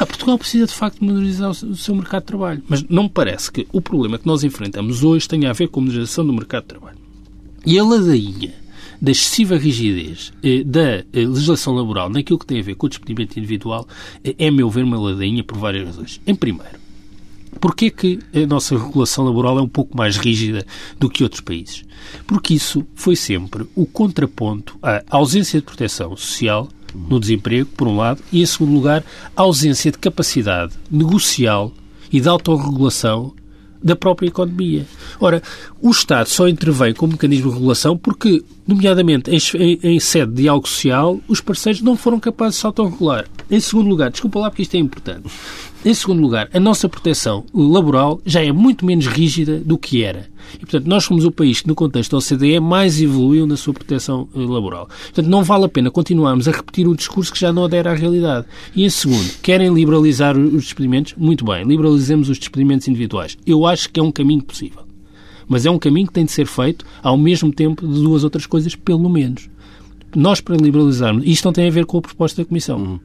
Ah, 0.00 0.06
Portugal 0.06 0.38
precisa 0.38 0.66
de 0.66 0.72
facto 0.72 1.04
modernizar 1.04 1.50
o 1.50 1.76
seu 1.76 1.94
mercado 1.94 2.22
de 2.22 2.26
trabalho. 2.28 2.62
Mas 2.66 2.82
não 2.88 3.02
me 3.02 3.10
parece 3.10 3.52
que 3.52 3.68
o 3.70 3.82
problema 3.82 4.18
que 4.18 4.26
nós 4.26 4.42
enfrentamos 4.42 5.04
hoje 5.04 5.28
tenha 5.28 5.50
a 5.50 5.52
ver 5.52 5.68
com 5.68 5.80
a 5.80 5.82
modernização 5.82 6.26
do 6.26 6.32
mercado 6.32 6.62
de 6.62 6.68
trabalho. 6.68 6.96
E 7.66 7.78
a 7.78 7.84
ladainha 7.84 8.54
da 8.98 9.10
excessiva 9.10 9.58
rigidez 9.58 10.32
eh, 10.42 10.64
da 10.64 10.80
eh, 10.80 11.04
legislação 11.12 11.74
laboral 11.74 12.08
naquilo 12.08 12.38
que 12.38 12.46
tem 12.46 12.60
a 12.60 12.62
ver 12.62 12.76
com 12.76 12.86
o 12.86 12.88
despedimento 12.88 13.38
individual 13.38 13.86
eh, 14.24 14.34
é, 14.38 14.48
a 14.48 14.52
meu 14.52 14.70
ver, 14.70 14.84
uma 14.84 14.98
ladainha 14.98 15.44
por 15.44 15.58
várias 15.58 15.84
razões. 15.84 16.18
Em 16.26 16.34
primeiro, 16.34 16.80
Porquê 17.60 17.90
que 17.90 18.20
a 18.32 18.46
nossa 18.46 18.78
regulação 18.78 19.24
laboral 19.24 19.58
é 19.58 19.62
um 19.62 19.68
pouco 19.68 19.96
mais 19.96 20.16
rígida 20.16 20.64
do 20.98 21.10
que 21.10 21.24
outros 21.24 21.42
países? 21.42 21.84
Porque 22.26 22.54
isso 22.54 22.86
foi 22.94 23.16
sempre 23.16 23.66
o 23.74 23.84
contraponto 23.84 24.78
à 24.80 25.02
ausência 25.10 25.60
de 25.60 25.66
proteção 25.66 26.16
social 26.16 26.68
no 26.94 27.20
desemprego, 27.20 27.68
por 27.76 27.88
um 27.88 27.96
lado, 27.96 28.22
e, 28.32 28.42
em 28.42 28.46
segundo 28.46 28.72
lugar, 28.72 29.04
a 29.36 29.42
ausência 29.42 29.90
de 29.90 29.98
capacidade 29.98 30.74
negocial 30.90 31.72
e 32.12 32.20
de 32.20 32.28
autorregulação 32.28 33.34
da 33.82 33.96
própria 33.96 34.28
economia. 34.28 34.86
Ora, 35.18 35.42
o 35.80 35.90
Estado 35.90 36.28
só 36.28 36.46
intervém 36.46 36.92
como 36.92 37.12
mecanismo 37.12 37.50
de 37.50 37.56
regulação 37.56 37.96
porque, 37.96 38.42
nomeadamente 38.66 39.30
em, 39.30 39.78
em, 39.82 39.98
sede 39.98 40.32
de 40.32 40.42
diálogo 40.42 40.68
social, 40.68 41.18
os 41.26 41.40
parceiros 41.40 41.80
não 41.80 41.96
foram 41.96 42.20
capazes 42.20 42.56
de 42.56 42.60
se 42.60 42.66
autorregular. 42.66 43.26
Em 43.50 43.58
segundo 43.58 43.88
lugar, 43.88 44.10
desculpa 44.10 44.38
lá 44.38 44.50
porque 44.50 44.62
isto 44.62 44.74
é 44.74 44.78
importante, 44.78 45.28
em 45.82 45.94
segundo 45.94 46.20
lugar, 46.20 46.50
a 46.52 46.60
nossa 46.60 46.90
proteção 46.90 47.44
laboral 47.54 48.20
já 48.26 48.44
é 48.44 48.52
muito 48.52 48.84
menos 48.84 49.06
rígida 49.06 49.58
do 49.58 49.78
que 49.78 50.02
era. 50.02 50.28
E, 50.54 50.58
portanto, 50.58 50.86
nós 50.86 51.04
somos 51.04 51.24
o 51.24 51.30
país 51.30 51.62
que, 51.62 51.68
no 51.68 51.74
contexto 51.74 52.10
da 52.10 52.18
OCDE, 52.18 52.60
mais 52.60 53.00
evoluiu 53.00 53.46
na 53.46 53.56
sua 53.56 53.72
proteção 53.72 54.28
eh, 54.34 54.38
laboral. 54.40 54.88
Portanto, 54.88 55.26
não 55.26 55.42
vale 55.42 55.64
a 55.64 55.68
pena 55.68 55.90
continuarmos 55.90 56.48
a 56.48 56.52
repetir 56.52 56.86
um 56.86 56.94
discurso 56.94 57.32
que 57.32 57.40
já 57.40 57.50
não 57.50 57.64
adere 57.64 57.88
à 57.88 57.94
realidade. 57.94 58.46
E, 58.76 58.84
em 58.84 58.90
segundo, 58.90 59.30
querem 59.40 59.72
liberalizar 59.72 60.36
os 60.36 60.64
despedimentos? 60.64 61.14
Muito 61.16 61.46
bem, 61.46 61.64
liberalizemos 61.64 62.28
os 62.28 62.38
despedimentos 62.38 62.86
individuais. 62.86 63.38
Eu 63.46 63.64
acho 63.64 63.88
que 63.88 63.98
é 63.98 64.02
um 64.02 64.12
caminho 64.12 64.42
possível. 64.42 64.82
Mas 65.48 65.64
é 65.64 65.70
um 65.70 65.78
caminho 65.78 66.08
que 66.08 66.12
tem 66.12 66.26
de 66.26 66.32
ser 66.32 66.46
feito 66.46 66.84
ao 67.02 67.16
mesmo 67.16 67.50
tempo 67.52 67.86
de 67.86 67.94
duas 67.94 68.22
outras 68.22 68.44
coisas, 68.44 68.74
pelo 68.74 69.08
menos 69.08 69.48
nós, 70.14 70.40
para 70.40 70.56
liberalizarmos, 70.56 71.24
isto 71.26 71.44
não 71.44 71.52
tem 71.52 71.68
a 71.68 71.70
ver 71.70 71.86
com 71.86 71.98
a 71.98 72.02
proposta 72.02 72.42
da 72.42 72.48
Comissão, 72.48 72.78
uhum. 72.78 73.00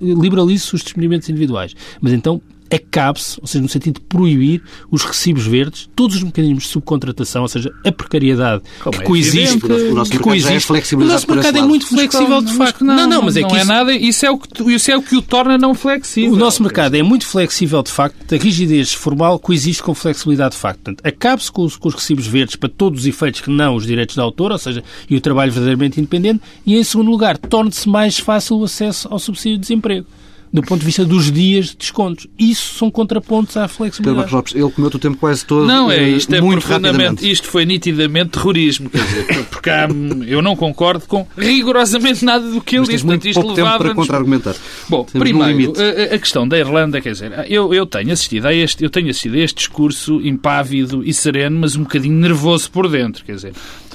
liberalize-se 0.00 0.74
os 0.74 0.82
despedimentos 0.82 1.28
individuais, 1.28 1.74
mas 2.00 2.12
então 2.12 2.40
acabe-se, 2.72 3.38
ou 3.40 3.46
seja, 3.46 3.62
no 3.62 3.68
sentido 3.68 3.94
de 3.94 4.00
proibir 4.00 4.62
os 4.90 5.04
recibos 5.04 5.46
verdes, 5.46 5.88
todos 5.94 6.16
os 6.16 6.22
mecanismos 6.22 6.64
de 6.64 6.70
subcontratação, 6.70 7.42
ou 7.42 7.48
seja, 7.48 7.72
a 7.84 7.92
precariedade 7.92 8.62
Como 8.80 8.96
que 8.96 9.02
é 9.02 9.06
coexiste. 9.06 9.60
Que, 9.60 9.72
o 9.72 9.94
nosso 9.94 10.10
que 10.10 10.18
coexiste. 10.18 10.72
É 10.72 10.96
o 10.96 11.04
nosso 11.04 11.30
mercado 11.30 11.58
é 11.58 11.62
muito 11.62 11.86
flexível, 11.86 12.42
de 12.42 12.52
facto. 12.54 12.84
Não, 12.84 12.96
não, 12.96 13.06
não, 13.06 13.22
mas 13.22 13.36
é 13.36 13.42
que 13.42 13.54
é 13.54 13.60
isso... 13.60 13.70
é 13.70 13.74
nada, 13.74 13.92
isso 13.92 14.26
é, 14.26 14.30
o 14.30 14.38
que, 14.38 14.72
isso 14.72 14.90
é 14.90 14.96
o 14.96 15.02
que 15.02 15.16
o 15.16 15.22
torna 15.22 15.58
não 15.58 15.74
flexível. 15.74 16.32
O 16.32 16.36
nosso 16.36 16.62
mercado 16.62 16.94
é 16.96 17.02
muito 17.02 17.26
flexível, 17.26 17.82
de 17.82 17.90
facto, 17.90 18.34
a 18.34 18.38
rigidez 18.38 18.92
formal 18.92 19.38
coexiste 19.38 19.82
com 19.82 19.94
flexibilidade 19.94 20.54
de 20.54 20.60
facto. 20.60 20.80
Portanto, 20.80 21.06
acabe-se 21.06 21.50
com 21.50 21.62
os, 21.62 21.76
com 21.76 21.88
os 21.88 21.94
recibos 21.94 22.26
verdes 22.26 22.56
para 22.56 22.68
todos 22.68 23.00
os 23.00 23.06
efeitos 23.06 23.40
que 23.40 23.50
não 23.50 23.76
os 23.76 23.86
direitos 23.86 24.14
de 24.14 24.20
autor, 24.20 24.52
ou 24.52 24.58
seja, 24.58 24.82
e 25.08 25.16
o 25.16 25.20
trabalho 25.20 25.52
verdadeiramente 25.52 26.00
independente, 26.00 26.40
e, 26.66 26.76
em 26.76 26.84
segundo 26.84 27.10
lugar, 27.10 27.38
torne-se 27.38 27.88
mais 27.88 28.18
fácil 28.18 28.58
o 28.58 28.64
acesso 28.64 29.08
ao 29.10 29.18
subsídio 29.18 29.58
de 29.58 29.62
desemprego 29.62 30.06
do 30.54 30.62
ponto 30.62 30.78
de 30.78 30.86
vista 30.86 31.04
dos 31.04 31.32
dias 31.32 31.70
de 31.70 31.78
descontos. 31.78 32.28
Isso 32.38 32.76
são 32.76 32.88
contrapontos 32.88 33.56
à 33.56 33.66
flexibilidade. 33.66 34.26
Pedro 34.26 34.36
Lopes, 34.36 34.54
ele 34.54 34.70
comeu 34.70 34.88
o 34.88 34.98
tempo 35.00 35.16
quase 35.16 35.44
todo. 35.44 35.66
Não, 35.66 35.90
é, 35.90 36.08
isto 36.10 36.32
é 36.32 36.40
muito 36.40 36.64
profundamente, 36.64 37.28
isto 37.28 37.48
foi 37.48 37.66
nitidamente 37.66 38.30
terrorismo, 38.30 38.88
quer 38.88 39.02
dizer, 39.02 39.46
porque 39.50 39.68
há, 39.68 39.88
eu 40.28 40.40
não 40.40 40.54
concordo 40.54 41.06
com 41.08 41.26
rigorosamente 41.36 42.24
nada 42.24 42.48
do 42.48 42.60
que 42.60 42.76
ele 42.76 42.86
disse. 42.86 43.04
Muito 43.04 43.26
isto 43.26 43.40
pouco 43.40 43.56
tempo 43.56 43.78
para 43.78 43.94
contra-argumentar. 43.96 44.54
Bom, 44.88 45.02
Temos 45.02 45.28
primeiro, 45.28 45.72
a, 45.76 46.14
a, 46.14 46.18
questão 46.20 46.46
da 46.46 46.56
Irlanda, 46.56 47.00
quer 47.00 47.10
dizer, 47.10 47.32
eu, 47.48 47.74
eu, 47.74 47.84
tenho 47.84 48.12
assistido 48.12 48.46
a 48.46 48.54
este, 48.54 48.84
eu 48.84 48.90
tenho 48.90 49.10
assistido 49.10 49.34
a 49.34 49.38
este 49.38 49.56
discurso 49.56 50.20
impávido 50.22 51.02
e 51.04 51.12
sereno, 51.12 51.58
mas 51.58 51.74
um 51.74 51.82
bocadinho 51.82 52.14
nervoso 52.14 52.70
por 52.70 52.88
dentro, 52.88 53.24
quer 53.24 53.34
dizer, 53.34 53.54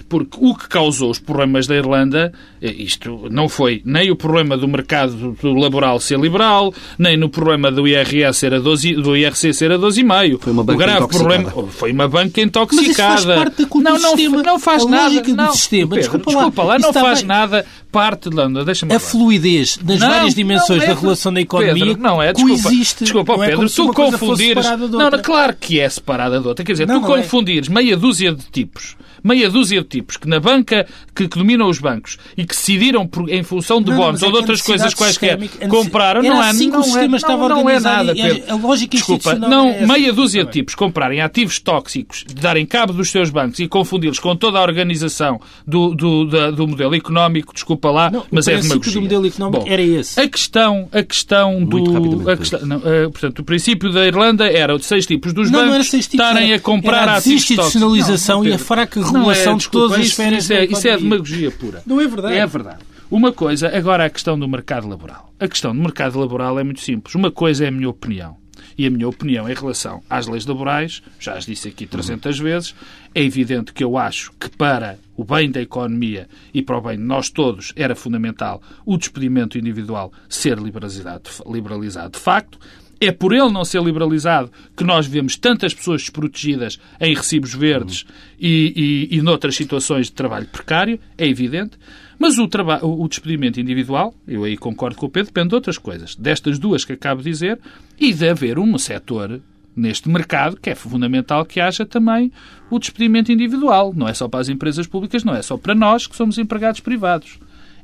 porque 0.10 0.38
o 0.42 0.56
que 0.56 0.68
causou 0.68 1.12
os 1.12 1.20
problemas 1.20 1.68
da 1.68 1.76
Irlanda, 1.76 2.34
eh, 2.62 2.72
isto 2.72 3.28
não 3.30 3.48
foi 3.48 3.82
nem 3.86 4.10
o 4.10 4.16
problema 4.16 4.58
do 4.58 4.68
mercado 4.68 5.38
laboral 5.44 6.00
ser 6.00 6.20
liberal, 6.20 6.49
nem 6.98 7.18
no 7.18 7.30
problema 7.30 7.72
do 7.72 7.88
IRS 7.88 8.40
ser 8.40 8.54
a 8.54 8.60
12, 8.60 8.96
do 8.96 9.16
IRC 9.16 9.54
ser 9.54 9.72
a 9.72 9.78
12,5. 9.78 10.40
Foi 10.40 10.54
uma 10.54 10.64
banca 10.64 10.76
o 10.76 10.78
grave 10.78 10.98
intoxicada. 11.04 11.42
problema 11.44 11.72
foi 11.72 11.92
uma 11.92 12.08
banca 12.08 12.42
intoxicada. 12.42 12.80
Mas 12.82 12.88
isso 12.88 12.96
faz 12.96 13.26
parte 13.26 13.66
da 13.66 13.92
não, 13.92 14.00
não, 14.00 14.10
sistema. 14.10 14.44
não 14.44 14.60
faz 14.60 14.86
a 14.86 14.90
nada. 14.90 15.04
Lógica 15.04 15.34
não, 15.34 15.46
do 15.48 15.54
sistema. 15.54 15.90
Pedro, 15.90 16.00
desculpa, 16.00 16.32
desculpa 16.32 16.64
lá, 16.64 16.80
não 16.80 16.94
faz 16.94 17.20
bem. 17.20 17.28
nada 17.28 17.66
parte 17.92 18.30
de 18.30 18.36
Londres. 18.36 18.66
Deixa-me 18.66 18.94
A 18.94 19.00
fluidez 19.00 19.78
das 19.78 20.00
não, 20.00 20.10
várias 20.10 20.36
dimensões 20.36 20.84
é, 20.84 20.88
da 20.88 20.94
relação 20.94 21.34
da 21.34 21.42
economia 21.42 21.86
Pedro, 21.86 22.02
não 22.02 22.22
é, 22.22 22.34
desculpa, 22.34 22.64
coexiste. 22.64 23.04
Desculpa, 23.04 23.36
não 23.36 23.44
é 23.44 23.48
Pedro, 23.50 23.70
tu 23.70 23.94
confundires. 23.94 24.66
Não, 24.66 25.10
não, 25.10 25.22
claro 25.22 25.56
que 25.60 25.80
é 25.80 25.90
separada 25.90 26.40
de 26.40 26.48
outra. 26.48 26.64
Quer 26.64 26.74
dizer, 26.74 26.88
não, 26.88 27.02
tu 27.02 27.08
não 27.08 27.16
é. 27.16 27.22
confundires 27.22 27.70
é. 27.70 27.74
meia 27.74 27.98
dúzia 27.98 28.32
de 28.34 28.46
tipos 28.46 28.96
meia 29.24 29.50
dúzia 29.50 29.82
de 29.82 29.88
tipos 29.88 30.18
que 30.18 30.28
na 30.28 30.40
banca 30.40 30.88
que, 31.16 31.28
que 31.28 31.38
dominam 31.38 31.68
os 31.68 31.80
bancos 31.80 32.18
e 32.38 32.46
que 32.46 32.56
decidiram 32.56 33.08
por, 33.08 33.30
em 33.30 33.44
função 33.44 33.82
de 33.82 33.92
bónus 33.92 34.22
ou 34.22 34.32
de 34.32 34.38
outras 34.38 34.62
coisas 34.62 34.94
quaisquer 34.94 35.38
compraram, 35.68 36.22
não 36.22 36.44
é, 36.44 36.50
assim 36.50 36.70
não, 36.70 36.98
é, 36.98 37.08
não, 37.08 37.50
não 37.50 37.70
é 37.70 37.80
nada, 37.80 38.16
Pedro. 38.16 38.44
A, 38.48 38.56
lógica 38.56 38.98
Desculpa, 38.98 39.36
não, 39.36 39.70
é 39.70 39.86
meia 39.86 40.14
dúzia 40.14 40.44
de 40.44 40.52
tipos 40.52 40.76
comprarem 40.76 41.22
ativos 41.22 41.60
tóxicos, 41.60 42.26
de 42.28 42.36
darem 42.36 42.66
cabo 42.66 42.94
dos 42.94 43.10
seus 43.10 43.30
bancos 43.30 43.60
e 43.60 43.68
confundi-los 43.68 44.20
com 44.20 44.36
toda 44.36 44.60
a 44.60 44.62
organização 44.62 45.40
do, 45.66 45.94
do, 45.94 46.26
da, 46.26 46.52
do 46.52 46.68
modelo 46.68 46.96
económico, 46.96 47.54
desculpa 47.54 47.90
lá, 47.92 48.10
não, 48.10 48.26
mas 48.32 48.48
é 48.48 48.58
demagogia. 48.58 48.94
do 48.94 49.02
modelo 49.02 49.28
económico 49.28 49.64
Bom, 49.64 49.72
era 49.72 49.82
esse. 49.82 50.20
A 50.20 50.28
questão, 50.28 50.88
a 50.92 51.04
questão 51.04 51.64
do... 51.64 52.30
A 52.30 52.38
questão, 52.38 52.66
não, 52.66 52.78
uh, 52.78 53.12
portanto, 53.12 53.40
o 53.40 53.44
princípio 53.44 53.92
da 53.92 54.06
Irlanda 54.06 54.46
era 54.50 54.78
de 54.78 54.86
seis 54.86 55.06
tipos 55.06 55.34
dos 55.34 55.50
não, 55.50 55.68
bancos 55.68 55.92
não 55.92 56.00
estarem 56.00 56.54
a 56.54 56.60
comprar 56.60 57.04
era 57.04 57.12
a 57.14 57.18
ativos 57.18 57.42
tóxicos. 57.42 57.60
a 57.60 57.64
institucionalização 57.64 58.46
e 58.46 58.54
a 58.54 58.58
fraca 58.58 59.00
regulação 59.12 59.58
de 59.58 59.70
todas 59.70 60.00
as 60.00 60.08
esferas 60.08 60.44
isso, 60.44 60.54
é, 60.54 60.66
isso 60.66 60.88
é 60.88 60.98
demagogia 60.98 61.52
pura. 61.52 61.84
Não 61.86 62.00
é 62.00 62.08
verdade. 62.08 62.36
É 62.36 62.46
verdade. 62.46 62.80
Uma 63.12 63.32
coisa, 63.32 63.76
agora 63.76 64.06
a 64.06 64.10
questão 64.10 64.38
do 64.38 64.48
mercado 64.48 64.88
laboral. 64.88 65.34
A 65.40 65.48
questão 65.48 65.76
do 65.76 65.82
mercado 65.82 66.20
laboral 66.20 66.60
é 66.60 66.64
muito 66.64 66.82
simples. 66.82 67.16
Uma 67.16 67.32
coisa 67.32 67.66
é 67.66 67.70
a 67.70 67.72
minha 67.72 67.90
opinião. 67.90 68.38
E 68.78 68.86
a 68.86 68.90
minha 68.90 69.08
opinião 69.08 69.50
em 69.50 69.54
relação 69.54 70.04
às 70.10 70.28
leis 70.28 70.46
laborais, 70.46 71.02
já 71.20 71.34
as 71.34 71.46
disse 71.46 71.68
aqui 71.68 71.88
300 71.88 72.40
vezes, 72.40 72.76
é 73.14 73.24
evidente 73.24 73.74
que 73.74 73.84
eu 73.84 73.98
acho 73.98 74.32
que 74.40 74.50
para 74.50 74.98
o 75.18 75.24
bem 75.24 75.50
da 75.50 75.62
economia 75.62 76.28
e 76.54 76.62
para 76.62 76.78
o 76.78 76.82
bem 76.82 76.98
de 76.98 77.04
nós 77.04 77.30
todos 77.30 77.74
era 77.76 77.96
fundamental 77.96 78.62
o 78.86 78.96
despedimento 78.96 79.58
individual 79.58 80.14
ser 80.30 80.58
liberalizado, 80.60 81.30
liberalizado 81.48 82.12
de 82.12 82.20
facto. 82.20 82.60
É 83.02 83.12
por 83.12 83.34
ele 83.34 83.50
não 83.50 83.64
ser 83.64 83.82
liberalizado 83.82 84.52
que 84.76 84.84
nós 84.84 85.08
vemos 85.08 85.38
tantas 85.38 85.74
pessoas 85.74 86.02
desprotegidas 86.02 86.80
em 87.00 87.14
recibos 87.16 87.54
verdes 87.54 88.04
uhum. 88.04 88.10
e, 88.40 89.08
e, 89.12 89.18
e 89.18 89.22
noutras 89.22 89.56
situações 89.56 90.08
de 90.08 90.14
trabalho 90.14 90.48
precário, 90.48 91.00
é 91.18 91.28
evidente. 91.28 91.78
Mas 92.18 92.38
o, 92.38 92.50
o 92.84 93.08
despedimento 93.08 93.62
individual, 93.62 94.14
eu 94.28 94.44
aí 94.44 94.58
concordo 94.58 94.98
com 94.98 95.06
o 95.06 95.10
Pedro, 95.10 95.32
depende 95.32 95.50
de 95.50 95.56
outras 95.56 95.78
coisas. 95.78 96.16
Destas 96.16 96.60
duas 96.60 96.84
que 96.84 96.92
acabo 96.92 97.22
de 97.22 97.30
dizer, 97.30 97.58
e 97.98 98.14
de 98.14 98.28
haver 98.28 98.60
um 98.60 98.78
setor 98.78 99.40
neste 99.74 100.10
mercado 100.10 100.58
que 100.58 100.70
é 100.70 100.76
fundamental 100.76 101.46
que 101.46 101.62
haja 101.62 101.86
também 101.86 102.32
o 102.70 102.78
despedimento 102.78 103.32
individual. 103.32 103.94
Não 103.96 104.08
é 104.08 104.14
só 104.14 104.28
para 104.28 104.42
as 104.42 104.50
empresas 104.50 104.86
públicas, 104.86 105.24
não 105.24 105.34
é 105.34 105.42
só 105.42 105.58
para 105.58 105.74
nós 105.74 106.06
que 106.06 106.16
somos 106.16 106.38
empregados 106.38 106.82
privados. 106.82 107.40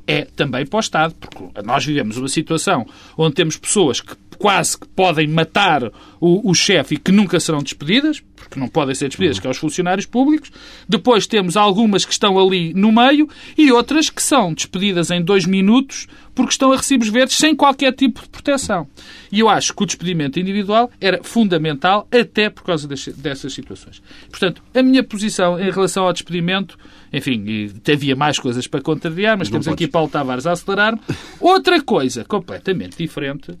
É 0.06 0.24
também 0.24 0.64
para 0.64 0.76
o 0.76 0.80
Estado, 0.80 1.14
porque 1.14 1.62
nós 1.62 1.84
vivemos 1.84 2.16
uma 2.16 2.28
situação 2.28 2.86
onde 3.16 3.34
temos 3.34 3.56
pessoas 3.56 4.00
que 4.00 4.14
quase 4.38 4.78
que 4.78 4.86
podem 4.88 5.26
matar 5.26 5.90
o, 6.20 6.50
o 6.50 6.54
chefe 6.54 6.94
e 6.94 6.98
que 6.98 7.10
nunca 7.10 7.40
serão 7.40 7.62
despedidas, 7.62 8.22
porque 8.34 8.60
não 8.60 8.68
podem 8.68 8.94
ser 8.94 9.08
despedidas, 9.08 9.38
que 9.38 9.46
é 9.46 9.50
os 9.50 9.56
funcionários 9.56 10.06
públicos. 10.06 10.50
Depois 10.88 11.26
temos 11.26 11.56
algumas 11.56 12.04
que 12.04 12.12
estão 12.12 12.38
ali 12.38 12.72
no 12.74 12.92
meio 12.92 13.28
e 13.56 13.72
outras 13.72 14.10
que 14.10 14.22
são 14.22 14.52
despedidas 14.52 15.10
em 15.10 15.22
dois 15.22 15.46
minutos 15.46 16.06
porque 16.34 16.52
estão 16.52 16.70
a 16.70 16.76
recibos 16.76 17.08
verdes 17.08 17.36
sem 17.36 17.56
qualquer 17.56 17.92
tipo 17.94 18.20
de 18.20 18.28
proteção. 18.28 18.86
E 19.32 19.40
eu 19.40 19.48
acho 19.48 19.74
que 19.74 19.82
o 19.82 19.86
despedimento 19.86 20.38
individual 20.38 20.90
era 21.00 21.24
fundamental 21.24 22.06
até 22.12 22.50
por 22.50 22.62
causa 22.62 22.86
dessas 22.86 23.54
situações. 23.54 24.02
Portanto, 24.28 24.62
a 24.74 24.82
minha 24.82 25.02
posição 25.02 25.58
em 25.58 25.70
relação 25.70 26.04
ao 26.04 26.12
despedimento, 26.12 26.78
enfim, 27.12 27.70
havia 27.92 28.16
mais 28.16 28.38
coisas 28.38 28.66
para 28.66 28.80
contrariar, 28.80 29.36
mas 29.38 29.48
não 29.48 29.52
temos 29.52 29.66
podes. 29.66 29.84
aqui 29.84 29.90
Paulo 29.90 30.08
Tavares 30.08 30.46
a 30.46 30.52
acelerar. 30.52 30.98
Outra 31.40 31.82
coisa 31.82 32.24
completamente 32.24 32.96
diferente 32.96 33.56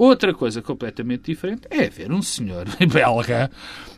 Outra 0.00 0.32
coisa 0.32 0.62
completamente 0.62 1.26
diferente 1.26 1.68
é 1.68 1.86
ver 1.90 2.10
um 2.10 2.22
senhor 2.22 2.64
belga 2.90 3.50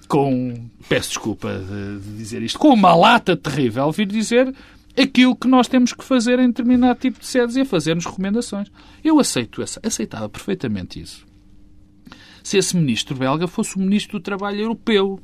com, 0.08 0.68
peço 0.88 1.10
desculpa 1.10 1.60
de, 1.60 2.00
de 2.00 2.16
dizer 2.16 2.42
isto, 2.42 2.58
com 2.58 2.70
uma 2.70 2.92
lata 2.92 3.36
terrível 3.36 3.92
vir 3.92 4.08
dizer 4.08 4.52
aquilo 4.98 5.36
que 5.36 5.46
nós 5.46 5.68
temos 5.68 5.92
que 5.92 6.02
fazer 6.02 6.40
em 6.40 6.48
determinado 6.48 6.98
tipo 6.98 7.20
de 7.20 7.26
sedes 7.26 7.54
e 7.54 7.60
a 7.60 7.64
fazer-nos 7.64 8.04
recomendações. 8.04 8.66
Eu 9.04 9.20
aceito 9.20 9.62
essa, 9.62 9.80
aceitava 9.80 10.28
perfeitamente 10.28 11.00
isso. 11.00 11.24
Se 12.42 12.58
esse 12.58 12.76
ministro 12.76 13.14
belga 13.14 13.46
fosse 13.46 13.76
o 13.76 13.78
ministro 13.78 14.18
do 14.18 14.22
Trabalho 14.24 14.58
Europeu, 14.58 15.20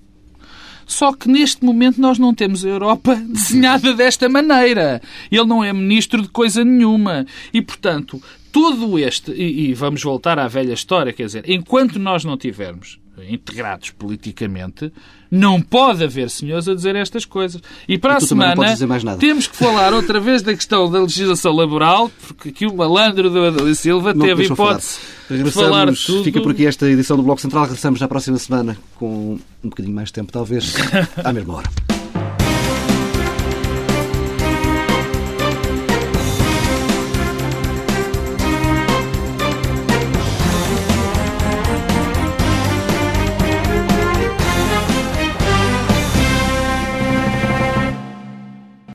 só 0.89 1.13
que 1.13 1.29
neste 1.29 1.63
momento 1.63 2.01
nós 2.01 2.19
não 2.19 2.35
temos 2.35 2.65
a 2.65 2.69
Europa 2.69 3.15
desenhada 3.29 3.93
desta 3.93 4.29
maneira. 4.29 5.01
Ele 5.31 5.45
não 5.45 5.63
é 5.63 5.73
ministro 5.73 6.23
de 6.23 6.29
coisa 6.29 6.65
nenhuma. 6.65 7.27
E, 7.53 7.61
portanto, 7.61 8.21
todo 8.51 8.99
este, 8.99 9.31
e, 9.31 9.69
e, 9.69 9.75
vamos 9.75 10.03
voltar 10.03 10.39
à 10.39 10.49
velha 10.49 10.73
história, 10.73 11.13
quer 11.13 11.27
dizer, 11.27 11.45
enquanto 11.49 11.99
nós 11.99 12.25
não 12.25 12.37
tivermos 12.37 12.99
integrados 13.29 13.91
politicamente, 13.91 14.91
não 15.31 15.61
pode 15.61 16.03
haver 16.05 16.31
senhores 16.31 16.69
a 16.69 16.75
dizer 16.75 16.97
estas 16.97 17.25
coisas. 17.25 17.61
E 17.87 17.99
para 17.99 18.15
e 18.15 18.17
a 18.17 18.21
semana 18.21 18.77
temos 19.19 19.47
que 19.47 19.57
falar 19.57 19.93
outra 19.93 20.21
vez 20.21 20.43
da 20.43 20.55
questão 20.55 20.91
da 20.91 21.01
legislação 21.01 21.53
laboral, 21.53 22.11
porque 22.27 22.49
aqui 22.51 22.67
o 22.67 22.75
malandro 22.75 23.31
do 23.31 23.45
Adalio 23.45 23.75
Silva 23.75 24.15
não 24.15 24.27
teve 24.27 24.45
hipótese 24.45 24.99
falar. 25.29 25.43
de 25.43 25.51
falar 25.51 25.87
tudo. 25.95 26.25
Fica 26.25 26.41
por 26.41 26.53
aqui 26.53 26.67
esta 26.67 26.89
edição 26.89 27.17
do 27.17 27.23
Bloco 27.23 27.41
Central. 27.41 27.65
Regressamos 27.65 28.01
na 28.01 28.09
próxima 28.09 28.39
semana 28.39 28.77
com 28.97 29.39
um 29.63 29.69
bocadinho 29.69 29.95
mais 29.95 30.09
de 30.09 30.15
tempo, 30.15 30.33
talvez, 30.33 30.75
à 31.23 31.33
mesma 31.33 31.57
hora. 31.57 31.98